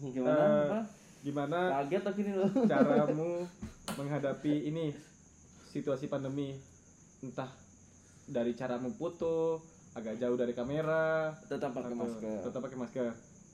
Gimana? 0.02 0.46
Eh, 0.50 0.84
gimana 1.22 1.60
kaget 1.86 2.04
ini 2.20 2.32
loh. 2.34 2.50
caramu 2.66 3.32
menghadapi 3.94 4.54
ini 4.66 4.98
situasi 5.70 6.10
pandemi? 6.10 6.58
Entah 7.22 7.54
dari 8.26 8.58
caramu 8.58 8.90
foto 8.98 9.62
agak 9.94 10.18
jauh 10.18 10.34
dari 10.34 10.58
kamera 10.58 11.38
tetap 11.46 11.70
pakai 11.70 11.94
masker. 11.94 12.50
tetap 12.50 12.62
pakai 12.66 12.78
masker 12.82 13.06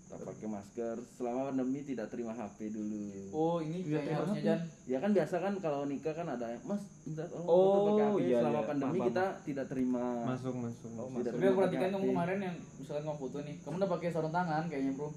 tetap 0.09 0.25
pakai 0.25 0.47
masker. 0.47 0.95
Selama 1.11 1.39
pandemi 1.47 1.79
tidak 1.81 2.09
terima 2.09 2.33
HP 2.33 2.57
dulu. 2.67 3.29
Oh 3.29 3.57
ini 3.59 3.77
Iya, 3.79 3.85
kayaknya 3.95 4.01
terima 4.01 4.19
harusnya. 4.19 4.41
Jan? 4.43 4.59
Ya 4.83 4.97
kan 4.97 5.11
biasa 5.11 5.35
kan 5.37 5.53
kalau 5.55 5.81
nikah 5.85 6.11
kan 6.11 6.27
ada 6.27 6.45
yang 6.47 6.61
mas 6.63 6.81
minta 7.03 7.23
tolong 7.23 7.45
Oh, 7.45 7.61
foto 7.61 7.79
pakai 7.87 8.03
HP 8.03 8.17
iya, 8.19 8.37
selama 8.39 8.53
iya. 8.55 8.65
pandemi 8.65 8.89
Paham, 8.95 9.07
kita 9.07 9.25
tidak 9.45 9.65
terima. 9.67 10.05
Masuk 10.25 10.53
masuk. 10.55 10.89
Tidak 10.89 11.31
tapi 11.31 11.43
aku 11.43 11.55
perhatikan 11.55 11.79
pakai 11.79 11.93
kamu 11.95 12.05
kemarin 12.09 12.37
yang 12.41 12.55
misalkan 12.75 13.03
kamu 13.03 13.17
foto 13.19 13.37
nih 13.39 13.55
kamu 13.59 13.75
udah 13.75 13.89
pakai 13.91 14.07
sarung 14.09 14.33
tangan 14.33 14.63
kayaknya 14.65 14.91
bro. 14.91 15.09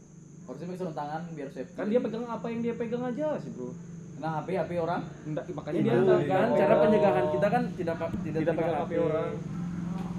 Harusnya 0.43 0.67
pakai 0.67 0.81
sarung 0.83 0.99
tangan 0.99 1.21
biar 1.33 1.49
safe 1.49 1.71
kan 1.73 1.87
dia 1.87 1.99
pegang 1.99 2.25
apa 2.27 2.47
yang 2.47 2.61
dia 2.61 2.75
pegang 2.75 3.03
aja 3.03 3.27
sih 3.39 3.51
bro. 3.51 3.69
Nah 4.15 4.39
HP 4.39 4.49
HP 4.55 4.71
orang? 4.77 5.01
Nggak, 5.25 5.45
makanya 5.51 5.81
dia 5.81 5.89
Itu 5.91 6.03
nggak- 6.03 6.21
kan 6.21 6.21
nggak 6.21 6.53
cara 6.53 6.69
pegang. 6.69 6.83
pencegahan 6.85 7.27
kita 7.29 7.47
kan 7.49 7.63
tidak 7.73 7.97
tidak, 8.21 8.39
Tidak 8.39 8.55
pegang 8.55 8.77
HP 8.79 8.93
orang. 9.01 9.31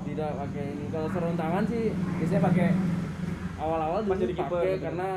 tidak 0.04 0.32
pakai 0.36 0.66
ini. 0.68 0.86
Kalau 0.90 1.08
sarung 1.08 1.38
tangan 1.38 1.64
sih 1.64 1.84
biasanya 2.18 2.42
pakai 2.44 2.68
awal-awal 3.64 4.00
dulu 4.04 4.20
jadi 4.20 4.36
kiper 4.36 4.52
pakai 4.54 4.70
gitu. 4.70 4.84
karena 4.84 5.10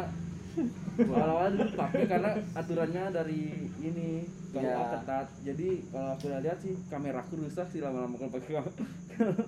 awal-awal 1.10 1.46
dulu 1.50 1.64
pakai 1.74 2.04
karena 2.06 2.30
aturannya 2.52 3.04
dari 3.10 3.40
ini 3.78 4.08
kalau 4.48 4.64
Iya. 4.64 4.88
ketat. 4.94 5.26
Jadi 5.44 5.68
kalau 5.86 6.08
aku 6.10 6.24
udah 6.26 6.40
lihat 6.40 6.58
sih 6.58 6.72
kameraku 6.86 7.34
rusak 7.38 7.66
sih 7.68 7.80
lama-lama 7.80 8.16
kalau 8.16 8.32
pakai 8.32 8.64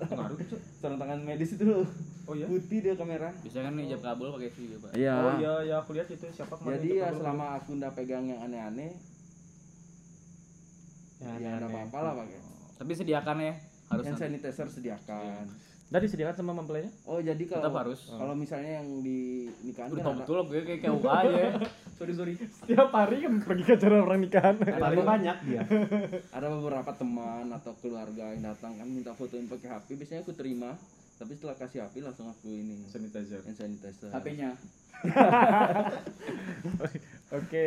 Pengaruh, 0.03 0.37
Cuk. 0.39 0.61
sarung 0.75 0.97
tangan 0.97 1.19
medis 1.19 1.53
itu. 1.53 1.63
Loh 1.63 1.85
oh 2.25 2.33
iya? 2.33 2.45
Putih 2.45 2.79
dia 2.79 2.93
kamera. 2.93 3.33
Biasanya 3.35 3.65
kan 3.65 3.75
hijab 3.79 4.01
kabel 4.03 4.27
pakai 4.31 4.47
itu 4.47 4.59
juga 4.63 4.77
pak. 4.85 4.91
Iya. 4.93 5.13
Oh 5.15 5.33
iya 5.35 5.53
ya 5.65 5.75
aku 5.79 5.91
lihat 5.93 6.07
itu 6.07 6.25
siapa 6.29 6.53
kemarin 6.53 6.77
jadi 6.77 6.87
ya 6.91 7.05
kabel. 7.07 7.17
selama 7.17 7.45
aku 7.57 7.69
ndak 7.75 7.91
pegang 7.93 8.25
yang 8.25 8.39
aneh-aneh 8.43 8.91
Ya, 11.19 11.31
ya, 11.35 11.51
ndak 11.57 11.67
apa-apa 11.67 11.97
lah 11.99 12.13
pakai. 12.17 12.39
Tapi 12.77 12.91
sediakan 12.93 13.37
ya 13.39 13.53
harus 13.89 14.05
hand 14.05 14.21
sanitizer 14.21 14.67
sediakan 14.69 15.49
Tadi 15.89 16.05
disediakan 16.05 16.37
sama 16.37 16.53
mempelainya? 16.53 16.93
Oh 17.09 17.17
jadi 17.17 17.41
kalau 17.49 17.65
Tetap 17.65 17.75
harus. 17.81 17.99
kalau 18.13 18.37
misalnya 18.37 18.77
yang 18.77 19.01
di 19.01 19.49
nikahan 19.65 19.89
Udah 19.89 20.05
kan 20.05 20.21
betul 20.21 20.35
loh 20.37 20.45
gue 20.45 20.61
kayak 20.61 20.85
kayak 20.85 21.01
UA 21.01 21.09
aja. 21.09 21.33
Ya. 21.33 21.49
sorry 21.97 22.13
sorry. 22.13 22.33
Setiap 22.37 22.93
hari 22.93 23.25
kan 23.25 23.33
pergi 23.41 23.63
ke 23.65 23.73
acara 23.73 23.95
orang 24.05 24.21
nikahan. 24.21 24.53
Paling 24.61 25.01
banyak 25.01 25.37
dia. 25.49 25.61
Ada 26.37 26.47
beberapa 26.53 26.93
teman 26.93 27.49
atau 27.49 27.73
keluarga 27.81 28.37
yang 28.37 28.53
datang 28.53 28.77
kan 28.77 28.85
minta 28.85 29.17
fotoin 29.17 29.49
pakai 29.49 29.73
HP 29.73 29.97
biasanya 29.97 30.21
aku 30.21 30.37
terima. 30.37 30.77
Tapi 31.17 31.33
setelah 31.33 31.57
kasih 31.57 31.81
HP 31.81 32.05
langsung 32.05 32.29
aku 32.29 32.53
ini. 32.53 32.85
Sanitizer. 32.85 33.41
Hand 33.41 33.57
sanitizer. 33.57 34.13
HP-nya 34.13 34.53
Oke, 37.39 37.65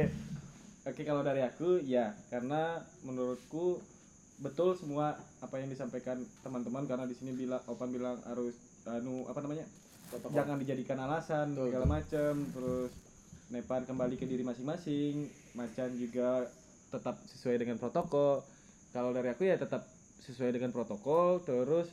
oke 0.86 1.02
kalau 1.02 1.26
dari 1.26 1.42
aku 1.42 1.82
ya 1.82 2.14
karena 2.30 2.86
menurutku 3.02 3.82
betul 4.40 4.72
semua 4.78 5.18
apa 5.42 5.54
yang 5.60 5.68
disampaikan 5.68 6.22
teman-teman 6.40 6.88
karena 6.88 7.04
di 7.04 7.14
sini 7.14 7.36
bilang 7.36 7.62
Opan 7.68 7.92
bilang 7.92 8.18
harus 8.24 8.56
anu 8.88 9.28
apa 9.28 9.44
namanya 9.44 9.68
jangan 10.32 10.58
dijadikan 10.58 10.98
alasan 10.98 11.54
segala 11.54 11.86
macam 11.86 12.34
terus 12.54 12.92
Nepan 13.52 13.84
kembali 13.84 14.16
ke 14.16 14.24
diri 14.24 14.40
masing-masing, 14.40 15.28
Macan 15.52 15.92
juga 16.00 16.48
tetap 16.88 17.20
sesuai 17.28 17.60
dengan 17.60 17.76
protokol. 17.76 18.40
Kalau 18.96 19.12
dari 19.12 19.28
aku 19.28 19.44
ya 19.44 19.60
tetap 19.60 19.84
sesuai 20.24 20.54
dengan 20.54 20.70
protokol 20.70 21.42
terus 21.42 21.90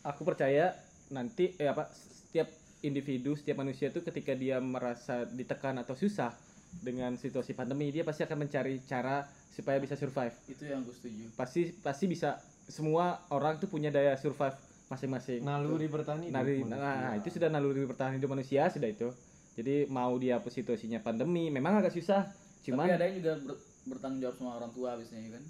aku 0.00 0.24
percaya 0.24 0.72
nanti 1.12 1.52
eh 1.60 1.68
apa 1.68 1.92
setiap 1.92 2.48
individu 2.80 3.36
setiap 3.36 3.60
manusia 3.60 3.92
itu 3.92 4.00
ketika 4.00 4.32
dia 4.32 4.56
merasa 4.64 5.28
ditekan 5.28 5.76
atau 5.76 5.92
susah 5.92 6.32
dengan 6.78 7.18
situasi 7.18 7.52
pandemi 7.52 7.90
dia 7.90 8.06
pasti 8.06 8.22
akan 8.22 8.46
mencari 8.46 8.78
cara 8.86 9.26
supaya 9.50 9.82
bisa 9.82 9.98
survive. 9.98 10.32
Itu 10.46 10.64
yang 10.64 10.86
gue 10.86 10.94
setuju. 10.94 11.34
Pasti 11.34 11.74
pasti 11.82 12.06
bisa. 12.06 12.38
Semua 12.70 13.18
orang 13.34 13.58
tuh 13.58 13.66
punya 13.66 13.90
daya 13.90 14.14
survive 14.14 14.54
masing-masing. 14.86 15.42
Naluri 15.42 15.90
bertani 15.90 16.30
Naluri, 16.30 16.62
hidup 16.62 16.70
nah 16.70 16.78
manusia. 17.10 17.18
itu 17.18 17.28
sudah 17.34 17.48
naluri 17.50 17.82
bertahan 17.82 18.14
hidup 18.18 18.30
manusia 18.30 18.70
sudah 18.70 18.86
itu. 18.86 19.10
Jadi 19.58 19.90
mau 19.90 20.14
dia 20.16 20.38
situasinya 20.38 21.02
pandemi 21.02 21.50
memang 21.50 21.82
agak 21.82 21.90
susah 21.90 22.30
tapi 22.60 22.76
cuman 22.76 22.86
ada 22.92 23.04
yang 23.08 23.16
juga 23.24 23.32
ber- 23.40 23.62
bertanggung 23.88 24.20
jawab 24.20 24.36
sama 24.36 24.50
orang 24.60 24.70
tua 24.76 24.90
biasanya 25.00 25.40
kan 25.40 25.42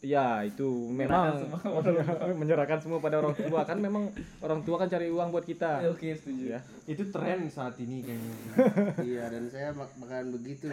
ya 0.00 0.40
itu 0.48 0.88
memang 0.88 1.44
Menyerahkan 1.44 2.32
menyerahkan 2.40 2.78
semua 2.80 2.98
pada 3.04 3.20
orang 3.20 3.36
tua. 3.36 3.60
Kan 3.68 3.78
memang 3.80 4.08
orang 4.40 4.60
tua 4.64 4.80
kan 4.80 4.88
cari 4.88 5.12
uang 5.12 5.28
buat 5.32 5.44
kita. 5.44 5.84
Oke 5.92 6.16
setuju. 6.16 6.56
Ya 6.56 6.60
itu 6.88 7.08
tren 7.12 7.48
saat 7.52 7.76
ini 7.78 8.04
kayaknya. 8.04 8.34
Iya 9.10 9.24
dan 9.28 9.44
saya 9.52 9.68
bak- 9.76 9.96
bakalan 10.00 10.28
begitu. 10.34 10.72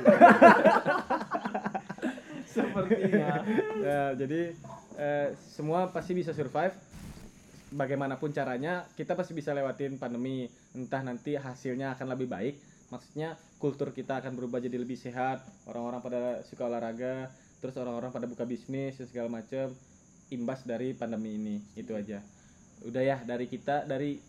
Sepertinya. 2.47 3.43
Ya 3.83 4.01
jadi 4.15 4.55
eh, 4.95 5.27
semua 5.37 5.91
pasti 5.91 6.15
bisa 6.15 6.31
survive. 6.31 6.73
Bagaimanapun 7.67 8.31
caranya 8.31 8.87
kita 8.95 9.11
pasti 9.19 9.35
bisa 9.35 9.51
lewatin 9.51 9.99
pandemi. 9.99 10.47
Entah 10.71 11.03
nanti 11.03 11.35
hasilnya 11.35 11.99
akan 11.99 12.15
lebih 12.15 12.31
baik. 12.31 12.55
Maksudnya 12.87 13.35
kultur 13.59 13.91
kita 13.91 14.23
akan 14.23 14.39
berubah 14.39 14.63
jadi 14.63 14.79
lebih 14.79 14.95
sehat. 14.95 15.43
Orang-orang 15.67 15.99
pada 15.99 16.39
suka 16.47 16.71
olahraga 16.71 17.27
terus 17.57 17.75
orang-orang 17.77 18.13
pada 18.13 18.29
buka 18.29 18.45
bisnis 18.45 19.01
segala 19.01 19.29
macam 19.31 19.73
imbas 20.29 20.61
dari 20.67 20.93
pandemi 20.93 21.35
ini 21.39 21.55
itu 21.73 21.95
aja. 21.97 22.21
Udah 22.85 23.01
ya 23.01 23.17
dari 23.25 23.49
kita 23.49 23.87
dari 23.89 24.19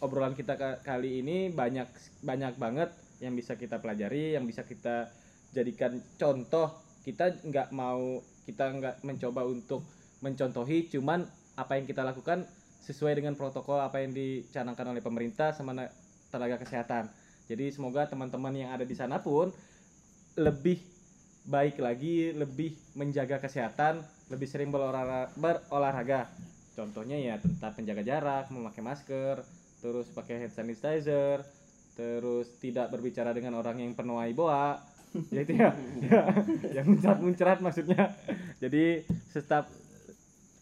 obrolan 0.00 0.34
kita 0.34 0.56
ka- 0.56 0.80
kali 0.82 1.22
ini 1.22 1.52
banyak 1.52 1.86
banyak 2.24 2.56
banget 2.56 2.90
yang 3.20 3.36
bisa 3.36 3.54
kita 3.54 3.78
pelajari 3.78 4.34
yang 4.34 4.48
bisa 4.48 4.64
kita 4.64 5.12
jadikan 5.52 6.00
contoh. 6.16 6.72
Kita 7.04 7.32
nggak 7.46 7.70
mau 7.72 8.20
kita 8.44 8.64
nggak 8.74 8.96
mencoba 9.06 9.46
untuk 9.46 9.84
mencontohi 10.20 10.90
cuman 10.90 11.24
apa 11.56 11.78
yang 11.78 11.86
kita 11.86 12.02
lakukan 12.02 12.44
sesuai 12.84 13.20
dengan 13.20 13.36
protokol 13.36 13.78
apa 13.78 14.02
yang 14.02 14.16
dicanangkan 14.16 14.90
oleh 14.90 15.04
pemerintah 15.04 15.52
sama 15.52 15.76
na- 15.76 15.92
tenaga 16.32 16.58
kesehatan. 16.58 17.12
Jadi 17.46 17.70
semoga 17.74 18.06
teman-teman 18.06 18.54
yang 18.56 18.70
ada 18.72 18.86
di 18.86 18.94
sana 18.96 19.20
pun 19.20 19.50
lebih 20.38 20.78
baik 21.50 21.82
lagi 21.82 22.30
lebih 22.30 22.78
menjaga 22.94 23.42
kesehatan 23.42 24.06
lebih 24.30 24.46
sering 24.46 24.70
berolahraga, 24.70 25.34
berolahraga 25.34 26.30
contohnya 26.78 27.18
ya 27.18 27.34
tentang 27.42 27.74
penjaga 27.74 28.02
jarak 28.06 28.46
memakai 28.54 28.86
masker 28.86 29.42
terus 29.82 30.06
pakai 30.14 30.46
hand 30.46 30.54
sanitizer 30.54 31.42
terus 31.98 32.46
tidak 32.62 32.94
berbicara 32.94 33.34
dengan 33.34 33.58
orang 33.58 33.82
yang 33.82 33.92
penuai 33.98 34.30
boa 34.30 34.78
ya 35.34 35.42
itu 35.42 35.58
ya, 35.58 35.74
ya 36.06 36.22
yang 36.70 36.86
muncrat 36.86 37.18
muncrat 37.18 37.58
maksudnya 37.58 38.14
jadi 38.62 39.02
tetap 39.34 39.66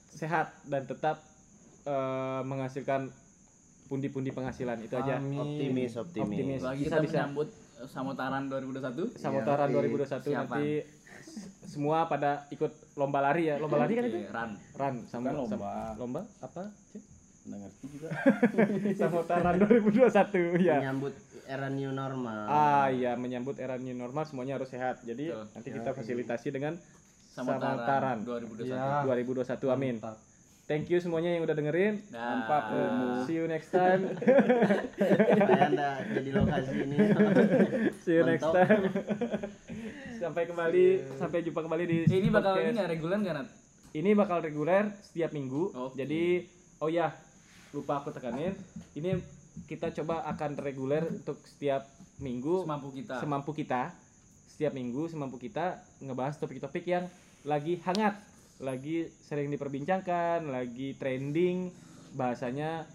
sehat 0.08 0.56
dan 0.64 0.88
tetap 0.88 1.20
eh, 1.84 2.42
menghasilkan 2.48 3.12
pundi-pundi 3.92 4.32
penghasilan 4.32 4.80
itu 4.80 4.96
aja 4.96 5.20
Amin. 5.20 5.36
optimis 5.36 5.92
optimis, 6.00 6.32
Optimis. 6.32 6.60
lagi 6.64 6.82
Bisa, 6.82 6.96
kita 6.96 6.98
bisa. 7.04 7.12
menyambut 7.12 7.48
samutaran 7.86 8.42
2021 8.46 9.14
samutaran 9.14 9.68
Iya, 9.68 9.74
2021 9.78 10.24
siapa? 10.24 10.34
nanti 10.50 10.66
semua 11.62 11.98
pada 12.04 12.48
ikut 12.48 12.72
lomba 12.94 13.20
lari 13.20 13.46
ya. 13.46 13.56
Lomba 13.56 13.78
lari 13.78 13.94
kan 13.94 14.04
itu? 14.04 14.18
Oke, 14.18 14.32
run. 14.32 14.50
Run. 14.74 14.94
Sama 15.06 15.30
Bukan 15.30 15.36
lomba. 15.38 15.70
lomba 15.94 16.20
apa 16.40 16.62
nggak 17.44 17.58
ngerti 17.60 17.84
juga. 17.88 18.08
Samutaran 18.98 19.54
2021 19.56 20.60
ya 20.60 20.76
menyambut 20.78 21.14
era 21.46 21.68
new 21.68 21.90
normal. 21.90 22.44
Ah 22.44 22.88
iya 22.88 23.14
menyambut 23.14 23.56
era 23.56 23.76
new 23.76 23.94
normal 23.94 24.24
semuanya 24.24 24.56
harus 24.56 24.68
sehat. 24.68 25.00
Jadi 25.00 25.30
Betul. 25.30 25.44
nanti 25.54 25.68
kita 25.70 25.90
fasilitasi 25.92 26.48
dengan 26.50 26.74
samutaran 27.30 27.78
samutaran 27.78 28.18
2021 28.20 28.68
Ya. 28.68 29.00
2021 29.06 29.70
amin. 29.70 29.94
Mantap. 29.96 30.16
Thank 30.68 30.86
you 30.86 31.00
semuanya 31.00 31.32
yang 31.32 31.42
udah 31.42 31.56
dengerin. 31.56 32.04
Ilmu. 32.12 33.24
see 33.24 33.40
you 33.40 33.48
next 33.48 33.72
time. 33.72 34.12
Anda 35.48 36.04
jadi 36.12 36.30
lokasi 36.30 36.74
ini. 36.84 36.96
See 38.04 38.14
you 38.14 38.22
next 38.22 38.44
time. 38.44 38.92
Sampai 40.20 40.44
kembali. 40.44 40.86
Sampai 41.16 41.40
jumpa 41.40 41.64
kembali 41.64 41.84
di 41.88 41.98
Eh, 42.04 42.18
ini 42.20 42.28
bakal 42.28 42.52
podcast. 42.54 42.62
ini 42.62 42.76
nggak? 42.76 42.88
Reguler 42.92 43.18
nggak 43.24 43.36
Nat? 43.40 43.48
ini 43.88 44.12
bakal 44.12 44.38
reguler 44.44 44.84
setiap 45.00 45.32
minggu. 45.32 45.72
Oke. 45.72 45.96
jadi 45.96 46.44
oh 46.78 46.92
ya 46.92 47.16
lupa 47.72 48.04
aku 48.04 48.12
tekanin. 48.12 48.52
Ini 48.92 49.16
kita 49.64 49.90
coba 49.96 50.28
akan 50.28 50.60
reguler 50.60 51.08
untuk 51.08 51.40
setiap 51.48 51.88
minggu. 52.20 52.68
Semampu 52.68 52.88
kita. 52.92 53.14
Semampu 53.18 53.50
kita. 53.56 53.82
Setiap 54.52 54.76
minggu 54.76 55.08
semampu 55.08 55.40
kita 55.40 55.80
ngebahas 56.04 56.36
topik-topik 56.36 56.84
yang 56.84 57.08
lagi 57.46 57.80
hangat 57.86 58.18
lagi 58.58 59.06
sering 59.22 59.50
diperbincangkan, 59.54 60.50
lagi 60.50 60.98
trending, 60.98 61.70
bahasanya 62.18 62.86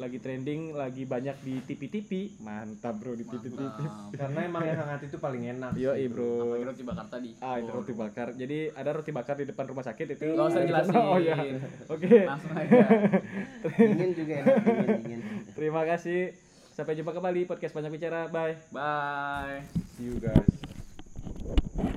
lagi 0.00 0.18
trending, 0.18 0.72
lagi 0.72 1.04
banyak 1.04 1.36
di 1.44 1.60
TV-TV. 1.68 2.40
Mantap 2.40 2.96
bro 2.96 3.12
di 3.12 3.28
TV-TV. 3.28 3.60
Karena 4.16 4.40
emang 4.48 4.64
yang 4.64 4.80
hangat 4.82 5.04
itu 5.04 5.20
paling 5.20 5.52
enak. 5.52 5.76
Yo 5.76 5.92
sih, 5.92 6.08
bro. 6.08 6.48
Apalagi 6.48 6.64
roti 6.64 6.84
bakar 6.84 7.06
tadi. 7.12 7.30
Ah 7.44 7.60
itu 7.60 7.70
roti 7.70 7.92
bakar. 7.92 8.28
Jadi 8.32 8.58
ada 8.72 8.90
roti 8.96 9.12
bakar 9.12 9.34
di 9.36 9.44
depan 9.44 9.64
rumah 9.68 9.84
sakit 9.84 10.06
itu. 10.16 10.32
Gak 10.32 10.48
usah 10.48 10.62
jelasin. 10.64 10.94
Oh 11.12 11.18
iya. 11.20 11.36
Oke. 11.92 12.24
Langsung 12.24 12.52
aja. 12.60 12.86
dingin 13.76 14.10
juga 14.16 14.32
enak 14.42 14.56
dingin 14.64 14.88
dingin 15.04 15.20
Terima 15.52 15.82
kasih. 15.84 16.32
Sampai 16.72 16.96
jumpa 16.96 17.12
kembali 17.12 17.44
podcast 17.44 17.76
banyak 17.76 17.92
bicara. 17.92 18.32
Bye. 18.32 18.56
Bye. 18.72 19.60
See 20.00 20.08
you 20.08 20.16
guys. 20.16 21.91